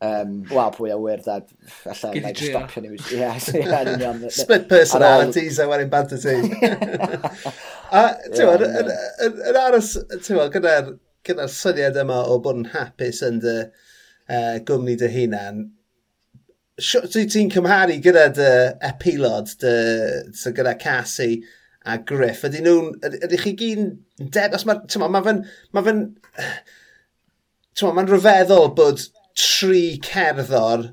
um, 0.07 0.37
wel, 0.53 0.71
pwy 0.77 0.93
a 0.95 0.99
wir, 1.03 1.25
dad, 1.25 1.51
allan, 1.91 2.21
na 2.23 2.31
i 2.31 2.51
stopio 2.51 2.85
ni. 2.85 2.93
Ie. 3.17 4.31
Split 4.39 4.69
personalities 4.71 5.59
a 5.59 5.67
wedyn 5.73 5.91
banter 5.91 6.23
ti. 6.23 6.37
A, 7.97 8.07
ti'n 8.31 8.49
gwybod, 8.49 9.59
aros, 9.63 9.93
ti'n 10.27 10.41
gyda'r 10.55 10.95
gyda'r 11.27 11.51
syniad 11.51 11.99
yma 12.01 12.23
o 12.31 12.39
bod 12.43 12.61
yn 12.61 12.69
hapus 12.73 13.23
yn 13.27 13.41
dy 13.43 13.57
uh, 13.67 14.57
gwmni 14.67 14.97
dy 15.01 15.11
hunan, 15.13 15.65
Dwi 16.77 17.23
ti'n 17.33 17.49
cymharu 17.49 17.95
gyda 18.05 18.27
dy 18.37 18.49
epilod, 18.85 19.49
dy, 19.62 19.71
so 20.37 20.51
gyda 20.53 20.75
Cassie 20.77 21.39
a 21.89 21.97
Griff, 21.97 22.43
ydy 22.45 22.61
nhw'n, 22.67 22.91
ydych 23.25 23.47
chi 23.47 23.53
gyn 23.57 23.87
deb, 24.21 24.53
os 24.59 24.67
mae, 24.69 24.83
ma, 25.01 25.09
mae 25.15 25.25
fe'n, 25.25 25.41
ma 25.73 25.83
fe'n, 25.87 26.03
tyma, 27.81 27.95
mae'n 27.97 28.11
rhyfeddol 28.12 28.69
bod 28.77 29.07
tri 29.41 29.97
cerddor 30.05 30.91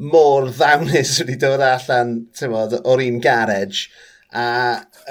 mor 0.00 0.48
ddawnus 0.48 1.18
wedi 1.20 1.36
dod 1.44 1.66
allan, 1.66 2.16
tymod, 2.40 2.78
o'r 2.88 3.04
un 3.10 3.20
garage, 3.20 3.92
a, 4.32 4.48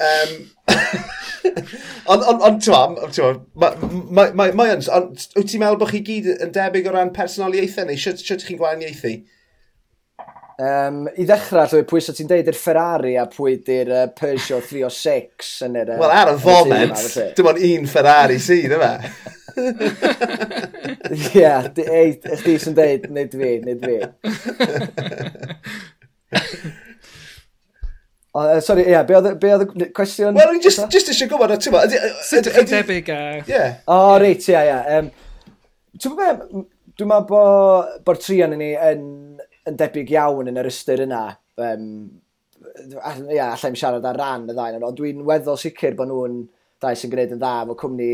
um, 0.09 0.35
ond, 2.09 2.25
ond, 2.33 2.41
ond, 2.41 2.65
ti'n 2.65 3.41
ma, 3.53 3.75
mae, 3.85 4.33
mae, 4.49 4.77
ond, 4.81 5.29
wyt 5.37 5.53
ti'n 5.53 5.61
meddwl 5.61 5.83
bod 5.85 5.93
chi 5.93 6.01
gyd 6.09 6.33
yn 6.39 6.57
debyg 6.57 6.89
o 6.89 6.97
ran 6.97 7.13
personoliaethau, 7.13 7.85
neu 7.85 8.01
sut, 8.01 8.25
sut 8.25 8.49
chi'n 8.49 8.57
gwahaniaethu? 8.65 9.19
Um, 10.57 11.03
I 11.13 11.21
ddechrau, 11.21 11.67
llwy, 11.69 11.83
pwy 11.85 11.99
sa 12.01 12.15
ti'n 12.17 12.29
deud 12.31 12.47
i'r 12.49 12.57
Ferrari 12.57 13.11
a 13.21 13.27
pwy 13.29 13.59
di'r 13.61 13.91
uh, 13.93 14.05
Peugeot 14.17 14.65
306 14.65 15.51
yn 15.67 15.75
yr... 15.83 15.91
Wel, 15.99 16.13
ar 16.15 16.31
y 16.31 16.37
foment, 16.41 17.03
dim 17.37 17.49
ond 17.51 17.59
un 17.67 17.85
Ferrari 17.91 18.39
sydd 18.41 18.73
yma. 18.73 18.89
Ie, 21.13 21.51
chdi 21.75 22.55
sy'n 22.63 22.77
deud, 22.79 23.05
nid 23.13 23.37
fi, 23.37 23.51
nid 23.67 23.85
fi. 23.85 23.99
Uh, 28.33 28.57
sorry, 28.61 28.87
ie, 28.87 28.95
yeah, 28.95 29.05
be 29.05 29.15
oedd 29.17 29.29
y 29.37 29.91
cwestiwn? 29.93 30.35
Wel, 30.37 30.55
o'n 30.55 30.65
just, 30.65 30.81
just 30.93 31.13
eisiau 31.13 31.29
gwybod, 31.35 31.53
ti'n 31.61 31.77
bod... 31.77 31.93
Sut 32.25 32.41
ydych 32.41 32.57
chi'n 32.63 32.71
debyg 32.73 33.13
a... 33.13 33.21
Ie. 33.45 33.61
O, 33.93 34.01
reit, 34.25 34.49
ie, 34.49 34.57
ie. 34.73 34.99
Ti'n 36.01 36.17
bod 36.17 36.21
be, 36.21 36.65
dwi'n 36.97 37.13
meddwl 37.13 38.01
bod 38.09 38.25
trian 38.25 38.57
ni 38.57 38.73
yn 38.73 39.05
yn 39.67 39.77
debyg 39.79 40.13
iawn 40.15 40.51
yn 40.51 40.59
yr 40.61 40.69
ystyr 40.69 41.03
yna. 41.05 41.23
Um, 41.57 41.85
ia, 43.29 43.51
allai'n 43.51 43.77
siarad 43.77 44.05
ar 44.07 44.17
ran 44.17 44.47
y 44.49 44.55
ddau 44.55 44.79
ond 44.87 44.97
dwi'n 44.97 45.25
weddol 45.27 45.59
sicr 45.61 45.97
bod 45.97 46.09
nhw'n 46.11 46.39
dau 46.81 46.97
sy'n 46.97 47.11
gwneud 47.13 47.33
yn 47.35 47.41
dda 47.41 47.53
efo 47.63 47.75
cwmni 47.81 48.11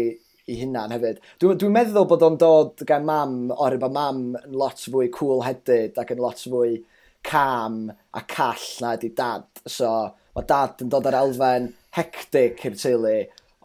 i 0.51 0.57
hunan 0.59 0.91
hefyd. 0.91 1.21
Dwi'n 1.39 1.59
dwi 1.59 1.69
meddwl 1.71 2.07
bod 2.09 2.25
o'n 2.27 2.39
dod 2.39 2.83
gan 2.87 3.05
mam 3.07 3.37
oherwydd 3.53 3.83
bod 3.85 3.95
mam 3.95 4.23
yn 4.41 4.57
lot 4.59 4.81
fwy 4.91 5.07
cool-headed 5.15 5.99
ac 5.99 6.11
yn 6.15 6.23
lot 6.23 6.41
fwy 6.43 6.81
cam 7.23 7.85
a 7.91 8.23
call 8.27 8.65
na 8.83 8.95
ydy 8.97 9.13
dad. 9.15 9.47
So 9.63 9.89
mae 10.35 10.49
dad 10.49 10.83
yn 10.83 10.91
dod 10.91 11.07
ar 11.07 11.21
elfen 11.21 11.69
hectic 11.95 12.65
i'r 12.67 12.75
teulu 12.79 13.15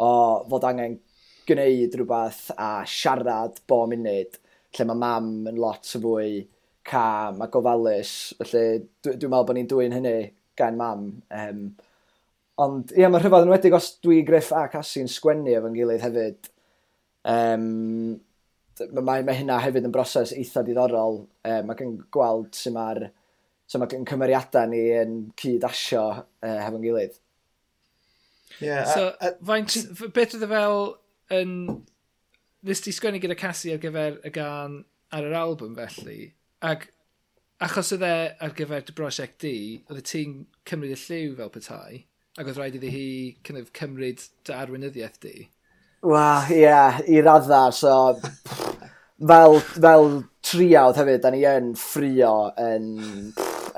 o 0.04 0.10
fod 0.50 0.68
angen 0.68 0.98
gwneud 1.48 1.96
rhywbeth 1.96 2.44
a 2.54 2.70
siarad 2.86 3.58
bo 3.66 3.82
munud 3.90 4.38
lle 4.76 4.86
mae 4.86 5.02
mam 5.02 5.32
yn 5.50 5.58
lot 5.58 5.88
fwy 5.88 6.44
cam 6.88 7.42
a 7.44 7.48
gofalus. 7.52 8.14
Felly 8.40 8.64
dwi'n 9.04 9.20
dwi 9.20 9.30
meddwl 9.30 9.48
bod 9.50 9.58
ni'n 9.58 9.70
dwy'n 9.70 9.96
hynny 9.98 10.16
gan 10.58 10.78
mam. 10.78 11.04
Um, 11.34 11.66
ond 12.64 12.94
ia, 12.96 13.10
mae'r 13.10 13.26
rhyfedd 13.26 13.46
yn 13.46 13.52
wedig 13.52 13.76
os 13.78 13.92
dwi 14.04 14.22
Griff 14.26 14.50
a 14.56 14.64
Cassi'n 14.72 15.10
sgwennu 15.10 15.54
efo'n 15.58 15.76
gilydd 15.76 16.06
hefyd. 16.06 16.50
Um, 17.28 17.68
mae, 18.98 19.22
mae 19.22 19.38
hynna 19.38 19.60
hefyd 19.62 19.86
yn 19.86 19.94
broses 19.94 20.34
eitha 20.34 20.64
diddorol. 20.66 21.22
Um, 21.46 21.70
mae 21.70 21.78
gen 21.78 21.96
gweld 22.14 22.52
sy'n 22.58 22.76
ma'r 22.78 23.04
so 23.68 23.80
mae 23.80 24.04
cymeriadau 24.08 24.70
ni 24.70 24.82
yn 24.96 25.18
cyd-asio 25.38 26.04
uh, 26.08 26.58
hefo'n 26.64 26.84
gilydd. 26.84 27.18
Yeah, 28.64 28.84
so, 28.88 29.12
a, 29.20 29.28
a, 29.28 29.34
faint, 29.44 29.76
beth 30.14 30.38
oedd 30.38 30.48
fel 30.50 30.82
yn... 31.36 31.54
Nes 32.66 32.80
ti 32.82 32.90
sgwennu 32.90 33.20
gyda 33.22 33.36
Cassie 33.38 33.76
ar 33.76 33.78
gyfer 33.78 34.16
y 34.26 34.32
gan 34.34 34.80
ar 35.14 35.26
yr 35.28 35.36
album 35.38 35.76
felly? 35.76 36.32
Ac 36.66 36.88
achos 37.62 37.92
oedd 37.94 38.06
e 38.06 38.14
ar 38.42 38.54
gyfer 38.58 38.86
dy 38.86 38.94
brosiect 38.96 39.38
di, 39.44 39.56
oedd 39.90 40.00
y 40.00 40.06
ti'n 40.06 40.32
cymryd 40.66 40.94
y 40.94 40.98
lliw 40.98 41.36
fel 41.38 41.52
petai, 41.54 42.00
ac 42.38 42.50
oedd 42.50 42.58
rhaid 42.58 42.78
iddi 42.78 42.90
hi 42.94 43.10
kind 43.46 43.60
of, 43.60 43.70
cymryd 43.78 44.24
dy 44.46 44.56
arweinyddiaeth 44.56 45.20
di. 45.22 45.36
Wel, 46.06 46.50
ie, 46.54 46.62
yeah, 46.64 46.98
i 47.06 47.22
radda, 47.22 47.68
so... 47.74 47.94
fel, 49.18 49.58
fel 49.60 50.12
triawd 50.46 50.98
hefyd, 50.98 51.22
da 51.22 51.32
ni 51.34 51.42
yn 51.46 51.72
ffrio 51.78 52.34
yn, 52.62 52.92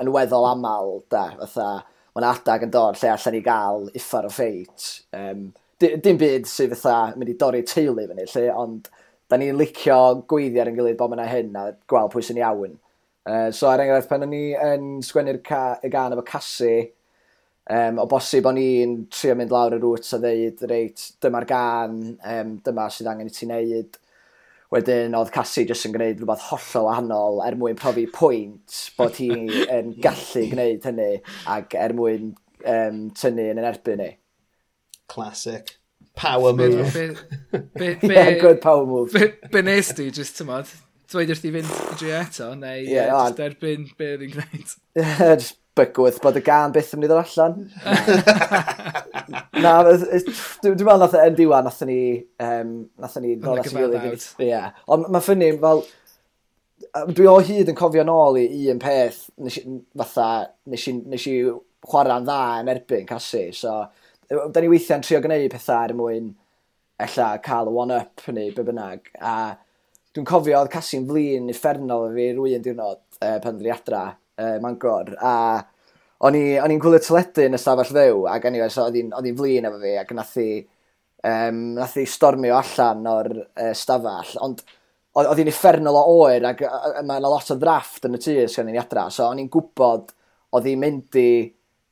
yn 0.01 0.11
weddol 0.13 0.45
aml, 0.51 0.99
da, 1.13 1.23
fatha, 1.39 1.69
mae'n 2.15 2.27
adag 2.29 2.65
yn 2.67 2.73
dod 2.73 2.99
lle 2.99 3.13
allan 3.13 3.37
i 3.37 3.43
gael 3.45 3.87
iffar 3.97 4.27
o 4.27 4.33
ffeit. 4.33 4.87
Um, 5.17 5.49
dim 5.81 6.19
byd 6.21 6.49
sydd 6.49 6.75
fatha 6.75 7.15
mynd 7.17 7.33
i 7.33 7.37
dorri 7.41 7.63
teulu 7.65 8.05
fyny, 8.09 8.27
lle, 8.35 8.45
ond 8.53 8.91
da 9.31 9.39
ni'n 9.39 9.59
licio 9.59 9.97
gweiddi 10.29 10.59
ar 10.59 10.69
ein 10.69 10.75
gilydd 10.75 10.97
bod 10.99 11.15
yna 11.15 11.27
hyn 11.31 11.55
a 11.55 11.69
gweld 11.89 12.11
pwy 12.11 12.23
sy'n 12.27 12.41
iawn. 12.41 12.73
Uh, 13.21 13.51
so 13.53 13.69
er 13.71 13.83
enghraifft, 13.83 14.09
pan 14.09 14.25
o'n 14.25 14.35
i 14.35 14.45
yn 14.57 14.87
sgwennu'r 15.05 15.39
y 15.39 15.91
gan 15.93 16.15
efo 16.15 16.25
Cassi, 16.27 16.73
um, 17.71 18.01
o 18.01 18.07
bosib 18.11 18.49
o'n 18.49 18.59
i'n 18.59 18.95
trio 19.13 19.37
mynd 19.39 19.53
lawr 19.53 19.77
y 19.77 19.79
rŵt 19.79 20.11
a 20.17 20.19
ddeud, 20.19 20.63
reit, 20.71 21.05
dyma'r 21.23 21.47
gan, 21.47 21.99
um, 22.33 22.55
dyma 22.65 22.89
sydd 22.91 23.11
angen 23.13 23.31
i 23.31 23.35
ti 23.35 23.47
wneud. 23.47 23.99
Wedyn 24.71 25.15
oedd 25.19 25.33
Cassie 25.35 25.65
jyst 25.67 25.87
yn 25.87 25.95
gwneud 25.95 26.19
rhywbeth 26.21 26.47
hollol 26.49 26.87
wahanol 26.87 27.41
er 27.43 27.57
mwyn 27.59 27.79
profi 27.79 28.05
pwynt 28.11 28.77
bod 28.97 29.19
hi 29.19 29.29
yn 29.77 29.91
gallu 30.03 30.47
gwneud 30.51 30.87
hynny 30.87 31.11
ac 31.55 31.75
er 31.79 31.95
mwyn 31.95 32.31
um, 32.63 33.03
tynnu 33.15 33.51
yn 33.51 33.61
yn 33.63 33.67
erbyn 33.67 34.03
ni. 34.03 34.09
Classic 35.11 35.75
power 36.21 36.53
move. 36.53 36.93
Be, 36.93 37.59
be, 37.79 37.93
be, 37.95 38.13
yeah, 38.13 38.31
good 38.39 38.61
power 38.61 38.85
move. 38.85 39.13
Be, 39.13 39.33
be 39.51 39.61
nes 39.65 39.91
di, 39.97 40.11
just 40.11 40.37
tymod, 40.37 40.69
dweud 41.11 41.33
wrth 41.33 41.47
i 41.47 41.53
fynd 41.55 41.71
i 41.71 41.97
dri 41.99 42.13
eto, 42.19 42.51
neu 42.59 42.83
yeah, 42.83 43.09
yeah, 43.09 43.25
just 43.31 43.41
erbyn 43.47 43.87
be 43.97 44.11
oedd 44.13 44.27
i'n 44.27 44.35
gwneud. 44.35 44.75
just 45.41 45.57
bygwyth 45.77 46.19
bod 46.23 46.37
y 46.37 46.43
gan 46.43 46.73
byth 46.75 46.91
yn 46.93 47.01
mynd 47.01 47.07
i 47.07 47.11
ddod 47.11 47.23
allan. 47.23 47.55
Na, 49.63 49.73
dwi'n 49.87 50.75
meddwl 50.75 51.01
nath 51.01 51.17
yn 51.21 51.37
diwan, 51.37 51.65
nath 51.67 51.81
ni, 51.87 51.97
um, 52.43 52.75
nath 53.01 53.17
ni 53.23 53.37
ddod 53.39 53.63
at 53.63 53.71
i 53.71 54.47
Ie, 54.49 54.61
ond 54.91 55.07
mae'n 55.07 55.25
ffynnu, 55.25 55.49
fel, 55.63 55.83
dwi 57.15 57.29
o 57.31 57.37
hyd 57.39 57.71
yn 57.71 57.77
cofio 57.79 58.03
nôl 58.07 58.39
i 58.41 58.67
un 58.73 58.81
peth, 58.83 59.23
nes, 59.41 59.57
i... 59.61 59.79
fatha, 60.03 60.29
nes 60.71 60.87
i, 60.91 60.95
nes 61.13 61.27
i 61.31 61.35
chwarae'n 61.87 62.27
dda 62.27 62.41
yn 62.61 62.71
erbyn 62.75 63.07
casu, 63.09 63.47
so 63.55 63.79
da 64.31 64.61
ni 64.63 64.69
weithiau'n 64.71 65.03
trio 65.03 65.19
gwneud 65.23 65.51
pethau 65.51 65.89
er 65.89 65.93
mwyn 65.97 66.31
ella 67.03 67.27
cael 67.43 67.67
y 67.67 67.75
one-up 67.83 68.23
neu 68.31 68.53
be 68.55 68.63
bynnag. 68.63 69.09
A 69.19 69.33
dwi'n 70.15 70.27
cofio 70.27 70.59
oedd 70.59 70.71
Cassi'n 70.71 71.07
flin 71.09 71.49
uffernol 71.51 72.11
fi 72.15 72.29
rwy'n 72.37 72.63
diwrnod 72.63 73.01
e, 73.19 73.31
pan 73.43 73.59
dwi 73.59 73.73
adra 73.73 74.05
e, 74.11 74.57
Mangor. 74.63 75.11
A 75.19 75.33
o'n 76.27 76.37
i'n 76.37 76.81
gwylio 76.81 77.01
teledu 77.03 77.47
yn 77.49 77.57
y 77.57 77.61
stafell 77.61 77.91
fyw 77.91 78.27
ac 78.31 78.47
anyway, 78.47 78.71
so 78.71 78.85
oedd 78.85 78.99
hi'n 79.01 79.39
flin 79.39 79.67
efo 79.67 79.81
fi 79.81 79.95
ac 79.99 80.13
nath 80.15 80.35
hi, 80.39 80.49
um, 81.27 81.63
nath 81.79 81.97
hi 81.99 82.05
stormio 82.07 82.55
allan 82.59 83.07
o'r 83.11 83.31
e, 83.35 83.71
stafell. 83.77 84.35
Ond 84.45 84.63
oedd 85.19 85.41
hi'n 85.41 85.51
uffernol 85.51 85.99
o 85.99 86.05
oer 86.21 86.51
ac 86.53 86.63
mae 86.63 87.19
yna 87.19 87.27
lot 87.27 87.51
o 87.51 87.59
ddrafft 87.59 88.07
yn 88.07 88.15
y 88.15 88.21
tŷ 88.23 88.37
sy'n 88.53 88.69
ni'n 88.69 88.79
adra. 88.79 89.09
So 89.11 89.27
o'n 89.27 89.43
i'n 89.43 89.51
gwybod 89.51 90.13
oedd 90.55 90.71
hi'n 90.71 90.85
mynd 90.85 91.19
i 91.19 91.31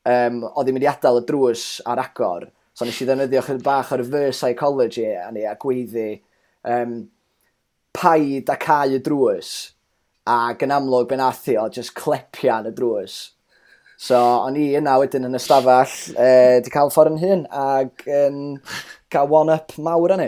um, 0.08 0.42
oedd 0.50 0.68
hi'n 0.68 0.76
mynd 0.76 0.86
i 0.86 0.90
adael 0.90 1.20
y 1.20 1.26
drws 1.28 1.64
ar 1.88 2.02
agor. 2.02 2.48
So 2.74 2.86
nes 2.86 3.00
i 3.02 3.08
ddefnyddio 3.08 3.42
chyd 3.46 3.64
bach 3.66 3.92
o 3.92 3.98
reverse 4.00 4.38
psychology 4.38 5.08
a 5.12 5.28
ni 5.34 5.44
a 5.48 5.56
gweiddi 5.60 6.20
um, 6.64 7.02
paid 7.92 8.48
a 8.48 8.56
cael 8.60 8.96
y 8.96 9.02
drws 9.04 9.50
ac 10.30 10.62
yn 10.64 10.72
amlwg 10.76 11.10
ben 11.10 11.22
athi 11.24 11.56
o 11.58 11.68
just 11.72 11.94
clepian 11.98 12.68
y 12.70 12.74
drws. 12.76 13.20
So, 14.00 14.16
o'n 14.16 14.56
i 14.56 14.70
yna 14.78 14.94
wedyn 14.96 15.26
yn 15.28 15.36
y 15.36 15.40
stafell, 15.42 15.90
e, 16.16 16.28
di 16.64 16.70
cael 16.72 16.88
ffordd 16.88 17.18
yn 17.18 17.18
hyn, 17.20 17.42
ac 17.52 18.06
yn 18.08 18.38
cael 19.12 19.28
one-up 19.28 19.74
mawr 19.76 20.14
yn. 20.16 20.22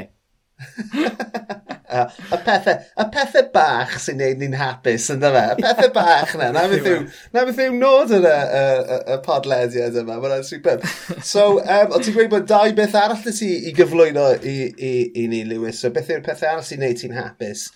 y 2.33 2.39
pethau, 2.47 2.79
y 2.97 3.07
pethau 3.13 3.49
bach 3.55 3.93
sy'n 4.01 4.19
neud 4.21 4.41
ni'n 4.41 4.57
hapus, 4.57 5.09
ynddo 5.15 5.31
fe? 5.35 5.45
Y 5.53 5.65
pethau 5.65 5.93
bach 5.95 6.33
na. 6.41 6.49
Na 6.55 6.65
beth 6.71 6.89
yw, 6.89 7.05
na 7.35 7.45
beth 7.49 7.61
yw 7.65 7.77
nod 7.77 8.15
yn 8.17 8.27
y, 8.29 8.33
y, 8.33 8.65
y, 8.65 8.99
y 9.15 9.19
podlediad 9.27 9.99
yma. 10.03 10.19
Mae'n 10.23 10.47
superb. 10.49 10.85
So, 11.21 11.47
um, 11.61 11.95
o 11.95 12.01
ti'n 12.01 12.17
gweud 12.17 12.33
bod 12.33 12.49
dau 12.51 12.75
beth 12.79 12.99
arall 12.99 13.23
ti 13.29 13.53
i 13.69 13.75
gyflwyno 13.77 14.29
i, 14.41 14.57
i, 14.73 14.93
i 15.23 15.29
ni, 15.33 15.45
Lewis? 15.49 15.83
So, 15.83 15.93
beth 15.95 16.13
yw'r 16.13 16.25
pethau 16.27 16.55
arall 16.55 16.67
sy'n 16.67 16.85
neud 16.85 17.01
ti'n 17.03 17.17
hapus? 17.19 17.69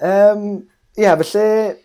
Um, 0.00 0.46
Ie, 0.96 1.06
yeah, 1.06 1.16
felly... 1.20 1.78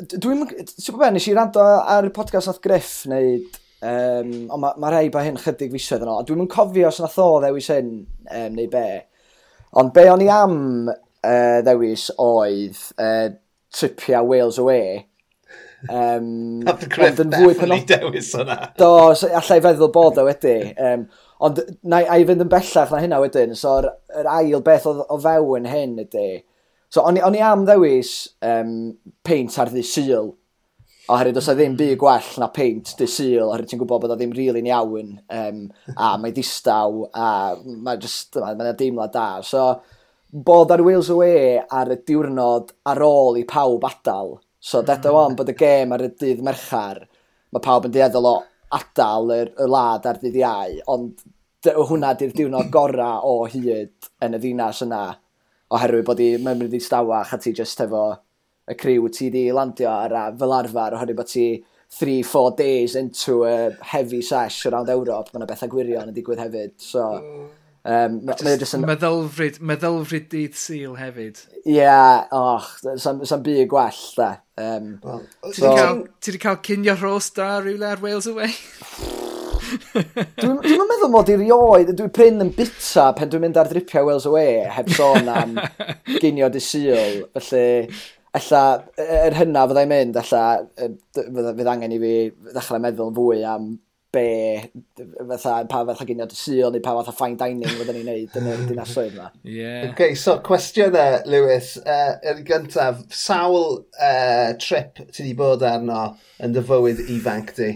Dwi'n... 0.00 0.46
Ti'n 0.48 0.94
gwybod, 0.94 1.10
nes 1.16 1.26
i 1.28 1.34
rando 1.36 1.64
ar 1.64 2.06
y 2.08 2.12
podcast 2.14 2.48
nath 2.48 2.62
Griff 2.64 3.02
wneud 3.08 3.60
Um, 3.80 4.32
ond 4.52 4.60
mae 4.60 4.76
ma 4.76 4.90
rhai 4.92 5.08
ba 5.08 5.22
hyn 5.24 5.38
chydig 5.40 5.70
fisoedd 5.72 6.02
yn 6.04 6.10
yno. 6.10 6.20
dwi'n 6.28 6.42
yn 6.42 6.48
cofio 6.52 6.90
os 6.90 6.98
yna 7.00 7.08
tho 7.14 7.28
ddewis 7.40 7.70
hyn, 7.72 7.94
um, 8.28 8.50
neu 8.52 8.68
be. 8.68 8.82
Ond 9.78 9.92
be 9.94 10.08
o'n 10.10 10.24
i 10.24 10.28
am 10.34 10.56
uh, 10.90 11.60
ddewis 11.62 12.08
oedd 12.18 12.80
uh, 12.98 13.28
tripia 13.74 14.22
Wales 14.26 14.58
away. 14.58 15.06
Um, 15.88 16.60
Oedd 17.00 17.22
yn 17.22 17.32
fwy 17.32 17.54
penod... 17.56 17.86
dewis 17.88 18.32
hwnna. 18.36 18.56
Do, 18.78 18.90
so, 19.16 19.30
allai 19.32 19.60
feddwl 19.64 19.92
bod 19.94 20.18
o 20.20 20.26
wedi. 20.26 20.56
Um, 20.74 21.06
ond 21.40 21.62
na 21.88 22.02
i 22.04 22.26
fynd 22.28 22.44
yn 22.44 22.50
bellach 22.52 22.92
na 22.92 23.00
hynna 23.00 23.20
wedyn, 23.22 23.54
so 23.56 23.78
yr, 23.80 23.88
yr 24.20 24.28
ail 24.34 24.60
beth 24.66 24.88
o, 24.90 24.98
o 25.08 25.20
fewn 25.22 25.68
hyn 25.70 25.96
ydy. 26.02 26.42
So, 26.90 27.04
o'n, 27.06 27.20
i 27.22 27.42
am 27.46 27.64
ddewis 27.68 28.12
um, 28.44 28.74
peint 29.24 29.56
ar 29.62 29.70
ddi 29.72 29.86
syl, 29.86 30.34
Oherwydd 31.10 31.40
os 31.40 31.48
a 31.50 31.54
ddim 31.58 31.72
byd 31.78 31.96
gwell 31.98 32.26
na 32.38 32.46
peint 32.54 32.92
dy 32.98 33.06
syl, 33.10 33.48
oherwydd 33.48 33.72
ti'n 33.72 33.80
gwybod 33.80 34.04
bod 34.04 34.12
o 34.14 34.16
ddim 34.18 34.34
rili'n 34.36 34.60
really 34.60 34.70
iawn, 34.70 35.16
um, 35.34 35.64
a 35.96 36.10
mae 36.22 36.34
distaw, 36.36 37.00
a 37.10 37.30
mae 37.58 37.98
just, 38.02 38.36
mae'n 38.36 38.60
ma 38.60 38.74
deimlad 38.78 39.16
da. 39.16 39.24
So, 39.46 39.64
bod 40.30 40.70
ar 40.70 40.84
Wales 40.86 41.10
Away 41.10 41.58
ar 41.80 41.90
y 41.90 41.98
diwrnod 42.06 42.70
ar 42.92 43.02
ôl 43.02 43.40
i 43.40 43.42
pawb 43.48 43.88
adal, 43.88 44.36
so 44.60 44.78
hmm. 44.78 44.86
deda 44.92 45.16
on 45.24 45.34
bod 45.38 45.50
y 45.50 45.56
gêm 45.58 45.96
ar 45.96 46.06
y 46.06 46.12
dydd 46.20 46.44
merchar, 46.46 47.02
mae 47.50 47.64
pawb 47.64 47.90
yn 47.90 47.96
dieddol 47.96 48.30
o 48.30 48.36
adal 48.78 49.34
y, 49.34 49.42
y 49.50 49.68
lad 49.74 50.06
ar 50.06 50.22
dydd 50.22 50.38
iau, 50.44 50.78
ond 50.94 51.26
hwnna 51.74 52.14
di'r 52.16 52.36
diwrnod 52.36 52.70
gorau 52.72 53.26
o 53.26 53.44
hyd 53.50 54.10
yn 54.22 54.38
y 54.38 54.40
ddinas 54.40 54.84
yna, 54.86 55.04
oherwydd 55.74 56.06
bod 56.06 56.22
i 56.22 56.36
mewn 56.38 56.62
mynd 56.62 56.78
i 56.78 56.80
stawach 56.82 57.34
a 57.34 57.38
ti 57.42 57.52
just 57.56 57.82
efo 57.82 58.04
y 58.68 58.76
criw 58.78 59.08
ti 59.14 59.30
di 59.32 59.48
landio 59.54 59.90
ar 59.90 60.16
a 60.16 60.24
fel 60.38 60.56
arfer 60.56 60.96
oherwydd 60.96 61.18
bod 61.18 61.30
ti 61.30 61.46
3-4 61.90 62.56
days 62.56 62.94
into 62.94 63.44
a 63.44 63.70
heavy 63.82 64.22
sesh 64.22 64.66
around 64.66 64.88
Europe, 64.88 65.32
mae 65.32 65.40
yna 65.40 65.48
bethau 65.48 65.70
gwirion 65.72 66.10
yn 66.10 66.14
digwydd 66.14 66.38
hefyd. 66.38 66.76
So, 66.78 67.06
mm. 67.18 67.48
um, 67.90 68.18
just 68.60 68.76
yn... 68.78 68.86
Meddylfryd, 68.86 69.58
meddylfryd 69.72 70.28
dydd 70.30 70.58
syl 70.58 70.94
hefyd. 71.00 71.40
Ie, 71.64 71.80
yeah, 71.80 72.28
och, 72.36 72.68
sa'n 72.94 73.24
sa 73.26 73.40
byd 73.42 73.64
gwell, 73.72 74.04
da. 74.20 74.30
Um, 74.60 74.92
well, 75.02 75.24
ti 75.48 75.64
so... 75.64 75.72
wedi 75.72 75.80
cael, 75.80 76.38
cael 76.44 76.60
cynio 76.68 76.94
rhos 77.00 77.32
da 77.34 77.56
rhywle 77.58 77.90
ar 77.90 78.04
Wales 78.04 78.30
Away? 78.30 78.54
dwi'n 80.40 80.62
dwi 80.62 80.78
meddwl 80.78 81.10
mod 81.10 81.30
i 81.30 81.36
rioed, 81.40 81.92
dwi'n 81.98 82.14
pryn 82.14 82.42
yn 82.46 82.54
bita 82.54 83.10
pen 83.18 83.30
dwi'n 83.32 83.44
mynd 83.48 83.58
ar 83.60 83.68
dripiau 83.70 84.06
Wales 84.06 84.30
Away 84.30 84.62
heb 84.78 84.94
sôn 84.94 85.28
am 85.30 85.58
ginio 86.22 86.48
dy 86.52 86.62
syl, 86.62 87.26
felly 87.34 87.66
Alla, 88.38 88.64
yr 89.02 89.34
hynna 89.34 89.66
fyddai'n 89.66 89.90
mynd, 89.90 90.18
alla, 90.20 90.42
fydd 91.14 91.70
angen 91.70 91.94
i 91.96 91.98
fi 92.02 92.12
ddechrau 92.52 92.82
meddwl 92.82 93.14
fwy 93.16 93.40
am 93.48 93.72
be, 94.12 94.70
fatha, 95.28 95.64
pa 95.70 95.82
fath 95.86 96.02
o 96.02 96.06
gyniad 96.06 96.32
syl 96.34 96.72
neu 96.74 96.82
pa 96.82 96.94
fath 96.98 97.10
o 97.12 97.14
fine 97.14 97.38
dining 97.38 97.74
fydden 97.78 97.98
ni'n 97.98 98.08
neud 98.10 98.38
yn 98.40 98.48
y 98.50 98.54
dinasoedd 98.70 99.14
yma. 99.14 99.28
Yeah. 99.60 99.90
Okay, 99.90 100.14
so 100.18 100.38
cwestiwn 100.46 100.96
e, 100.98 101.06
Lewis. 101.30 101.76
Uh, 101.82 102.16
yn 102.32 102.42
gyntaf, 102.46 103.04
sawl 103.14 103.84
uh, 103.98 104.50
trip 104.62 104.98
ti 105.10 105.24
wedi 105.24 105.36
bod 105.38 105.66
arno 105.66 106.02
yn 106.42 106.54
dy 106.56 106.64
fywyd 106.66 107.04
ifanc 107.16 107.54
di? 107.58 107.70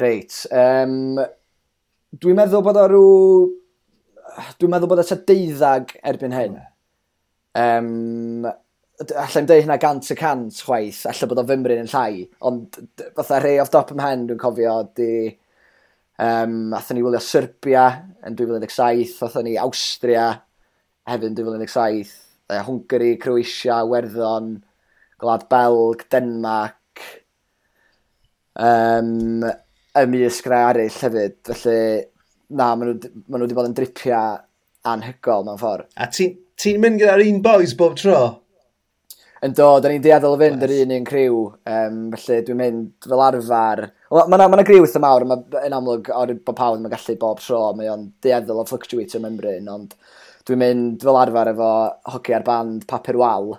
Reit. 0.00 0.40
Um, 0.54 1.18
dwi'n 2.16 2.40
meddwl 2.40 2.64
bod 2.64 2.80
o 2.80 2.86
rhyw... 2.92 3.12
Dwi'n 4.60 4.72
meddwl 4.72 4.92
bod 4.92 5.02
o 5.02 5.04
ta 5.08 5.18
deuddag 5.28 5.96
erbyn 6.06 6.36
hyn. 6.36 6.58
Um, 7.58 8.46
allai'n 8.98 9.46
deud 9.46 9.62
hynna 9.62 9.78
gant 9.80 10.10
y 10.10 10.16
cant 10.18 10.62
chwaith, 10.64 11.04
allai 11.10 11.28
bod 11.30 11.42
o 11.42 11.44
fymryn 11.46 11.84
yn 11.84 11.90
llai, 11.92 12.24
ond 12.48 12.78
fatha 13.16 13.38
rhai 13.42 13.58
off 13.62 13.74
ym 13.74 13.94
ymhen 13.96 14.26
dwi'n 14.30 14.42
cofio 14.42 14.80
di... 14.98 15.12
Um, 16.18 16.72
athyn 16.74 16.96
ni 16.98 17.02
wylio 17.04 17.20
Serbia 17.22 17.84
yn 18.26 18.34
2017, 18.34 19.20
athyn 19.22 19.44
ni 19.46 19.52
Austria 19.62 20.24
hefyd 21.06 21.28
yn 21.28 21.36
2017, 21.38 22.10
uh, 22.50 22.64
Hwngari, 22.66 23.12
Croatia, 23.22 23.76
Werddon, 23.86 24.56
Glad 25.22 25.46
Belg, 25.46 26.02
Denmark, 26.10 27.04
um, 28.58 29.46
ymysg 30.02 30.50
rai 30.50 30.64
arall 30.72 30.98
hefyd. 31.04 31.38
Felly, 31.52 31.78
na, 32.50 32.72
maen 32.74 32.90
nhw, 32.90 33.14
maen 33.28 33.38
nhw 33.38 33.46
wedi 33.46 33.60
bod 33.60 33.70
yn 33.70 33.78
dripio 33.78 34.24
anhygol 34.90 35.46
mewn 35.46 35.62
ffordd. 35.62 35.86
A 36.02 36.10
ti'n 36.10 36.34
ti 36.58 36.74
mynd 36.82 36.98
gyda'r 36.98 37.22
un 37.28 37.42
boys 37.46 37.78
bob 37.78 37.94
tro? 38.02 38.18
Yn 39.46 39.52
do, 39.54 39.66
da 39.78 39.90
ni'n 39.90 40.02
deall 40.02 40.24
o 40.26 40.32
fynd 40.40 40.64
yr 40.66 40.72
un 40.80 40.92
un 40.96 41.04
criw, 41.06 41.36
um, 41.70 41.98
felly 42.16 42.38
dwi'n 42.46 42.58
mynd 42.58 43.06
fel 43.06 43.22
arfer... 43.22 43.84
Mae 44.10 44.34
yna 44.34 44.48
ma 44.50 44.64
griw 44.66 44.86
eitha 44.86 45.02
mawr, 45.04 45.26
ma, 45.30 45.36
yn 45.62 45.76
amlwg 45.76 46.10
o'r 46.10 46.32
bod 46.42 46.58
pawb 46.58 46.80
yn 46.80 46.90
gallu 46.90 47.14
bob 47.20 47.42
tro, 47.44 47.60
mae 47.78 47.90
o'n 47.92 48.08
deaddol 48.24 48.64
o 48.64 48.66
fluctuate 48.66 49.20
o 49.20 49.22
membryn, 49.22 49.70
ond 49.70 49.94
dwi'n 50.48 50.62
mynd 50.64 51.06
fel 51.06 51.20
arfer 51.20 51.52
efo 51.52 51.70
hoci 52.16 52.34
ar 52.34 52.46
band 52.48 52.88
papur 52.90 53.20
wal, 53.20 53.52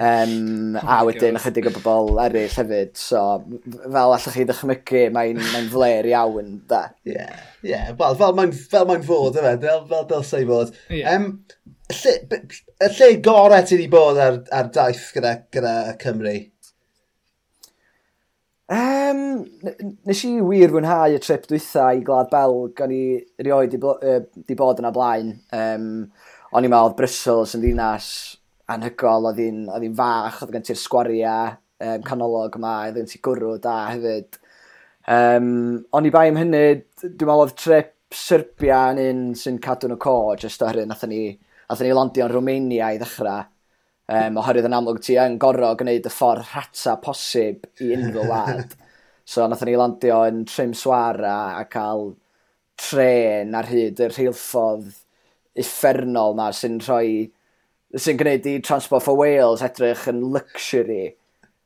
Um, 0.00 0.76
oh 0.76 0.88
a 0.88 1.02
wedyn 1.04 1.36
ychydig 1.36 1.66
o 1.68 1.72
bobl 1.74 2.20
eraill 2.22 2.54
hefyd. 2.56 2.94
So, 2.96 3.20
fel 3.82 3.98
allwch 3.98 4.30
chi 4.32 4.46
ddychmygu, 4.48 5.02
mae'n 5.12 5.40
mae 5.42 5.66
fler 5.72 6.08
iawn, 6.08 6.54
da. 6.70 6.86
Ie, 7.04 7.12
yeah, 7.12 7.42
yeah. 7.66 7.90
well, 7.98 8.16
fel 8.16 8.32
mae'n 8.38 8.54
fel 8.56 8.88
mae'n 8.88 9.04
fod, 9.04 9.36
yma, 9.42 9.52
fel, 9.60 9.84
fel 9.90 10.08
dylsau 10.08 10.48
fod. 10.48 10.72
Yeah. 10.88 11.12
Um, 11.12 11.28
lle, 11.92 12.16
y 12.32 12.90
lle 12.96 13.10
gorau 13.26 13.68
ti 13.68 13.76
wedi 13.76 13.92
bod 13.92 14.20
ar, 14.22 14.40
ar 14.54 14.72
daith 14.72 15.10
gyda, 15.16 15.36
gyda 15.52 15.76
Cymru? 16.00 16.38
Um, 18.72 19.42
nes 20.08 20.24
i 20.24 20.36
wir 20.40 20.72
fwynhau 20.72 21.12
y 21.12 21.20
trip 21.20 21.44
dwytha 21.50 21.90
i 21.92 22.04
Glad 22.06 22.32
Belg, 22.32 22.80
o'n 22.80 22.94
i 22.96 23.04
rioed 23.44 23.74
di, 23.74 23.80
bo, 23.82 23.98
uh, 24.00 24.22
di 24.48 24.56
bod 24.56 24.80
yna 24.80 24.94
blaen. 24.94 25.34
Um, 25.52 25.90
o'n 26.52 26.64
i'n 26.64 26.72
meddwl 26.72 26.96
Brussels 26.96 27.52
yn 27.58 27.60
ddinas 27.60 28.08
anhygol, 28.70 29.28
oedd 29.30 29.40
hi'n 29.42 29.64
hi 29.72 29.90
fach, 29.96 30.42
oedd 30.44 30.54
gen 30.56 30.66
ti'r 30.68 30.78
sgwariau 30.78 31.52
um, 31.52 31.88
mm. 31.88 32.04
canolog 32.06 32.58
yma, 32.58 32.76
oedd 32.86 33.00
gen 33.00 33.10
ti 33.10 33.20
gwrw 33.24 33.56
da 33.62 33.78
hefyd. 33.90 34.38
Um, 35.12 35.48
ond 35.90 36.06
i 36.06 36.12
bai 36.14 36.28
am 36.30 36.38
hynny, 36.38 36.66
dwi'n 37.02 37.26
meddwl 37.26 37.46
oedd 37.46 37.56
trip 37.58 37.96
Serbia 38.12 38.84
yn 38.92 39.00
un 39.02 39.22
sy'n 39.38 39.58
cadw 39.62 39.88
yn 39.88 39.96
y 39.96 39.98
co, 40.02 40.16
jyst 40.38 40.62
oherwydd 40.62 40.90
nath 40.90 41.06
ni, 41.08 41.24
nath 41.70 41.82
ni 41.82 41.92
landio'n 41.96 42.32
Romania 42.32 42.92
i 42.92 43.00
ddechrau. 43.00 43.48
Um, 44.12 44.36
oherwydd 44.42 44.66
yn 44.68 44.76
amlwg 44.76 44.98
ti 45.00 45.16
yn 45.16 45.38
gorfod 45.40 45.78
gwneud 45.80 46.06
y 46.06 46.12
ffordd 46.12 46.44
rhata 46.50 46.98
posib 47.00 47.64
i 47.80 47.92
unrhyw 47.96 48.26
wlad. 48.28 48.74
so 49.32 49.46
nath 49.48 49.62
ni 49.64 49.76
landio 49.78 50.18
yn 50.28 50.42
trim 50.50 50.74
swara 50.76 51.36
a 51.56 51.62
cael 51.70 52.10
tren 52.82 53.54
ar 53.56 53.68
hyd 53.70 54.00
yr 54.02 54.12
rheilffodd 54.12 54.90
uffernol 55.62 56.36
na 56.36 56.50
sy'n 56.56 56.80
rhoi 56.82 57.30
sy'n 57.98 58.20
gwneud 58.20 58.46
i 58.48 58.58
Transport 58.64 59.04
for 59.04 59.18
Wales 59.18 59.62
edrych 59.64 60.06
yn 60.12 60.22
luxury. 60.32 61.12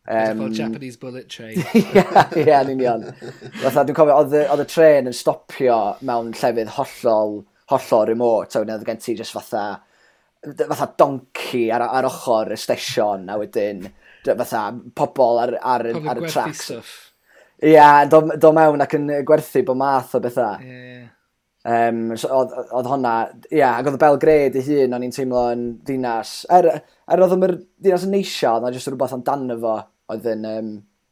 Um, 0.07 0.53
Japanese 0.55 0.97
bullet 0.97 1.29
train. 1.29 1.59
Ie, 1.75 2.03
ie, 2.39 2.51
yn 2.55 2.73
union. 2.77 3.05
Fatha, 3.63 3.83
dwi'n 3.83 3.97
cofio, 3.99 4.21
oedd 4.23 4.63
y 4.63 4.67
tren 4.71 5.11
yn 5.11 5.17
stopio 5.17 5.79
mewn 6.07 6.31
llefydd 6.37 6.71
hollol, 6.77 7.41
hollol 7.73 8.07
remote, 8.13 8.55
a 8.55 8.63
wedyn 8.63 8.77
oedd 8.77 8.87
gen 8.87 9.03
ti 9.03 9.17
just 9.19 9.35
fatha, 9.35 9.65
fatha 10.61 10.91
donki 10.99 11.65
ar, 11.75 11.89
ar 11.89 12.07
ochr 12.07 12.55
y 12.55 12.61
stesion, 12.61 13.27
a 13.31 13.39
wedyn 13.41 13.83
fatha 14.27 14.69
pobl 14.95 15.43
ar, 15.43 15.57
ar, 15.75 15.89
ar 15.91 16.23
y 16.23 16.31
tracks. 16.31 16.71
Ie, 17.57 17.73
yeah, 17.73 18.05
do, 18.11 18.21
do 18.39 18.53
mewn 18.55 18.85
ac 18.85 18.95
yn 18.99 19.11
gwerthu 19.27 19.65
bod 19.67 19.79
math 19.81 20.15
o 20.19 20.23
bethau. 20.23 20.63
Ie, 20.63 20.71
yeah, 20.71 20.96
Um, 21.67 22.13
so 22.15 22.29
oedd, 22.31 22.53
oedd 22.79 22.87
honna, 22.87 23.13
ia, 23.49 23.57
yeah, 23.57 23.79
ac 23.81 23.89
oedd 23.89 23.97
y 23.97 23.99
Belgrade 23.99 24.61
ei 24.61 24.67
hun, 24.69 24.93
o'n 24.95 25.03
i'n 25.03 25.15
teimlo 25.15 25.41
yn 25.51 25.65
ddinas, 25.83 26.35
er, 26.55 26.69
er 27.11 27.23
oedd 27.25 27.35
yma'r 27.35 27.57
ddinas 27.59 28.05
yn 28.07 28.13
neisio, 28.15 28.53
oedd 28.53 28.69
yna 28.69 28.77
jyst 28.77 28.91
rhywbeth 28.93 29.17
amdano 29.17 29.57
fo, 29.65 29.73
oedd 30.15 30.29
yn, 30.31 30.47
um, 30.47 30.69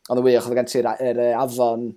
oedd 0.06 0.20
yn 0.20 0.26
wych, 0.28 0.46
oedd 0.46 0.60
gen 0.60 0.70
ti'r 0.70 0.90
er, 0.92 1.02
er, 1.10 1.22
afon, 1.40 1.88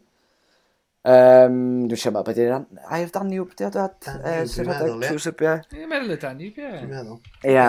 um, 1.14 1.60
dwi'n 1.92 2.02
siarad, 2.02 2.26
beth 2.26 2.42
yw'r 2.48 2.96
Air 2.98 3.14
Danube, 3.20 3.54
di 3.60 3.68
oedd 3.68 3.78
dad? 3.78 4.00
Dwi'n 4.08 4.72
meddwl, 4.72 5.06
ie. 5.06 5.54
Dwi'n 5.76 5.94
meddwl 5.94 6.16
y 6.16 6.20
Danube, 6.26 6.66
ie. 6.66 6.74
Dwi'n 6.80 6.96
meddwl. 6.96 7.22
Ia. 7.54 7.68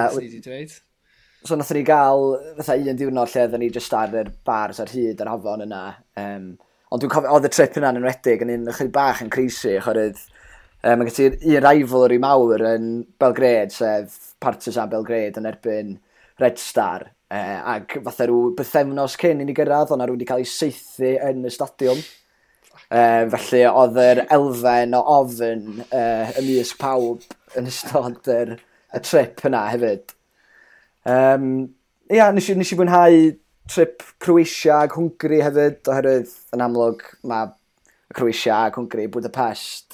So 1.45 1.61
nath 1.61 1.75
ni 1.77 1.85
gael, 1.87 2.33
fatha 2.63 2.79
un 2.81 2.97
diwrnod 3.03 3.35
lle, 3.35 3.45
dda 3.53 3.61
ni 3.61 3.69
jyst 3.77 3.93
ar 4.01 4.17
yr 4.25 4.33
bars 4.49 4.81
ar 4.81 4.97
hyd 4.97 5.21
yr 5.21 5.35
afon 5.37 5.69
yna. 5.69 5.85
Um, 6.17 6.49
ond 6.89 7.05
dwi'n 7.05 7.13
cofio, 7.13 7.37
oedd 7.37 7.53
y 7.53 7.53
trip 7.53 7.77
yna'n 7.77 8.01
enwedig 8.01 8.49
yn 8.49 8.57
un 8.57 8.73
ychydig 8.73 8.97
bach 8.97 9.21
yn 9.21 9.37
creisi, 9.37 9.77
choryd, 9.85 10.25
Um, 10.85 11.01
mae 11.01 11.09
gen 11.11 11.35
ti 11.35 11.57
un 11.57 11.65
rivalry 11.65 12.21
mawr 12.23 12.63
yn 12.75 12.91
Belgrade, 13.19 13.75
sef 13.75 14.37
Partizan 14.39 14.91
Belgrade 14.93 15.41
yn 15.41 15.49
erbyn 15.51 15.97
Red 16.39 16.61
Star. 16.63 17.09
E, 17.29 17.41
ac 17.75 17.99
fatha 18.05 18.29
rhyw 18.29 18.53
bythefnos 18.57 19.17
cyn 19.19 19.43
i 19.43 19.49
ni 19.49 19.57
gyrraedd, 19.57 19.91
ond 19.93 20.07
wedi 20.07 20.29
cael 20.29 20.45
ei 20.45 20.49
seithi 20.49 21.17
yn 21.29 21.43
y 21.49 21.53
stadiwm. 21.53 21.99
E, 22.89 23.01
felly 23.35 23.65
oedd 23.69 23.99
yr 24.05 24.23
elfen 24.39 24.95
o 24.95 25.03
ofyn 25.19 25.83
e, 25.89 26.05
ymysg 26.41 26.79
pawb 26.81 27.27
yn 27.59 27.69
ystod 27.69 28.31
yr, 28.33 28.55
y 28.95 29.03
trip 29.05 29.43
yna 29.49 29.67
hefyd. 29.73 30.15
Um, 31.09 31.51
ia, 32.13 32.31
nes 32.33 32.49
i, 32.49 32.57
nes 32.59 32.71
i 32.73 32.79
fwynhau 32.79 33.21
trip 33.69 34.05
Croatia 34.23 34.85
ag 34.85 34.95
Hwngri 34.97 35.43
hefyd, 35.45 35.83
oherwydd 35.91 36.33
yn 36.55 36.65
amlwg 36.65 37.05
mae 37.29 37.51
Croatia 38.17 38.63
ag 38.67 38.79
Hwngri, 38.79 39.09
Budapest, 39.13 39.88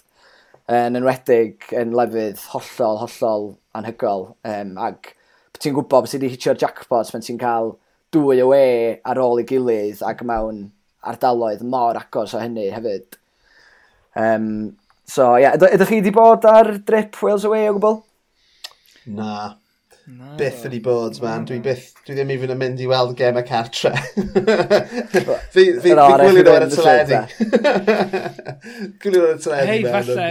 yn 0.73 0.97
enwedig 0.97 1.67
yn 1.77 1.93
lefydd 1.97 2.41
hollol, 2.53 3.01
hollol 3.03 3.51
anhygol. 3.77 4.31
Um, 4.49 4.77
ac 4.81 5.13
ti'n 5.61 5.75
gwybod 5.77 6.05
beth 6.05 6.15
sydd 6.15 6.25
wedi 6.25 6.37
hitio'r 6.37 6.61
jackpot 6.61 7.13
pan 7.13 7.25
ti'n 7.25 7.41
cael 7.41 7.75
dwy 8.15 8.41
o 8.45 8.49
we 8.53 8.65
ar 9.05 9.21
ôl 9.21 9.43
i 9.43 9.45
gilydd 9.49 10.03
ac 10.07 10.23
mewn 10.27 10.65
ardaloedd 11.05 11.65
mor 11.69 11.99
agos 12.01 12.35
o 12.35 12.41
hynny 12.41 12.71
hefyd. 12.73 13.19
Um, 14.17 14.49
so, 15.05 15.35
ie, 15.37 15.45
yeah, 15.45 15.59
ydych 15.59 15.91
chi 15.91 16.01
wedi 16.01 16.15
bod 16.15 16.47
ar 16.49 16.71
drip 16.87 17.19
Wales 17.23 17.45
away 17.49 17.69
o 17.69 17.77
gwbl? 17.77 18.01
Na, 19.19 19.57
No. 20.05 20.35
Byth 20.37 20.67
yn 20.69 20.75
ei 20.77 20.83
bod, 20.85 21.17
man. 21.25 21.47
Dwi, 21.49 21.61
byth, 21.65 21.95
dwi 22.05 22.17
ddim 22.19 22.33
even 22.35 22.53
yn 22.53 22.59
mynd 22.61 22.83
i 22.85 22.89
weld 22.91 23.15
gem 23.17 23.39
y 23.41 23.45
cartre. 23.49 23.95
fi 25.15 25.23
fi, 25.55 25.65
fi 25.81 25.95
gwylio 25.95 26.43
nhw 26.43 26.53
ar 26.53 26.67
y 26.67 26.69
teledu. 26.75 27.21
gwylio 29.01 29.23
nhw 29.23 29.31
ar 29.31 29.39
y 29.39 29.45
teledu. 29.47 29.71
Hei, 29.71 29.87
falle, 29.89 30.27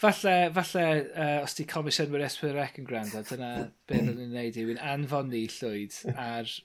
falle, 0.00 0.36
falle 0.56 0.86
uh, 1.10 1.34
os 1.42 1.58
ti 1.58 1.66
comisiynwyr 1.68 2.24
mewn 2.24 2.30
S4C 2.30 2.80
yn 2.80 2.88
gwrando, 2.88 3.24
dyna 3.28 3.50
beth 3.90 4.00
mm. 4.00 4.14
o'n 4.14 4.24
i'n 4.24 4.38
neud 4.38 4.56
i, 4.56 4.64
wy'n 4.70 4.82
anfon 4.94 5.28
ni 5.34 5.44
llwyd 5.58 6.00
ar 6.14 6.56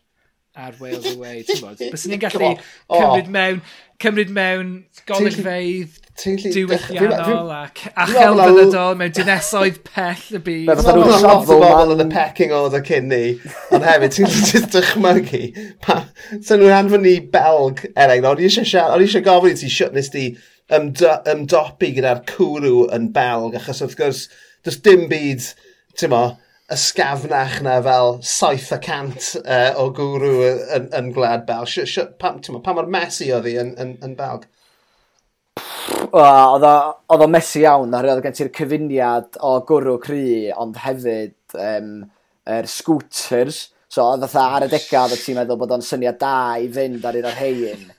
ar 0.56 0.76
Wales 0.80 1.16
away, 1.16 1.44
ti'n 1.48 1.62
bod? 1.64 1.80
Bys 1.94 2.06
ni'n 2.12 2.22
gallu 2.22 2.52
oh. 2.52 3.00
cymryd 3.00 3.30
mewn, 3.32 3.62
cymryd 4.04 4.32
mewn 4.36 4.72
golygfeidd 5.08 5.98
diwylliannol 6.22 7.52
a, 7.56 7.62
a 7.96 8.06
chelfyddydol 8.10 8.98
mewn 9.00 9.14
dinesoedd 9.16 9.80
pell 9.88 10.26
y 10.36 10.42
byd. 10.44 10.68
Mae'n 10.68 10.82
fath 10.82 10.92
o'n 10.92 11.24
llofl 11.24 11.64
bobl 11.64 11.96
yn 11.96 12.04
y 12.04 12.08
pecking 12.12 12.54
order 12.56 12.84
cyn 12.86 13.08
ni, 13.12 13.22
ond 13.74 13.88
hefyd 13.88 14.18
ti'n 14.18 14.32
just 14.36 14.76
dychmygu. 14.76 15.42
So 16.44 16.60
nhw'n 16.60 16.78
anfon 16.82 17.06
ni 17.08 17.18
Belg, 17.34 17.86
eraill, 17.96 18.28
o'n 18.34 18.44
i 18.44 18.50
eisiau 18.52 19.26
gofyn 19.26 19.56
i 19.56 19.60
ti, 19.64 19.72
siwt 19.72 19.96
nes 19.96 20.12
di 20.14 20.28
ymdopi 20.72 21.96
gyda'r 21.96 22.24
cwrw 22.30 22.88
yn 22.96 23.10
Belg, 23.16 23.56
achos 23.60 23.84
wrth 23.86 23.98
gwrs, 24.00 24.26
does 24.68 24.82
dim 24.84 25.08
byd, 25.12 25.48
ti'n 25.96 26.12
mo, 26.12 26.26
ysgafnach 26.72 27.60
na 27.66 27.76
fel 27.84 28.18
700 28.24 29.42
uh, 29.42 29.82
o 29.82 29.90
gwrw 29.96 30.32
yn, 30.78 30.88
yn 30.98 31.12
gwlad 31.16 31.46
bel. 31.48 31.68
Pam, 32.22 32.40
pa 32.64 32.76
mor 32.78 32.90
Messi 32.92 33.30
oedd 33.36 33.50
hi 33.50 33.58
yn, 33.62 33.76
yn, 33.82 33.94
yn 34.06 34.16
Belg? 34.20 34.48
Oedd 36.12 36.66
o 36.66 37.30
Messi 37.32 37.66
iawn, 37.66 37.94
oherwydd 37.94 38.18
oedd 38.18 38.26
gen 38.28 38.38
ti'r 38.40 38.52
cyfuniad 38.56 39.40
o 39.44 39.54
gwrw 39.68 39.98
cry, 40.04 40.26
ond 40.56 40.80
hefyd 40.86 41.38
um, 41.60 41.94
er 42.48 42.70
scooters. 42.72 43.68
So 43.92 44.08
oedd 44.08 44.28
fatha 44.28 44.58
ar 44.58 44.68
y 44.68 44.72
dega, 44.72 45.06
oedd 45.08 45.20
ti'n 45.20 45.42
meddwl 45.42 45.60
bod 45.60 45.74
o'n 45.76 45.84
syniad 45.86 46.20
da 46.22 46.36
i 46.60 46.70
fynd 46.72 47.04
ar 47.08 47.20
un 47.20 47.28
o'r 47.28 47.42
hei'n. 47.42 47.90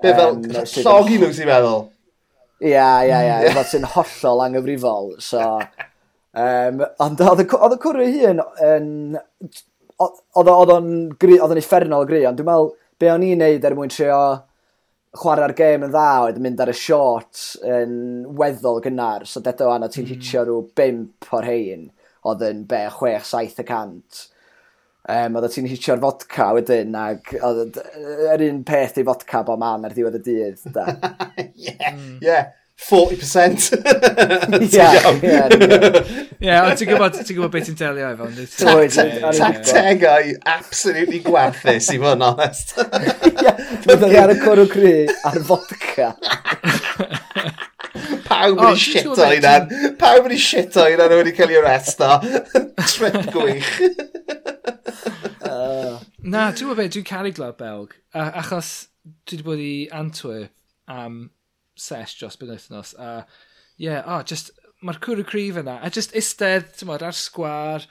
Be 0.00 0.14
fel, 0.16 0.38
um, 0.38 0.46
llogi 0.86 1.18
nhw 1.20 1.32
ti'n 1.36 1.50
meddwl? 1.50 1.90
Ia, 2.64 2.86
ia, 3.04 3.18
ia, 3.20 3.40
mm. 3.42 3.58
oedd 3.60 3.68
sy'n 3.68 3.90
hollol 3.92 4.46
anghyfrifol. 4.46 5.10
So, 5.20 5.42
Um, 6.34 6.80
ond 7.04 7.20
oedd 7.22 7.44
y 7.44 7.46
cwrw 7.48 8.08
hun 8.18 8.42
yn... 8.66 8.88
Oedd 10.02 10.50
o'n 10.50 10.88
oedd 11.14 11.44
o'n 11.46 11.60
effernol 11.60 12.08
gry, 12.08 12.24
ond 12.26 12.40
dwi'n 12.40 12.48
meddwl 12.48 12.72
be 12.98 13.12
o'n 13.12 13.22
i'n 13.22 13.38
neud 13.38 13.66
er 13.66 13.76
mwyn 13.78 13.92
trio 13.92 14.18
chwarae'r 15.14 15.54
gêm 15.54 15.84
yn 15.86 15.92
dda 15.92 16.08
oedd 16.24 16.40
mynd 16.42 16.62
ar 16.64 16.72
y 16.72 16.74
short 16.74 17.42
yn 17.62 17.94
weddol 18.38 18.80
gynnar, 18.82 19.26
so 19.30 19.42
dedo 19.44 19.70
anna 19.70 19.86
ti'n 19.90 20.08
mm. 20.08 20.10
hitio 20.10 20.42
rhyw 20.42 20.64
5 20.80 21.30
o'r 21.38 21.46
hein, 21.46 21.84
oedd 22.26 22.42
yn 22.48 22.64
be 22.70 22.80
6-7 22.96 23.62
y 23.62 23.66
cant. 23.68 24.24
Um, 25.04 25.38
oedd 25.38 25.52
ti'n 25.54 25.70
hitio'r 25.70 26.02
fodca 26.02 26.48
wedyn, 26.56 26.94
ac 26.98 27.34
oedd 27.38 27.78
yr 28.34 28.44
un 28.48 28.62
peth 28.66 28.98
i 28.98 29.06
fodca 29.06 29.44
bo 29.46 29.58
man 29.60 29.86
ar 29.86 29.94
ddiwedd 29.94 30.18
y 30.18 30.24
dydd. 30.26 30.68
Ie, 31.54 31.78
ie. 31.78 31.78
Hmm. 31.94 32.16
40%. 32.74 33.70
Ie, 36.44 36.54
ond 36.58 36.76
ti'n 36.76 36.88
gwybod, 36.90 37.14
ti'n 37.20 37.36
gwybod 37.36 37.52
beth 37.54 37.68
ti'n 37.70 37.78
delio 37.78 38.08
efo. 38.10 38.26
Tactegau 39.38 40.32
absolutely 40.50 41.20
gwerthus, 41.24 41.88
i 41.94 41.98
fod 42.02 42.18
yn 42.18 42.26
onest. 42.28 42.74
Byddwn 43.86 44.10
ni 44.10 44.18
ar 44.20 44.34
y 44.34 44.36
cwrw 44.42 44.66
cry 44.72 44.96
a'r 45.30 45.38
vodka. 45.46 46.08
Pawb 48.26 48.58
wedi 48.58 48.80
shit 48.82 49.06
o 49.06 49.14
hynna'n. 49.14 49.70
Pawb 50.00 50.26
wedi 50.26 50.40
shit 50.42 50.74
o 50.76 50.88
hynna'n 50.88 51.14
wedi 51.20 51.32
cael 51.36 51.54
ei 51.54 51.60
arresto. 51.62 52.10
Trip 52.90 53.30
gwych. 53.30 53.70
Na, 56.24 56.50
ti'n 56.50 56.66
gwybod 56.66 56.82
beth, 56.82 56.92
dwi'n 56.96 57.06
caru 57.06 57.30
Glad 57.38 57.56
Belg. 57.62 57.94
Achos 58.18 58.74
dwi 59.30 59.38
wedi 59.38 59.46
bod 59.46 59.62
i 59.62 59.74
Antwerp 59.94 60.52
am 60.90 61.30
sesh 61.78 62.18
dros 62.20 62.38
byn 62.40 62.54
wythnos. 62.54 62.94
A 62.98 63.24
ie, 63.78 63.88
yeah, 63.88 64.02
oh, 64.06 64.22
just, 64.22 64.52
mae'r 64.84 65.00
cwrw 65.04 65.24
cryf 65.26 65.60
yna. 65.60 65.78
A 65.82 65.90
just 65.92 66.14
istedd, 66.16 66.72
ti'n 66.78 66.90
modd, 66.90 67.04
ar 67.06 67.16
sgwar, 67.16 67.86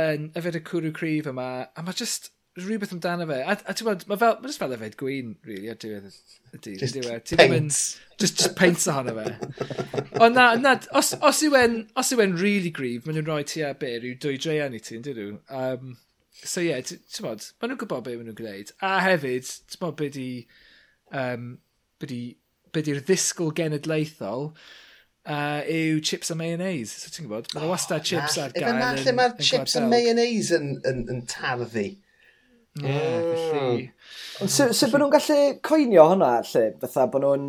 yn 0.00 0.30
yfed 0.38 0.58
y 0.58 0.62
cwrw 0.66 0.94
cryf 0.96 1.28
yma. 1.30 1.50
A 1.74 1.84
mae 1.84 1.96
just 1.98 2.30
rhywbeth 2.58 2.94
amdano 2.94 3.26
fe. 3.28 3.40
A, 3.42 3.56
a 3.66 3.74
ti'n 3.74 3.88
modd, 3.88 4.06
mae 4.10 4.20
fel, 4.20 4.38
mae 4.40 4.50
just 4.50 4.62
fel 4.62 4.74
yfed 4.76 4.96
gwyn, 5.00 5.34
really, 5.46 5.70
ar 5.72 5.78
diwedd 5.82 6.06
y 6.08 6.60
dydd. 6.60 6.78
Just 6.82 6.98
diwedd. 6.98 7.34
paints. 7.40 7.80
Yn, 7.98 8.20
just, 8.22 8.38
just 8.40 8.56
paints 8.58 8.86
ohono 8.90 9.16
fe. 9.18 10.04
Ond 10.22 10.38
na, 10.38 10.46
na, 10.60 10.76
os, 10.94 11.12
os 11.18 11.42
yw 11.46 11.58
en, 11.58 11.80
os 11.98 12.12
yw 12.14 12.22
en 12.24 12.38
really 12.38 12.70
gryf, 12.74 13.04
maen 13.04 13.18
nhw'n 13.18 13.28
rhoi 13.30 13.42
ti 13.50 13.64
a 13.66 13.74
be, 13.78 13.96
rhyw 13.98 14.18
dwy 14.22 14.38
dreian 14.38 14.76
i 14.76 14.82
ti, 14.82 15.00
yn 15.00 15.06
dyn 15.06 15.20
nhw. 15.20 15.40
Um, 15.58 15.96
so 16.40 16.62
ie, 16.62 16.70
yeah, 16.70 16.82
ti'n 16.86 17.26
modd, 17.26 17.50
maen 17.58 17.74
nhw'n 17.74 17.82
gwybod 17.82 18.06
beth 18.06 18.20
maen 18.20 18.30
nhw'n 18.30 18.38
gwneud. 18.38 18.72
A 18.86 18.94
hefyd, 19.08 19.50
ti'n 19.72 19.82
modd 19.82 19.98
beth 19.98 20.20
i, 20.22 20.30
um, 21.24 21.50
beth 22.02 22.14
i 22.14 22.22
beth 22.74 22.90
yw'r 22.92 23.02
ddisgwyl 23.06 23.52
genedlaethol 23.56 24.48
uh, 25.24 25.60
yw 25.70 26.00
chips 26.04 26.32
a 26.34 26.38
mayonnaise. 26.38 26.94
So 27.00 27.12
ti'n 27.12 27.28
gwybod, 27.28 27.50
mae 27.54 27.66
oh, 27.66 27.72
wastad 27.72 28.06
chips 28.06 28.38
ar 28.40 28.54
gael. 28.54 28.70
Efo 28.70 28.78
na 28.78 28.94
lle 28.98 29.16
mae'r 29.18 29.36
chips 29.50 29.76
a 29.80 29.84
mayonnaise 29.88 30.56
yn, 30.58 30.72
yn, 30.88 31.04
yn 31.14 31.22
tarddu. 31.30 31.90
Ie, 32.74 32.88
yeah, 32.88 33.20
felly... 33.30 33.84
Hmm. 33.84 33.92
Ond 34.42 34.50
sut 34.50 34.74
sy, 34.74 34.88
bod 34.90 35.04
nhw'n 35.04 35.14
gallu 35.14 35.38
coenio 35.62 36.08
hwnna, 36.10 36.32
lle? 36.50 36.64
Fytha, 36.82 37.06
bod 37.12 37.22
nhw'n 37.22 37.46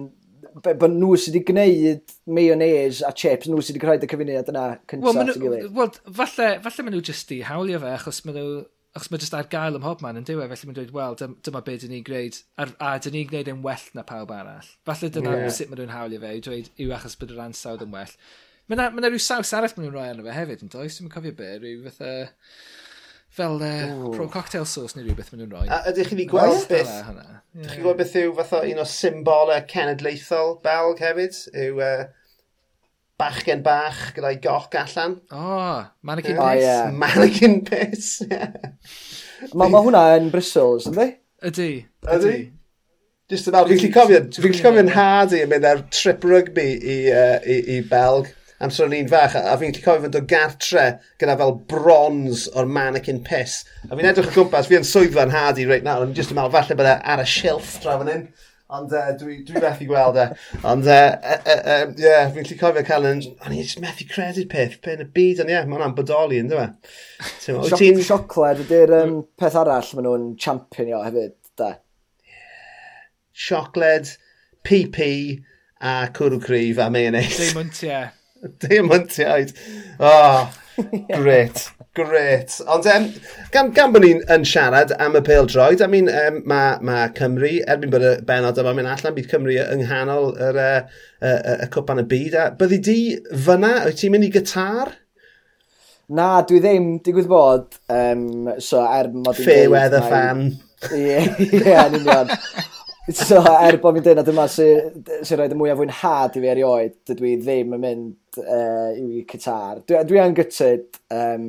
bod 0.63 0.93
nhw 0.93 1.15
sydd 1.19 1.35
wedi 1.35 1.47
gwneud 1.49 2.13
mayonnaise 2.31 3.03
a 3.03 3.11
chips, 3.11 3.49
nhw 3.49 3.59
sydd 3.59 3.79
wedi 3.79 3.89
rhoi 3.89 3.97
y 3.99 4.09
cyfuniad 4.11 4.51
yna 4.53 4.67
cyntaf 4.87 5.17
well, 5.17 5.27
nhw, 5.27 5.57
well, 5.75 5.91
falle, 6.21 6.51
falle 6.63 6.85
maen 6.85 6.95
nhw 6.95 7.03
jyst 7.09 7.33
i 7.35 7.41
hawlio 7.43 7.81
fe, 7.81 7.91
achos 7.97 8.21
maen 8.27 8.37
nhw 8.39 8.61
achos 8.95 9.11
mae 9.11 9.19
jyst 9.19 9.35
ar 9.35 9.49
gael 9.51 9.75
ym 9.75 9.83
hobman 9.83 10.19
yn 10.21 10.25
diwedd, 10.27 10.51
felly 10.53 10.69
mae'n 10.69 10.77
dweud, 10.77 10.93
wel, 10.95 11.17
dyma, 11.19 11.35
dyma 11.43 11.61
beth 11.67 11.83
dyn 11.83 11.91
ni'n 11.91 12.05
gwneud, 12.07 12.39
a, 12.55 12.67
a 12.79 12.93
dyn 13.03 13.15
ni'n 13.17 13.29
gwneud 13.31 13.51
yn 13.51 13.61
well 13.65 13.85
na 13.97 14.05
pawb 14.07 14.31
arall. 14.31 14.71
Falle 14.87 15.11
dyna 15.11 15.35
yeah. 15.35 15.51
sut 15.51 15.71
maen 15.71 15.81
nhw'n 15.81 15.91
hawlio 15.91 16.21
fe, 16.23 16.31
i 16.37 16.43
dweud, 16.45 16.71
yw 16.85 16.95
achos 16.95 17.17
bod 17.19 17.35
yr 17.35 17.43
ansawdd 17.49 17.83
yn 17.83 17.91
well. 17.95 18.15
Mae 18.65 18.79
yna, 18.79 18.87
ma 18.95 19.03
rhyw 19.03 19.21
saws 19.21 19.51
arall 19.57 19.75
maen 19.75 19.89
nhw'n 19.89 19.97
rhoi 19.97 20.07
arno 20.13 20.25
fe 20.25 20.37
hefyd, 20.39 20.63
yn 20.63 20.73
does? 20.73 20.99
Dwi'n 21.01 21.11
cofio 21.13 21.35
be, 21.37 21.51
rhyw 21.59 21.85
fatha... 21.89 22.15
Fel 23.35 23.57
uh, 23.59 24.13
prawn 24.13 24.29
cocktail 24.31 24.63
sauce 24.63 24.95
neu 24.95 25.03
rhywbeth 25.03 25.33
maen 25.33 25.41
nhw'n 25.43 25.51
rhoi. 25.51 25.65
A 25.67 25.81
ydych 25.91 26.07
chi 26.07 26.15
wedi 26.15 26.29
gweld 26.31 26.69
beth? 26.71 26.93
Ydych 27.51 27.73
chi 27.73 27.81
gweld 27.83 27.99
beth 27.99 28.15
yw 28.21 28.31
fatha 28.37 28.61
un 28.63 28.79
o 28.79 28.85
symbolau 28.87 29.57
cenedlaethol 29.67 30.55
Belg 30.63 31.03
hefyd? 31.03 31.41
Yw 31.65 31.81
uh, 31.83 32.05
bachgen 33.19 33.63
bach 33.65 34.11
gyda'i 34.15 34.39
goch 34.43 34.73
allan. 34.79 35.19
O, 35.31 35.41
oh, 35.41 35.85
mannequin 36.07 36.37
piss. 36.37 36.45
Oh, 36.45 36.53
yeah. 36.59 36.91
Mannequin 36.91 37.57
piss, 37.67 38.09
yeah. 38.29 38.51
Mae 39.53 39.71
ma 39.71 39.83
hwnna 39.83 40.05
yn 40.19 40.31
Brussels, 40.33 40.89
ynddi? 40.91 41.11
Ydy. 41.45 41.69
Ydy. 42.15 42.37
Just 43.29 43.47
about, 43.49 43.71
fi'n 43.71 43.93
cofio, 43.93 44.21
fi'n 44.37 44.57
cofio'n 44.61 44.91
hard 44.93 45.33
i 45.33 45.41
yn 45.41 45.49
mynd 45.49 45.65
ar 45.65 45.85
trip 45.93 46.25
rugby 46.27 46.67
i, 46.77 46.97
uh, 47.09 47.39
i, 47.41 47.61
i 47.75 47.79
Belg 47.89 48.29
amser 48.63 48.85
o'n 48.85 48.95
i'n 48.95 49.09
fach, 49.11 49.35
a 49.35 49.55
fi'n 49.59 49.73
cofio 49.75 50.05
fynd 50.05 50.17
o 50.17 50.21
gartre 50.29 50.85
gyda 51.19 51.35
fel 51.39 51.55
bronze 51.71 52.51
o'r 52.55 52.69
mannequin 52.69 53.21
piss. 53.25 53.63
A 53.89 53.93
fi'n 53.93 54.09
edrych 54.11 54.31
o 54.31 54.35
gwmpas, 54.37 54.69
fi'n 54.69 54.81
yn 54.81 54.87
swyddfa'n 54.87 55.33
hadi 55.33 55.67
reit 55.67 55.85
nawr, 55.85 56.05
ond 56.05 56.15
just 56.17 56.31
yn 56.31 56.39
meddwl 56.39 56.53
falle 56.55 56.77
bod 56.79 56.91
ar 56.95 57.23
y 57.23 57.27
shelf 57.29 57.75
tra 57.83 57.97
fan 57.99 58.11
hyn. 58.11 58.27
Ond 58.73 58.93
uh, 58.97 59.11
dwi, 59.19 59.43
dwi 59.45 59.61
methu 59.61 59.85
gweld 59.85 60.17
e. 60.17 60.25
Ond, 60.65 60.87
ie, 60.89 61.01
uh, 61.13 61.35
uh, 61.37 61.59
uh, 61.73 61.91
yeah, 62.01 62.31
fi'n 62.33 62.47
lli 62.49 62.57
cofio 62.57 62.81
cael 62.87 63.05
yn... 63.11 63.21
O'n 63.45 63.53
i'n 63.53 63.61
just 63.61 63.81
methu 63.83 64.07
credu'r 64.09 64.47
peth, 64.49 64.79
pe 64.81 64.95
yn 64.95 65.03
y 65.03 65.07
byd, 65.13 65.43
ond 65.43 65.51
ie, 65.51 65.53
yeah, 65.53 65.67
mae 65.69 65.77
hwnna'n 65.77 65.93
bodoli, 65.97 66.39
ynddo 66.41 66.57
e? 66.63 66.67
fe. 66.81 67.29
Sioc, 67.45 67.75
siocled 68.07 68.63
ydy'r 68.65 68.95
um, 69.03 69.11
mm. 69.11 69.25
peth 69.37 69.59
arall 69.61 69.91
maen 69.93 70.09
nhw'n 70.09 70.25
championio 70.41 71.03
hefyd, 71.05 71.35
da. 71.61 71.75
Yeah. 72.25 73.05
Siocled, 73.45 74.15
PP 74.65 75.11
a 75.85 76.09
cwrw 76.17 76.41
cryf 76.41 76.81
a 76.81 76.89
mayonnaise. 76.89 77.37
Deimantiau. 77.37 78.09
Deimantiaid. 78.65 79.53
Oh, 79.99 80.53
yeah. 80.77 81.21
great. 81.21 81.69
Great. 81.95 82.51
Ond 82.67 82.85
um, 82.91 83.05
gan, 83.53 83.69
gan 83.71 83.93
bod 83.95 84.03
ni'n 84.03 84.19
yn 84.33 84.43
siarad 84.47 84.91
am 84.99 85.13
y 85.15 85.21
pêl 85.23 85.47
droed, 85.47 85.79
I 85.79 85.87
mean, 85.87 86.09
um, 86.11 86.41
mae 86.51 86.73
ma 86.83 87.05
Cymru, 87.15 87.53
erbyn 87.71 87.93
bod 87.93 88.03
y 88.03 88.09
benod 88.27 88.59
yma 88.59 88.73
mynd 88.75 88.91
allan, 88.91 89.15
bydd 89.15 89.29
Cymru 89.31 89.55
yng 89.63 89.85
nghanol 89.85 90.33
yr, 90.35 90.59
y, 90.59 90.73
y, 91.21 91.31
y, 91.31 91.53
y 91.63 91.69
cwpan 91.71 92.01
y 92.03 92.05
byd. 92.11 92.35
A 92.35 92.49
byddi 92.59 92.79
di 92.83 92.97
fyna, 93.45 93.69
wyt 93.85 94.01
ti'n 94.01 94.11
mynd 94.11 94.27
i 94.27 94.31
gytar? 94.33 94.91
Na, 96.19 96.27
dwi 96.45 96.59
ddim, 96.61 96.89
digwydd 97.05 97.29
bod, 97.31 97.77
um, 97.95 98.25
so 98.59 98.83
er 98.83 99.07
mod 99.15 99.39
i'n... 99.39 99.47
Fair 99.47 99.71
weather 99.71 100.03
fan. 100.03 100.49
Ie, 100.91 101.21
yeah, 101.61 101.87
yn 101.87 102.01
union. 102.01 102.33
So, 103.15 103.39
er 103.39 103.77
bod 103.79 103.95
fi'n 103.95 104.03
dweud 104.09 104.19
na 104.19 104.25
dyma 104.25 104.49
sy'n 104.51 104.99
sy 105.23 105.39
rhaid 105.39 105.55
y 105.55 105.61
mwyaf 105.61 105.79
fwynhad 105.79 106.35
i 106.35 106.43
fi 106.43 106.51
erioed, 106.51 106.99
dydw 107.07 107.31
i 107.31 107.33
ddim 107.39 107.79
yn 107.79 107.81
mynd 107.87 108.43
uh, 108.43 108.91
i 108.99 109.23
Qatar. 109.31 109.79
Dwi, 109.87 110.03
dwi 110.09 110.21
yn 110.25 110.37
gytid, 110.41 110.99
um, 111.15 111.47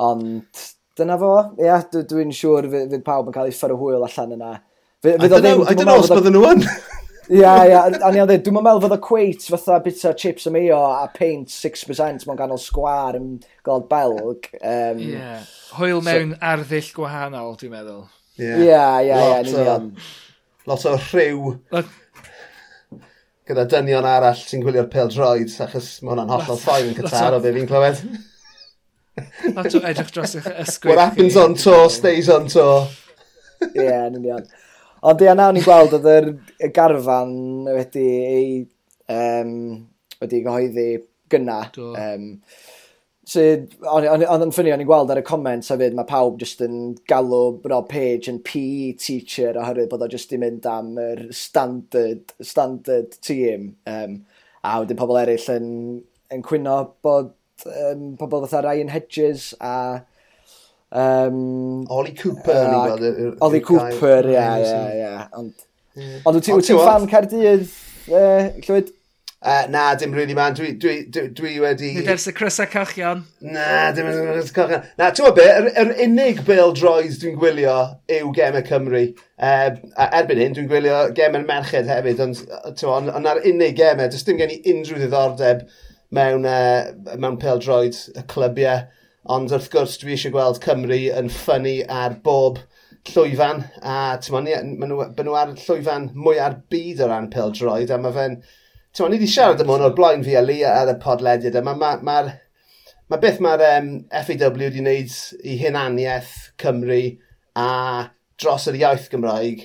Ond 0.00 0.64
dyna 0.98 1.18
fo, 1.20 1.34
ia, 1.60 1.80
dwi'n 1.92 2.08
dwi 2.08 2.36
siŵr 2.36 2.68
fydd, 2.72 2.94
fydd 2.94 3.04
pawb 3.06 3.28
yn 3.30 3.36
cael 3.36 3.50
ei 3.50 3.56
ffyr 3.56 3.74
o 3.74 3.78
hwyl 3.80 4.06
allan 4.06 4.34
yna. 4.36 4.54
Fydd, 5.04 5.24
I 5.24 5.28
don't 5.30 5.86
know 5.86 6.00
os 6.00 6.10
bydden 6.12 6.36
nhw 6.36 6.48
yn. 6.50 6.64
Ia, 7.30 7.52
ia, 7.70 7.82
a 8.06 8.10
ni 8.10 8.18
dweud, 8.18 8.34
e, 8.34 8.40
dwi'n 8.46 8.56
meddwl 8.58 8.82
fod 8.84 8.96
o 8.96 9.00
cweit 9.04 9.46
fatha 9.52 9.78
bita 9.84 10.14
chips 10.18 10.48
y 10.50 10.54
meo 10.54 10.80
a 10.88 11.06
paint 11.14 11.52
6% 11.52 12.26
mewn 12.26 12.40
ganol 12.40 12.60
sgwar 12.60 13.18
yn 13.20 13.36
gold 13.66 13.86
belg. 13.92 14.50
Um, 14.60 15.04
yeah. 15.04 15.46
Hwyl 15.76 16.02
mewn 16.06 16.34
so, 16.34 16.42
arddull 16.52 16.90
gwahanol, 16.96 17.54
dwi'n 17.60 17.76
meddwl. 17.76 18.04
Ia, 18.40 18.84
ia, 19.04 19.22
ia, 19.44 19.78
Lot 20.68 20.84
o 20.86 20.92
rhyw 20.96 21.56
gyda 23.50 23.64
dynion 23.66 24.06
arall 24.06 24.38
sy'n 24.38 24.62
gwylio'r 24.62 24.88
pel 24.92 25.08
droid, 25.10 25.50
achos 25.64 25.88
mae 26.04 26.12
hwnna'n 26.12 26.30
hollol 26.30 26.58
ffoen 26.60 26.92
yn 26.92 26.98
cytar 27.00 27.34
o 27.34 27.40
be 27.42 27.50
fi'n 27.56 27.66
clywed. 27.70 28.02
A 29.54 29.64
to 29.66 29.82
edrych 29.84 30.10
dros 30.14 30.34
eich 30.38 30.48
ysgwydd. 30.64 30.94
What 30.94 31.04
happens 31.04 31.38
on 31.40 31.54
tour 31.58 31.88
stays 31.92 32.30
on 32.32 32.48
tour. 32.50 32.88
Ie, 33.70 33.84
yeah, 33.84 34.08
yn 34.08 34.18
union. 34.20 34.44
Ond 35.00 35.22
ia, 35.24 35.36
nawr 35.36 35.54
ni'n 35.56 35.64
gweld 35.64 35.94
oedd 35.96 36.10
yr 36.10 36.28
y 36.60 36.68
garfan 36.76 37.32
wedi 37.68 38.08
ei 38.26 38.50
um, 39.12 39.54
wedi 40.20 40.42
gyhoeddi 40.44 40.90
gyna. 41.32 41.62
Um, 41.78 42.26
sydd, 43.30 43.76
ond 43.86 44.06
yn 44.26 44.52
ffynnu, 44.52 44.74
o'n 44.74 44.82
i'n 44.82 44.88
gweld 44.88 45.12
ar 45.12 45.20
y 45.22 45.24
comments 45.26 45.70
hefyd, 45.72 45.96
mae 45.96 46.08
pawb 46.08 46.40
jyst 46.42 46.64
yn 46.66 46.76
galw 47.10 47.60
Rob 47.70 47.88
Page 47.90 48.30
yn 48.32 48.40
PE 48.46 48.94
teacher 49.00 49.58
oherwydd 49.60 49.90
bod 49.92 50.04
o 50.04 50.10
jyst 50.10 50.34
i 50.34 50.40
mynd 50.42 50.68
am 50.68 50.96
yr 51.00 51.26
standard, 51.36 52.34
standard 52.44 53.16
team. 53.24 53.74
Um, 53.88 54.22
a 54.66 54.80
wedyn 54.82 54.98
pobl 55.00 55.20
eraill 55.20 55.52
yn, 55.54 55.68
yn 56.34 56.44
cwyno 56.44 56.80
bod 57.04 57.32
um, 57.66 58.16
pobl 58.20 58.46
fatha 58.46 58.62
Ryan 58.68 58.88
Hedges 58.88 59.54
a... 59.60 60.02
Um, 60.92 61.86
Ollie 61.88 62.14
Cooper. 62.14 62.52
Uh, 62.52 62.96
uh 62.96 63.36
Ollie 63.40 63.60
Cooper, 63.60 64.26
ie, 64.26 64.38
ie, 64.38 65.02
ie. 65.02 65.12
Ond, 65.38 65.52
ond 66.26 66.40
wyt 66.40 66.48
ti'n 66.66 66.80
fan 66.82 67.06
Cardydd, 67.10 67.68
uh, 68.10 68.48
Llywyd? 68.64 68.90
Uh, 69.42 69.66
na, 69.70 69.94
dim 69.94 70.12
really 70.12 70.34
man, 70.34 70.52
dwi, 70.52 70.74
dwi, 70.78 71.06
dwi, 71.08 71.28
dwi 71.32 71.54
wedi... 71.62 71.94
Nid 71.96 72.08
ers 72.12 72.26
y 72.28 72.32
crysau 72.36 72.66
cachion. 72.68 73.22
Na, 73.40 73.88
dim 73.96 74.10
ers 74.10 74.18
y 74.18 74.24
crysau 74.26 74.56
cachion. 74.58 74.82
Na, 74.98 75.06
ti'n 75.16 75.24
gwybod 75.24 75.38
be, 75.38 75.46
yr, 75.48 75.68
yr 75.80 75.92
unig 76.04 76.42
bel 76.44 76.74
droes 76.76 77.16
dwi'n 77.22 77.38
gwylio 77.40 77.76
yw 78.18 78.34
Gem 78.36 78.58
y 78.60 78.62
Cymru. 78.66 79.00
Uh, 79.40 79.78
erbyn 80.10 80.42
hyn, 80.42 80.58
dwi'n 80.58 80.68
gwylio 80.68 80.98
Gem 81.16 81.38
yn 81.38 81.46
Merched 81.48 81.88
hefyd, 81.88 82.20
ond, 82.26 82.42
ti'n 82.42 82.82
gwybod, 82.82 83.08
ond 83.16 83.30
ar 83.32 83.40
unig 83.48 83.78
gemau, 83.80 84.10
does 84.12 84.28
dim 84.28 84.42
gen 84.42 84.52
i 84.52 84.60
unrhyw 84.74 85.00
ddiddordeb 85.00 85.64
mewn, 86.16 86.46
uh, 86.48 87.16
mewn 87.16 87.38
peldroed 87.42 87.98
y 88.16 88.24
clybiau. 88.30 88.86
Ond 89.30 89.52
wrth 89.52 89.68
gwrs 89.72 89.98
dwi 90.00 90.16
eisiau 90.16 90.32
gweld 90.34 90.62
Cymru 90.64 91.02
yn 91.16 91.28
ffynnu 91.32 91.76
ar 91.92 92.16
bob 92.24 92.62
llwyfan 93.10 93.62
a 93.80 93.98
maen 94.32 94.48
nhw, 94.48 95.04
ma 95.16 95.24
nhw 95.24 95.36
ar 95.36 95.52
llwyfan 95.56 96.10
mwy 96.16 96.40
ar 96.40 96.58
byd 96.72 97.00
o 97.04 97.08
ran 97.10 97.30
peldroed 97.32 97.92
a 97.92 97.98
mae 98.00 98.16
fe'n 98.16 98.40
Tewa, 98.90 99.06
ni 99.06 99.20
wedi 99.20 99.30
siarad 99.30 99.60
am 99.62 99.68
hwn 99.70 99.84
o'r 99.86 99.92
blaen 99.94 100.24
fi 100.26 100.32
a 100.34 100.40
Lee 100.42 100.64
ar 100.66 100.88
y 100.90 100.96
podlediad 100.98 101.54
yma. 101.60 101.76
Mae 101.78 102.00
ma, 102.02 102.22
ma, 102.24 102.32
ma 103.06 103.18
beth 103.22 103.38
mae'r 103.44 103.62
um, 103.68 103.90
FAW 104.10 104.56
wedi 104.58 104.82
wneud 104.82 105.12
i 105.46 105.54
hunaniaeth 105.60 106.32
Cymru 106.58 107.04
a 107.54 107.68
dros 108.42 108.66
yr 108.66 108.80
iaith 108.80 109.06
Gymraeg 109.12 109.62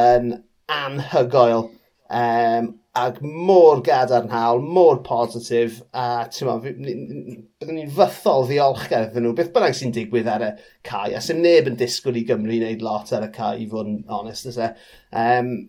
yn 0.00 0.32
anhygoel. 0.74 1.68
Um, 2.10 2.72
ac 2.94 3.20
mor 3.22 3.80
gadarnhaol, 3.82 4.62
mor 4.62 5.00
positif, 5.06 5.80
a 5.92 6.28
byddwn 6.30 7.74
ni'n 7.74 7.92
fythol 7.96 8.46
ddiolchgar 8.46 9.08
iddyn 9.08 9.26
nhw, 9.26 9.34
beth 9.38 9.50
bynnag 9.54 9.74
sy'n 9.74 9.94
digwydd 9.96 10.30
ar 10.30 10.44
y 10.46 10.50
cae, 10.86 11.14
a 11.18 11.22
sy'n 11.24 11.42
neb 11.42 11.70
yn 11.70 11.78
disgwyl 11.80 12.20
i 12.20 12.24
Gymru 12.28 12.60
wneud 12.60 12.84
lot 12.86 13.10
ar 13.16 13.26
y 13.26 13.30
cae, 13.34 13.56
i 13.64 13.66
fod 13.70 13.90
yn 13.90 14.02
onest, 14.14 14.46
ys. 14.52 14.60
Um, 14.62 15.54
e? 15.54 15.62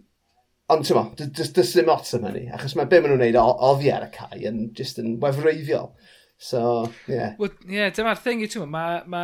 ond 0.73 0.85
ti'n 0.85 0.97
mo, 0.97 1.03
does 1.17 1.73
dim 1.73 1.89
ots 1.93 2.15
am 2.17 2.25
hynny, 2.25 2.47
achos 2.53 2.75
mae 2.77 2.89
be 2.89 2.99
maen 3.01 3.15
nhw'n 3.15 3.21
gwneud 3.21 3.39
oddi 3.69 3.91
ar 3.93 4.05
y 4.07 4.11
cae 4.13 4.41
yn 4.49 4.67
just 4.77 5.01
yn 5.01 5.17
wefreiddiol. 5.21 5.91
So, 6.41 6.61
ie. 7.07 7.15
Yeah. 7.15 7.33
Well, 7.39 7.53
yeah, 7.69 7.89
dyma'r 7.93 8.21
thing 8.21 8.41
i 8.43 8.49
ti'n 8.51 8.67
mae'r 8.69 9.05
ma, 9.09 9.23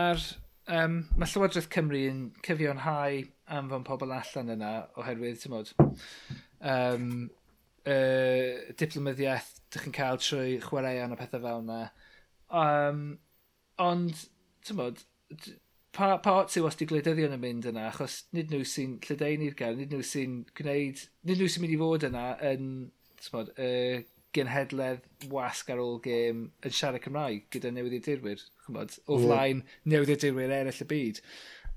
um, 0.78 0.97
ma 1.18 1.30
Llywodraeth 1.30 1.70
Cymru 1.74 2.02
yn 2.10 2.22
cyfio'n 2.45 2.82
hau 2.86 3.22
am 3.52 3.70
fo'n 3.72 3.86
pobl 3.88 4.14
allan 4.16 4.54
yna, 4.56 4.72
oherwydd, 5.02 5.41
ti'n 5.41 5.54
modd, 5.54 5.74
um, 6.62 7.08
uh, 7.89 8.73
diplomyddiaeth 8.79 9.49
dych 9.73 9.88
chi'n 9.88 9.95
cael 9.95 10.21
trwy 10.21 10.59
chwaraeon 10.63 11.15
a 11.15 11.19
pethau 11.19 11.43
fel 11.43 11.65
yna. 11.65 11.82
Um, 12.61 13.03
ond, 13.82 14.25
ti'n 14.67 14.79
bod, 14.79 15.03
pa, 15.95 16.13
pa 16.23 16.38
ots 16.41 16.59
yw 16.59 16.67
os 16.69 16.79
di 16.79 16.88
gwleidyddion 16.89 17.36
yn 17.38 17.43
mynd 17.43 17.69
yna, 17.71 17.89
achos 17.91 18.23
nid 18.36 18.51
nhw 18.51 18.65
sy'n 18.67 18.97
lledeini'r 19.07 19.57
gael, 19.59 19.77
nid 19.79 19.93
nhw 19.93 20.05
sy'n 20.05 20.41
gwneud, 20.57 21.05
nid 21.27 21.39
nhw 21.41 21.51
sy'n 21.51 21.65
mynd 21.65 21.75
i 21.75 21.79
fod 21.82 22.07
yna 22.11 22.25
yn, 22.51 22.65
ti'n 23.21 23.36
bod, 23.38 23.53
uh, 23.55 24.01
genhedledd 24.36 25.07
wasg 25.32 25.71
ar 25.73 25.82
ôl 25.84 25.97
gêm 26.03 26.45
yn 26.63 26.75
siarad 26.75 27.03
Cymraeg 27.03 27.49
gyda 27.51 27.71
newydd 27.73 27.97
i 27.97 28.03
dirwyr, 28.05 28.43
chymod, 28.65 28.95
o 29.11 29.17
flaen 29.19 29.59
mm. 29.59 29.73
newydd 29.91 30.13
i 30.13 30.19
dirwyr 30.21 30.53
eraill 30.55 30.84
y 30.86 30.88
byd. 30.88 31.19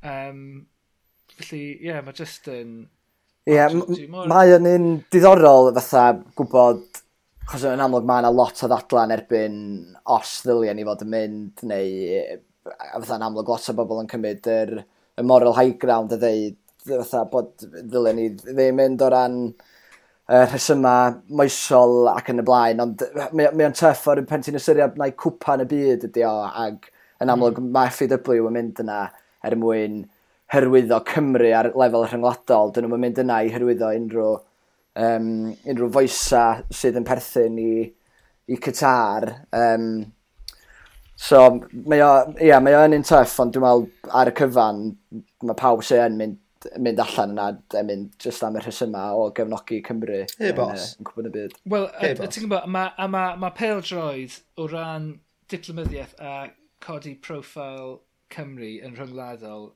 Um, 0.06 0.44
felly, 1.34 1.64
ie, 1.72 1.88
yeah, 1.88 2.02
mae 2.04 2.14
jyst 2.18 2.50
yn... 2.52 2.76
Ie, 3.44 3.58
yeah, 3.58 3.72
mae 4.24 4.54
yn 4.56 4.66
un 4.70 4.84
diddorol 5.12 5.66
fatha 5.76 6.04
gwybod 6.38 7.02
Chos 7.44 7.66
yn 7.68 7.82
amlwg 7.84 8.06
mae 8.08 8.22
yna 8.22 8.30
lot 8.32 8.62
o 8.64 8.68
ddadlan 8.70 9.12
erbyn 9.12 9.56
os 10.14 10.30
ddylia 10.46 10.72
ni 10.72 10.86
fod 10.88 11.02
yn 11.04 11.10
mynd, 11.12 11.64
neu 11.68 12.38
fatha'n 12.64 13.26
amlwg 13.26 13.50
lot 13.52 13.68
o 13.68 13.74
bobl 13.76 14.00
yn 14.00 14.08
cymryd 14.08 14.48
yr, 14.48 14.72
y 15.20 15.24
moral 15.28 15.52
high 15.58 15.74
ground 15.82 16.14
a 16.16 16.18
ddeud 16.22 16.56
fatha 16.88 17.26
bod 17.28 17.52
ddylia 17.66 18.14
ni 18.16 18.30
ddim 18.38 18.80
mynd 18.80 19.04
o 19.04 19.10
ran 19.12 19.36
y 19.52 20.40
rhesyma 20.46 20.94
moesol 21.28 22.08
ac 22.14 22.32
yn 22.32 22.40
y 22.40 22.48
blaen, 22.48 22.80
ond 22.80 23.04
mae, 23.36 23.50
mae 23.52 23.68
o'n 23.68 23.76
tuff 23.76 24.08
o'r 24.08 24.24
pen 24.30 24.48
ti'n 24.48 24.56
ysyried 24.56 24.96
na'i 24.96 25.12
cwpan 25.20 25.66
y 25.66 25.68
byd 25.68 26.08
ydi 26.08 26.24
o, 26.24 26.32
ac 26.48 26.88
yn 27.20 27.36
amlwg 27.36 27.60
mm. 27.60 27.70
mae 27.76 27.92
FAW 27.92 28.48
yn 28.48 28.56
mynd 28.56 28.80
yna 28.86 29.02
er 29.44 29.60
mwyn 29.60 30.00
hyrwyddo 30.52 31.00
Cymru 31.08 31.52
ar 31.56 31.70
lefel 31.72 32.06
rhyngwladol. 32.08 32.74
Dyn 32.74 32.88
nhw'n 32.88 33.02
mynd 33.04 33.22
yna 33.24 33.40
i 33.44 33.52
hyrwyddo 33.54 33.90
unrhyw, 33.98 34.34
um, 35.06 35.30
unrhyw 35.64 35.90
foesa 35.96 36.44
sydd 36.74 37.00
yn 37.00 37.08
perthyn 37.08 37.58
i, 37.62 37.72
i 38.52 38.60
Qatar. 38.60 39.30
Um, 39.56 39.88
so, 41.16 41.42
mae 41.72 42.04
o, 42.04 42.12
ia, 42.44 42.60
mae 42.62 42.78
o 42.78 42.84
yn 42.88 42.98
un 43.00 43.06
tuff, 43.08 43.36
ond 43.42 43.54
dwi'n 43.54 43.66
meddwl 43.66 44.16
ar 44.20 44.30
y 44.30 44.38
cyfan, 44.40 44.88
mae 45.44 45.60
pawb 45.60 45.84
sy'n 45.86 46.08
yn 46.08 46.18
mynd 46.22 46.40
mynd 46.80 47.00
allan 47.02 47.34
yna, 47.34 47.46
yn 47.76 47.88
mynd 47.90 48.14
jyst 48.24 48.44
am 48.46 48.54
y 48.56 48.60
rhesyma 48.62 49.02
o 49.12 49.26
gefnogi 49.36 49.82
Cymru. 49.84 50.22
Hey, 50.38 50.48
yn, 50.48 50.56
boss. 50.56 50.94
Yn, 50.94 51.02
yn 51.02 51.08
gwybod 51.10 51.28
y 51.28 51.32
byd. 51.34 51.58
Wel, 51.74 51.88
hey, 52.00 52.14
ti'n 52.16 52.46
gwybod, 52.46 52.70
mae 52.72 53.08
ma, 53.12 53.24
ma 53.36 53.50
pel 53.52 53.82
droed 53.84 54.38
o 54.56 54.68
ran 54.72 55.10
diplomyddiaeth 55.52 56.14
a 56.24 56.34
codi 56.84 57.14
profil 57.20 57.98
Cymru 58.32 58.70
yn 58.84 58.96
rhyngwladol 58.96 59.72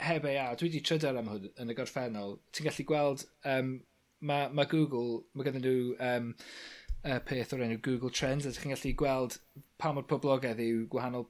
heb 0.00 0.24
AI, 0.26 0.54
dwi 0.58 0.68
wedi 0.68 0.82
trydar 0.84 1.18
am 1.18 1.28
hwn 1.30 1.50
yn 1.62 1.70
y 1.72 1.76
gorffennol, 1.78 2.38
ti'n 2.54 2.68
gallu 2.68 2.86
gweld, 2.88 3.26
um, 3.50 3.76
mae 4.24 4.48
ma 4.56 4.64
Google, 4.70 5.22
mae 5.34 5.46
gyda 5.46 5.60
nhw 5.62 5.94
um, 6.08 6.32
uh, 7.04 7.20
peth 7.28 7.54
o'r 7.54 7.64
enw 7.66 7.78
Google 7.84 8.10
Trends, 8.10 8.48
a 8.48 8.52
ti'n 8.54 8.74
gallu 8.74 8.94
gweld 9.04 9.38
pa 9.80 9.92
mor 9.94 10.06
poblogaidd 10.10 10.62
yw 10.64 10.84
gwahanol 10.92 11.28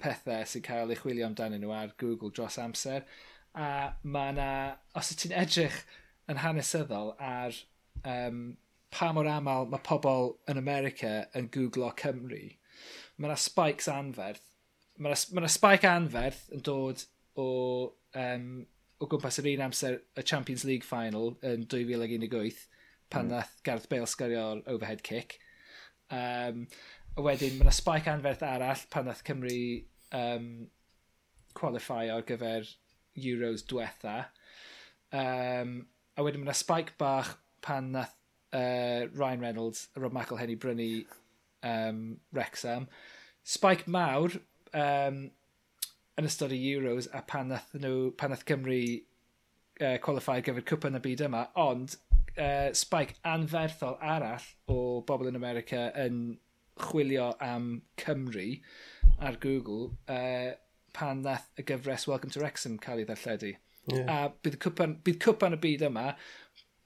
pethau 0.00 0.46
sy'n 0.48 0.64
cael 0.66 0.92
eu 0.92 0.98
chwilio 0.98 1.26
amdanyn 1.28 1.62
nhw 1.62 1.74
ar 1.74 1.94
Google 2.00 2.32
dros 2.34 2.58
amser. 2.62 3.06
A 3.56 3.96
mae 4.02 4.34
yna, 4.34 4.50
os 4.98 5.12
ti'n 5.14 5.34
edrych 5.36 5.78
yn 6.30 6.42
hanesyddol 6.42 7.14
ar 7.22 7.54
um, 8.02 8.56
pa 8.94 9.12
mor 9.14 9.28
aml 9.30 9.68
mae 9.70 9.84
pobl 9.86 10.34
yn 10.50 10.60
America 10.60 11.12
yn 11.38 11.50
googlo 11.54 11.92
Cymru, 12.00 12.42
mae 13.16 13.30
yna 13.30 13.38
spikes 13.40 13.90
anferth. 13.92 14.44
Mae 14.96 15.12
yna 15.12 15.42
ma 15.44 15.52
spike 15.52 15.88
anferth 15.90 16.46
yn 16.54 16.64
dod 16.66 17.04
o, 17.40 17.48
um, 18.16 18.48
o 19.00 19.08
gwmpas 19.10 19.40
yr 19.42 19.50
un 19.52 19.66
amser 19.68 20.00
y 20.16 20.24
Champions 20.24 20.64
League 20.68 20.86
final 20.86 21.34
yn 21.46 21.66
2018 21.70 22.62
pan 23.12 23.26
mm. 23.26 23.34
nath 23.34 23.52
Gareth 23.66 23.88
Bale 23.92 24.08
sgyrio'r 24.10 24.62
overhead 24.72 25.02
kick. 25.06 25.38
Um, 26.10 26.66
a 27.16 27.24
wedyn, 27.24 27.56
mae 27.58 27.66
yna 27.66 27.74
spike 27.74 28.10
anferth 28.10 28.44
arall 28.46 28.86
pan 28.92 29.08
nath 29.08 29.22
Cymru 29.26 29.60
um, 30.16 30.48
qualify 31.56 32.06
ar 32.12 32.26
gyfer 32.28 32.68
Euros 33.16 33.64
diwetha. 33.68 34.18
Um, 35.12 35.78
a 36.16 36.24
wedyn 36.24 36.42
mae 36.42 36.50
yna 36.50 36.58
spike 36.58 36.96
bach 37.00 37.36
pan 37.64 37.92
nath 37.94 38.16
uh, 38.52 39.06
Ryan 39.14 39.40
Reynolds 39.40 39.88
a 39.96 40.00
Rob 40.00 40.12
McElhenney 40.12 40.58
brynu 40.58 41.04
um, 41.62 42.18
Wrexham. 42.32 42.88
Spike 43.44 43.86
mawr 43.86 44.30
um, 44.74 45.30
yn 46.16 46.28
ystod 46.28 46.54
y 46.54 46.58
Euros 46.72 47.08
a 47.12 47.22
pan 47.28 47.52
nath, 47.52 47.74
nhw, 47.76 48.10
pan 48.16 48.32
nath 48.32 48.44
Cymru 48.48 48.80
uh, 49.82 49.96
qualify 50.04 50.40
gyfer 50.44 50.64
cwpa 50.70 50.90
yn 50.90 50.98
y 50.98 51.02
byd 51.04 51.24
yma, 51.28 51.42
ond 51.60 51.96
uh, 52.38 52.72
spike 52.76 53.18
anferthol 53.28 53.98
arall 54.00 54.46
o 54.72 54.78
bobl 55.08 55.30
yn 55.30 55.38
America 55.38 55.90
yn 56.06 56.38
chwilio 56.86 57.30
am 57.44 57.82
Cymru 58.00 58.48
ar 59.20 59.36
Google 59.40 59.92
uh, 60.12 60.56
pan 60.96 61.22
nath 61.26 61.50
y 61.60 61.66
gyfres 61.68 62.08
Welcome 62.08 62.32
to 62.32 62.40
Wrexham 62.40 62.80
cael 62.80 63.04
ei 63.04 63.08
ddarlledu. 63.08 63.54
Yeah. 63.92 64.08
A 64.08 64.18
bydd 64.42 64.58
cwpan, 64.64 64.98
bydd 65.04 65.20
cwpan 65.22 65.56
y 65.56 65.60
byd 65.62 65.86
yma, 65.90 66.10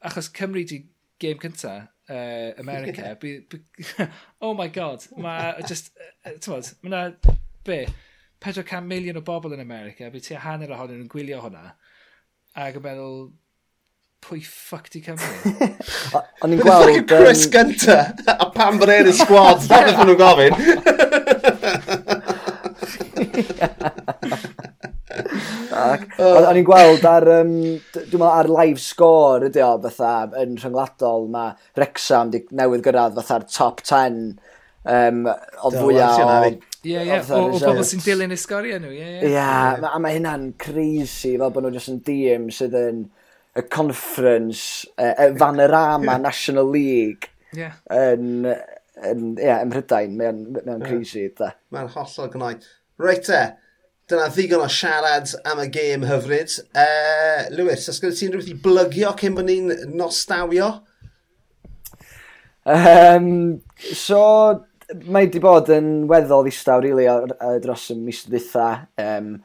achos 0.06 0.30
Cymru 0.34 0.66
di 0.66 0.82
game 1.22 1.38
cynta 1.38 1.76
uh, 2.10 2.50
America, 2.58 3.12
yeah. 3.12 3.18
bydd, 3.22 3.46
bydd, 3.52 4.06
oh 4.46 4.54
my 4.58 4.66
god, 4.68 5.06
mae 5.16 5.54
just, 5.68 5.94
uh, 6.24 6.34
ti'n 6.34 6.56
bod, 6.56 6.70
mae 6.82 7.36
be, 7.66 7.84
400 8.40 8.88
miliwn 8.88 9.20
o 9.20 9.22
bobl 9.24 9.54
yn 9.56 9.62
America, 9.62 10.10
bydd 10.12 10.26
ti 10.26 10.34
a 10.36 10.42
hanner 10.46 10.72
ohonyn 10.72 10.98
nhw'n 11.02 11.12
gwylio 11.12 11.38
hwnna, 11.44 11.64
ac 12.56 12.78
yn 12.80 12.84
meddwl, 12.86 13.18
pwy 14.24 14.40
ffuck 14.44 14.86
di 14.92 15.00
Cymru? 15.04 15.32
O'n 16.44 16.54
i'n 16.56 16.62
gweld... 16.62 16.86
Fucking 16.86 17.08
Chris 17.10 17.42
um... 17.46 17.52
Gynta, 17.56 17.98
a 18.36 18.38
pam 18.54 18.74
bod 18.80 18.92
e'n 18.94 19.12
y 19.12 19.14
squad, 19.16 19.58
da 19.68 19.76
beth 19.84 20.00
nhw'n 20.04 20.20
gofyn. 20.20 20.54
Oh. 26.20 26.44
O'n 26.50 26.58
i'n 26.58 26.66
gweld 26.66 27.04
ar, 27.08 27.24
um, 27.40 27.52
dwi'n 27.94 28.20
meddwl 28.20 28.28
ar 28.28 28.48
live 28.52 28.80
score 28.82 29.46
ydy 29.48 29.62
o 29.64 29.70
fatha 29.84 30.10
yn 30.42 30.56
rhyngwladol 30.60 31.28
mae 31.32 31.54
Wrexham 31.78 32.32
di 32.32 32.38
newydd 32.56 32.84
gyrraedd 32.84 33.16
fatha'r 33.16 33.44
top 33.48 33.80
10 33.86 34.18
um, 34.84 35.22
o 35.30 35.72
fwyaf 35.72 36.20
o 36.20 36.26
Ie, 36.80 36.96
ie, 37.04 37.16
o, 37.28 37.40
o 37.52 37.58
bobl 37.60 37.82
sy'n 37.84 38.00
dilyn 38.00 38.32
ysgoriau 38.32 38.80
nhw, 38.80 38.90
ie, 38.96 39.08
ie. 39.20 39.32
Ie, 39.34 39.40
a 39.84 39.98
mae 40.00 40.14
hynna'n 40.16 40.46
crazy, 40.60 41.34
fel 41.34 41.52
bod 41.52 41.66
nhw 41.66 41.74
jyst 41.74 41.92
yn 41.92 41.98
dîm 42.06 42.46
sydd 42.56 42.76
yn 42.78 43.02
y 43.58 43.64
conference, 43.68 44.86
e, 44.94 45.04
e, 45.10 45.26
y 45.26 45.32
uh, 45.34 45.38
Fanerama 45.40 46.14
yeah. 46.14 46.22
National 46.28 46.70
League 46.70 47.28
yeah. 47.52 47.74
yn, 47.92 48.46
yn, 48.48 49.26
yeah, 49.36 49.60
ym 49.60 49.72
Mhrydain. 49.72 50.14
Mae'n 50.16 50.44
mae 50.54 50.78
yeah. 50.78 50.86
crazy, 50.86 51.26
da. 51.36 51.52
Mae'n 51.74 51.90
hollol 51.92 52.30
gynnau. 52.32 52.62
Reit 53.00 53.28
e, 53.34 53.42
dyna 54.10 54.30
ddigon 54.32 54.64
o 54.64 54.70
siarad 54.72 55.34
am 55.50 55.60
y 55.64 55.68
gêm 55.74 56.06
hyfryd. 56.08 56.56
Uh, 56.72 57.50
Lewis, 57.58 57.90
os 57.92 58.00
gyda 58.02 58.16
ti'n 58.16 58.34
rhywbeth 58.34 58.54
i 58.54 58.56
blygio 58.64 59.12
cyn 59.20 59.36
bod 59.36 59.50
ni'n 59.50 59.92
nostawio? 59.98 60.72
Um, 62.70 63.60
so, 63.92 64.22
mae 64.90 65.26
wedi 65.26 65.40
bod 65.42 65.68
yn 65.72 65.90
weddol 66.10 66.44
ddistaw, 66.46 66.80
rili, 66.82 67.06
really, 67.06 67.60
dros 67.62 67.90
y 67.92 67.96
mis 67.98 68.24
ddytha. 68.26 68.68
Um, 69.00 69.36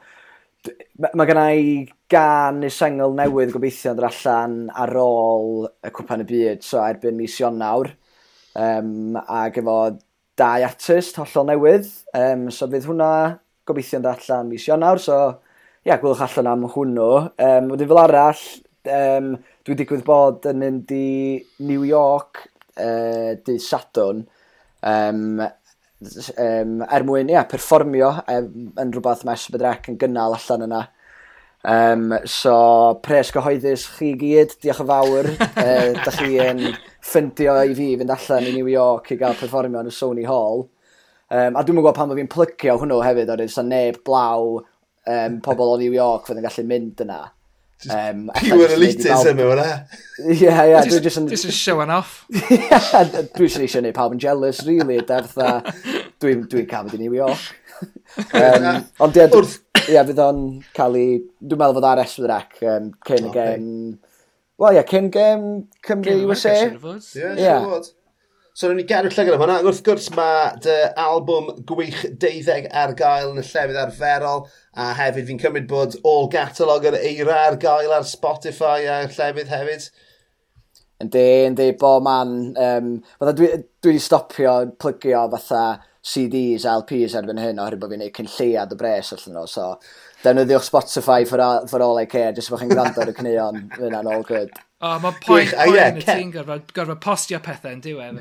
mae 1.14 1.28
gen 1.28 1.40
i 1.44 1.68
gan 2.10 2.64
y 2.66 2.70
sengl 2.72 3.14
newydd 3.14 3.52
gobeithio 3.54 3.94
yn 3.94 4.02
allan 4.08 4.56
ar 4.74 4.94
ôl 4.98 5.68
y 5.86 5.92
cwpan 5.94 6.24
y 6.24 6.28
byd, 6.28 6.66
so 6.66 6.82
erbyn 6.82 7.18
mis 7.18 7.38
Ionawr. 7.40 7.92
Um, 8.56 9.18
ac 9.20 9.60
efo 9.60 9.78
dau 10.36 10.66
artist 10.66 11.20
hollol 11.20 11.50
newydd, 11.52 11.90
um, 12.18 12.46
so 12.50 12.68
fydd 12.72 12.88
hwnna 12.90 13.10
gobeithio 13.68 14.00
yn 14.00 14.10
allan 14.10 14.50
mis 14.50 14.66
Ionawr, 14.66 15.02
so 15.02 15.18
ia, 15.26 15.92
yeah, 15.92 16.00
gwylwch 16.02 16.24
allan 16.26 16.50
am 16.50 16.70
hwnnw. 16.74 17.10
Um, 17.38 17.70
Wedyn 17.74 17.92
fel 17.92 18.02
arall, 18.02 18.46
um, 18.90 19.34
dwi 19.66 19.78
digwydd 19.78 20.06
bod 20.06 20.48
yn 20.50 20.62
mynd 20.62 20.90
i 20.96 21.10
New 21.62 21.86
York 21.86 22.48
uh, 22.74 23.36
dydd 23.46 23.62
Sadwn, 23.62 24.26
um, 24.86 25.40
um, 25.42 26.76
er 26.86 27.06
mwyn 27.06 27.32
ia, 27.32 27.46
perfformio 27.50 28.12
um, 28.32 28.68
yn 28.82 28.92
rhywbeth 28.94 29.24
mae 29.26 29.40
Sbydrec 29.40 29.90
yn 29.92 29.98
gynnal 30.00 30.36
allan 30.36 30.66
yna. 30.68 30.84
Um, 31.66 32.12
so, 32.30 32.54
pres 33.02 33.32
gyhoeddus 33.34 33.88
chi 33.96 34.12
gyd, 34.20 34.54
diolch 34.62 34.84
yn 34.84 34.90
fawr. 34.90 35.28
e, 35.64 35.66
da 35.98 36.14
chi 36.14 36.36
yn 36.44 36.62
ffyndio 37.02 37.56
i 37.66 37.74
fi 37.74 37.90
fynd 37.98 38.14
allan 38.14 38.46
i 38.46 38.54
New 38.54 38.70
York 38.70 39.10
i 39.10 39.18
gael 39.18 39.38
perfformio 39.38 39.82
yn 39.82 39.90
y 39.90 39.94
Sony 39.94 40.26
Hall. 40.28 40.68
Um, 41.26 41.58
a 41.58 41.64
dwi'n 41.66 41.80
gwybod 41.80 41.96
pan 41.96 42.06
mae 42.10 42.20
fi'n 42.20 42.30
plycio 42.30 42.76
hwnnw 42.78 43.00
hefyd, 43.02 43.32
o'r 43.34 43.42
un 43.42 43.72
neb 43.72 43.98
blaw 44.06 44.60
um, 44.60 45.40
pobl 45.42 45.72
o 45.72 45.80
New 45.80 45.96
York 45.96 46.28
fydd 46.28 46.38
yn 46.38 46.46
gallu 46.46 46.66
mynd 46.70 47.02
yna. 47.02 47.24
Um, 47.84 48.30
Pure 48.40 48.70
elitism 48.72 49.40
yw 49.42 49.50
hwnna. 49.52 49.66
Ie, 50.24 50.48
ie. 50.48 50.78
Dwi'n 50.88 51.04
just 51.04 51.20
yn... 51.20 51.28
Just 51.28 51.50
showing 51.52 51.92
off. 51.92 52.22
Dwi'n 52.32 53.52
sy'n 53.52 53.66
eisiau 53.66 53.82
gwneud 53.82 53.96
pawb 53.98 54.16
yn 54.16 54.22
jealous, 54.22 54.62
really, 54.66 54.98
dwi'n 55.04 56.46
dwi 56.48 56.64
cafod 56.70 56.96
i 56.96 57.02
New 57.02 57.14
York. 57.14 57.44
um, 58.32 58.66
ond 59.04 59.20
ie, 59.20 59.26
ie, 59.28 60.00
fydd 60.08 60.24
o'n 60.24 60.40
cael 60.76 60.96
ei... 61.02 61.20
Dwi'n 61.44 61.60
meddwl 61.60 61.76
fod 61.78 61.88
ar 61.90 62.02
eswyr 62.06 62.34
ac 62.38 62.56
um, 62.64 62.88
cyn 63.10 63.28
y 63.28 63.34
gen... 63.36 63.68
Wel 64.56 64.80
ie, 64.80 64.86
cyn 64.88 65.12
gen 65.12 65.46
Cymru 65.84 66.16
USA. 66.30 66.56
Ie, 66.64 66.98
siwr 67.04 67.68
fod. 67.68 67.92
So, 68.56 68.70
rwy'n 68.70 68.80
i 68.80 68.86
gadw 68.88 69.10
llygad 69.12 69.34
am 69.36 69.42
hwnna. 69.42 69.58
Wrth 69.68 69.82
gwrs, 69.84 70.06
mae 70.16 70.46
dy 70.64 70.76
albwm 71.02 71.50
gwych 71.68 72.06
deuddeg 72.22 72.70
ar 72.72 72.94
gael 72.96 73.34
yn 73.34 73.42
y 73.42 73.44
llefydd 73.44 73.76
arferol. 73.82 74.46
A 74.76 74.90
hefyd 74.96 75.28
fi'n 75.28 75.40
cymryd 75.40 75.68
bod 75.70 75.96
all 76.04 76.28
catalog 76.32 76.84
yr 76.90 76.98
eira 76.98 77.38
ar 77.46 77.56
gael 77.60 77.94
ar 77.96 78.04
Spotify 78.04 78.84
a 78.84 78.98
llefydd 79.08 79.48
hefyd. 79.48 79.88
Yndi, 81.00 81.24
yndi, 81.48 81.70
bo 81.80 81.98
man. 82.04 82.36
Um, 82.60 82.90
dwi, 83.20 83.50
dwi 83.84 83.94
wedi 83.94 84.02
stopio 84.04 84.56
plygio 84.80 85.26
fatha 85.32 85.64
CDs 86.06 86.64
a 86.64 86.76
LPs 86.80 87.16
erbyn 87.18 87.40
hyn 87.42 87.58
oherwydd 87.60 87.82
bod 87.82 87.92
fi'n 87.92 88.04
gwneud 88.04 88.16
cynlleiad 88.20 88.72
o 88.72 88.78
bres 88.80 89.12
allan 89.16 89.36
nhw. 89.40 89.48
So, 89.50 89.72
defnyddiwch 90.22 90.68
Spotify 90.68 91.24
for 91.28 91.42
all, 91.42 91.66
for 91.72 91.84
all 91.84 92.00
I 92.00 92.06
care, 92.06 92.32
jyst 92.36 92.52
bod 92.52 92.62
chi'n 92.62 92.72
gwrando 92.72 93.04
ar 93.04 93.12
y 93.12 93.16
cyneuon, 93.16 93.66
fyna'n 93.76 94.12
all 94.12 94.24
good. 94.28 94.52
O, 94.76 94.88
oh, 94.90 94.96
mae 95.00 95.14
poen, 95.24 95.52
yn 95.64 95.96
y 95.96 96.02
ti'n 96.04 96.32
gorfod, 96.34 96.66
gorfod 96.76 96.98
postio 97.00 97.38
pethau 97.40 97.72
yn 97.72 97.78
diwedd. 97.80 98.18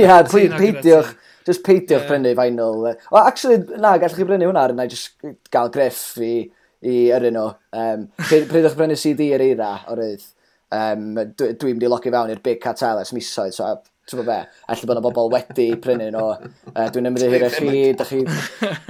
Ia, 0.00 0.16
peidiwch, 0.26 1.12
just 1.46 1.62
peidiwch 1.62 2.08
brynu 2.08 2.32
prynu 2.32 2.40
vinyl. 2.40 2.88
O, 3.12 3.20
actually, 3.20 3.60
na, 3.78 3.92
gallwch 4.02 4.16
chi 4.18 4.26
brynu 4.26 4.48
hwnna, 4.48 4.64
na 4.74 4.88
just 4.90 5.14
gael 5.54 5.70
griff 5.70 6.00
i, 6.18 6.32
i 6.82 6.96
yryn 7.14 7.38
nhw. 7.38 7.46
Um, 7.78 8.08
Prydwch 8.18 8.74
brynu 8.80 8.98
CD 8.98 9.30
yr 9.36 9.46
eira 9.46 9.70
o'r 9.92 10.02
rydd. 10.02 10.26
Um, 10.74 11.06
Dwi'n 11.38 11.54
dwi 11.62 11.76
mynd 11.76 11.86
i 11.86 11.94
logi 11.94 12.10
fewn 12.10 12.34
i'r 12.34 12.42
Big 12.42 12.58
cartel 12.64 12.98
ers 12.98 13.14
misoedd, 13.14 13.54
so 13.54 13.70
ti'n 14.10 14.18
bod 14.18 14.26
be, 14.32 14.42
allu 14.74 14.88
bod 14.88 14.98
yna 14.98 15.06
bobl 15.06 15.30
wedi 15.36 15.68
prynu 15.86 16.10
nhw, 16.10 16.30
uh, 16.72 16.88
dwi'n 16.90 17.12
ymwneud 17.12 17.36
hir 17.36 17.46
chi, 17.54 17.82
da 17.94 18.08
chi, 18.08 18.24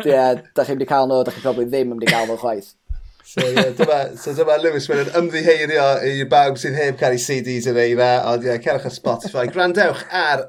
yeah, 0.08 0.40
da 0.56 0.64
chi 0.64 0.78
wedi 0.78 0.88
cael 0.88 1.12
nhw, 1.12 1.20
da 1.28 1.34
chi 1.34 1.44
probably 1.44 1.68
ddim 1.68 1.92
yn 1.92 1.98
mynd 1.98 2.08
i 2.08 2.14
gael 2.14 2.30
nhw 2.30 2.40
chwaith. 2.40 2.72
So, 3.24 3.40
yeah, 3.48 3.70
dyma, 3.78 4.18
so 4.18 4.34
dyma 4.34 4.58
Lewis 4.62 4.88
yn 4.90 5.12
ymddiheirio 5.18 5.84
i 6.04 6.24
bawb 6.28 6.58
sydd 6.60 6.74
heb 6.76 6.98
cael 7.00 7.14
ei 7.14 7.22
CDs 7.22 7.68
yn 7.70 7.78
ei 7.78 7.92
eira, 7.92 8.08
ond 8.28 8.42
ie, 8.42 8.50
yeah, 8.50 8.62
cerwch 8.64 8.88
ar 8.88 8.94
Spotify. 8.94 9.44
Grandewch 9.52 10.02
ar, 10.18 10.42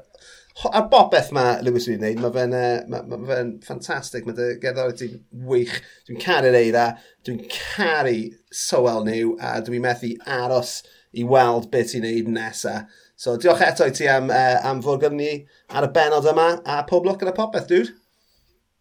ar 0.72 0.88
bobeth 0.90 1.30
mae 1.36 1.62
Lewis 1.64 1.86
wedi'n 1.88 2.02
wneud, 2.02 2.20
mae 2.24 2.34
fe'n 2.34 2.90
ma, 2.90 3.00
ma 3.08 3.20
fe 3.30 3.38
ffantastig, 3.68 4.26
mae 4.26 4.36
dy 4.36 4.50
gerddoriaeth 4.62 5.00
ti'n 5.00 5.22
wych. 5.52 5.78
Dwi'n 6.08 6.20
caru'r 6.26 6.58
eira, 6.58 6.88
dwi'n 7.26 7.40
caru 7.54 8.18
Sowel 8.64 9.06
New, 9.06 9.36
a 9.38 9.56
dwi'n 9.64 9.86
methu 9.86 10.12
aros 10.40 10.80
i 11.14 11.24
weld 11.30 11.70
beth 11.72 11.94
i'n 11.94 12.08
neud 12.08 12.30
nesaf. 12.34 12.90
So 13.16 13.36
diolch 13.38 13.62
eto 13.62 13.86
i 13.86 13.94
ti 13.94 14.08
am, 14.10 14.26
uh, 14.34 14.58
am 14.66 14.80
fod 14.82 15.04
gyda 15.04 15.14
ni 15.14 15.34
ar 15.70 15.86
y 15.86 15.94
benod 15.94 16.26
yma, 16.26 16.56
a 16.66 16.82
pob 16.90 17.06
lwc 17.06 17.22
yn 17.22 17.30
y 17.30 17.36
popeth, 17.38 17.70
dude. 17.70 17.94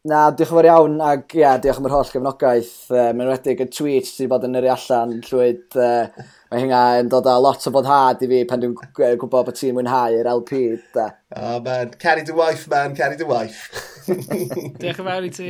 Na, 0.03 0.25
diolch 0.35 0.49
yn 0.49 0.57
fawr 0.57 0.67
iawn, 0.67 0.95
ac 0.99 1.33
ia, 1.37 1.53
diolch 1.63 1.77
am 1.79 1.85
yr 1.87 1.93
holl 1.95 2.09
gefnogaeth. 2.11 2.71
Uh, 2.91 3.13
Mae'n 3.15 3.29
wedig 3.29 3.61
y 3.63 3.67
tweet 3.71 4.09
sydd 4.09 4.27
bod 4.33 4.43
yn 4.43 4.59
yr 4.59 4.67
allan 4.73 5.13
llwyd. 5.23 5.77
Uh, 5.79 6.25
mae 6.51 6.59
hynna 6.59 6.81
yn 6.99 7.11
dod 7.13 7.29
â 7.31 7.37
lot 7.39 7.63
o 7.69 7.71
fodhad 7.71 8.25
i 8.25 8.27
fi 8.27 8.41
pan 8.49 8.59
dwi'n 8.59 8.75
gwybod 8.75 9.47
bod 9.47 9.55
ti'n 9.55 9.77
mwynhau'r 9.77 10.27
LP. 10.33 10.59
Da. 10.91 11.07
Oh 11.39 11.63
man, 11.63 11.95
carry 12.03 12.27
dy 12.27 12.35
wife 12.35 12.67
man, 12.67 12.99
carry 12.99 13.15
dy 13.15 13.29
wife. 13.31 13.71
diolch 14.83 14.99
yn 14.99 15.07
fawr 15.07 15.31
i 15.31 15.33
ti. 15.39 15.49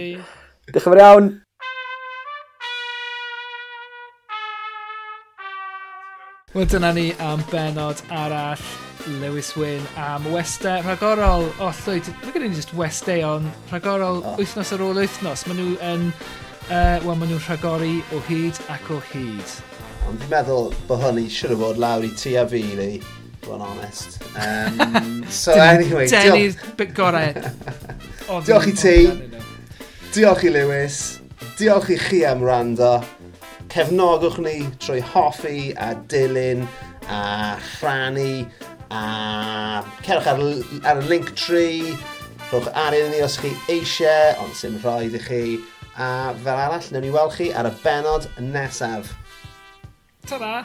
Diolch 0.70 0.78
yn 0.78 0.86
fawr 0.86 1.02
iawn. 1.02 1.34
Wel 6.54 6.70
dyna 6.70 6.94
ni 6.94 7.10
am 7.18 7.42
benod 7.50 8.06
arall 8.14 8.83
Lewis 9.08 9.56
Wyn 9.56 9.82
am 9.98 10.24
westau 10.32 10.82
rhagorol 10.84 11.50
o 11.60 11.68
oh, 11.68 11.72
llwyd. 11.84 12.08
mae 12.24 12.32
gen 12.36 12.46
i 12.48 12.56
just 12.56 12.72
westau 12.78 13.24
ond 13.28 13.72
rhagorol 13.72 14.22
oh. 14.24 14.36
wythnos 14.40 14.72
ar 14.76 14.84
ôl 14.86 15.00
wythnos. 15.02 15.44
Maen 15.50 15.60
nhw 15.60 15.74
yn, 15.84 16.06
uh, 16.70 17.02
wel, 17.04 17.18
maen 17.18 17.34
nhw'n 17.34 17.42
rhagori 17.44 17.98
o 18.16 18.22
hyd 18.30 18.62
ac 18.72 18.88
o 18.94 19.02
hyd. 19.10 19.56
Ond 20.08 20.22
dwi'n 20.22 20.32
meddwl 20.32 20.72
bod 20.88 21.04
hwn 21.04 21.20
i 21.20 21.26
siwr 21.32 21.56
o 21.56 21.60
fod 21.64 21.82
lawr 21.84 22.08
i 22.08 22.12
ti 22.20 22.38
a 22.40 22.46
fi, 22.48 22.62
really, 22.70 23.02
bod 23.44 23.58
yn 23.58 23.66
honest. 23.68 24.18
Um, 24.40 25.26
so 25.42 25.58
anyway, 25.58 26.08
diolch... 26.12 26.64
bit 26.80 26.96
gorau. 26.96 27.36
diolch 28.48 28.72
i 28.72 28.78
ti. 28.80 28.96
Diolch 30.16 30.48
i 30.48 30.56
Lewis. 30.56 31.02
Diolch 31.60 31.92
i 31.92 32.00
chi 32.00 32.24
am 32.30 32.44
rando. 32.48 32.96
Cefnogwch 33.74 34.40
ni 34.46 34.60
trwy 34.80 35.04
hoffi 35.12 35.72
a 35.76 35.92
dilyn 36.08 36.68
a 37.10 37.58
rhannu 37.82 38.46
a 38.94 39.84
cerwch 40.06 40.30
ar, 40.30 40.42
ar 40.90 41.02
y 41.02 41.08
link 41.10 41.34
tree, 41.40 41.96
rhowch 42.52 42.70
arian 42.86 43.12
ni 43.14 43.24
os 43.26 43.40
chi 43.42 43.54
eisiau, 43.74 44.38
ond 44.44 44.54
sy'n 44.60 44.78
rhaid 44.84 45.18
i 45.18 45.24
chi, 45.24 45.42
a 45.98 46.12
fel 46.44 46.62
arall, 46.68 46.92
newn 46.94 47.08
ni 47.08 47.14
weld 47.16 47.34
chi 47.38 47.50
ar 47.58 47.70
y 47.72 47.74
benod 47.86 48.30
nesaf. 48.54 49.16
Ta-da! 50.30 50.62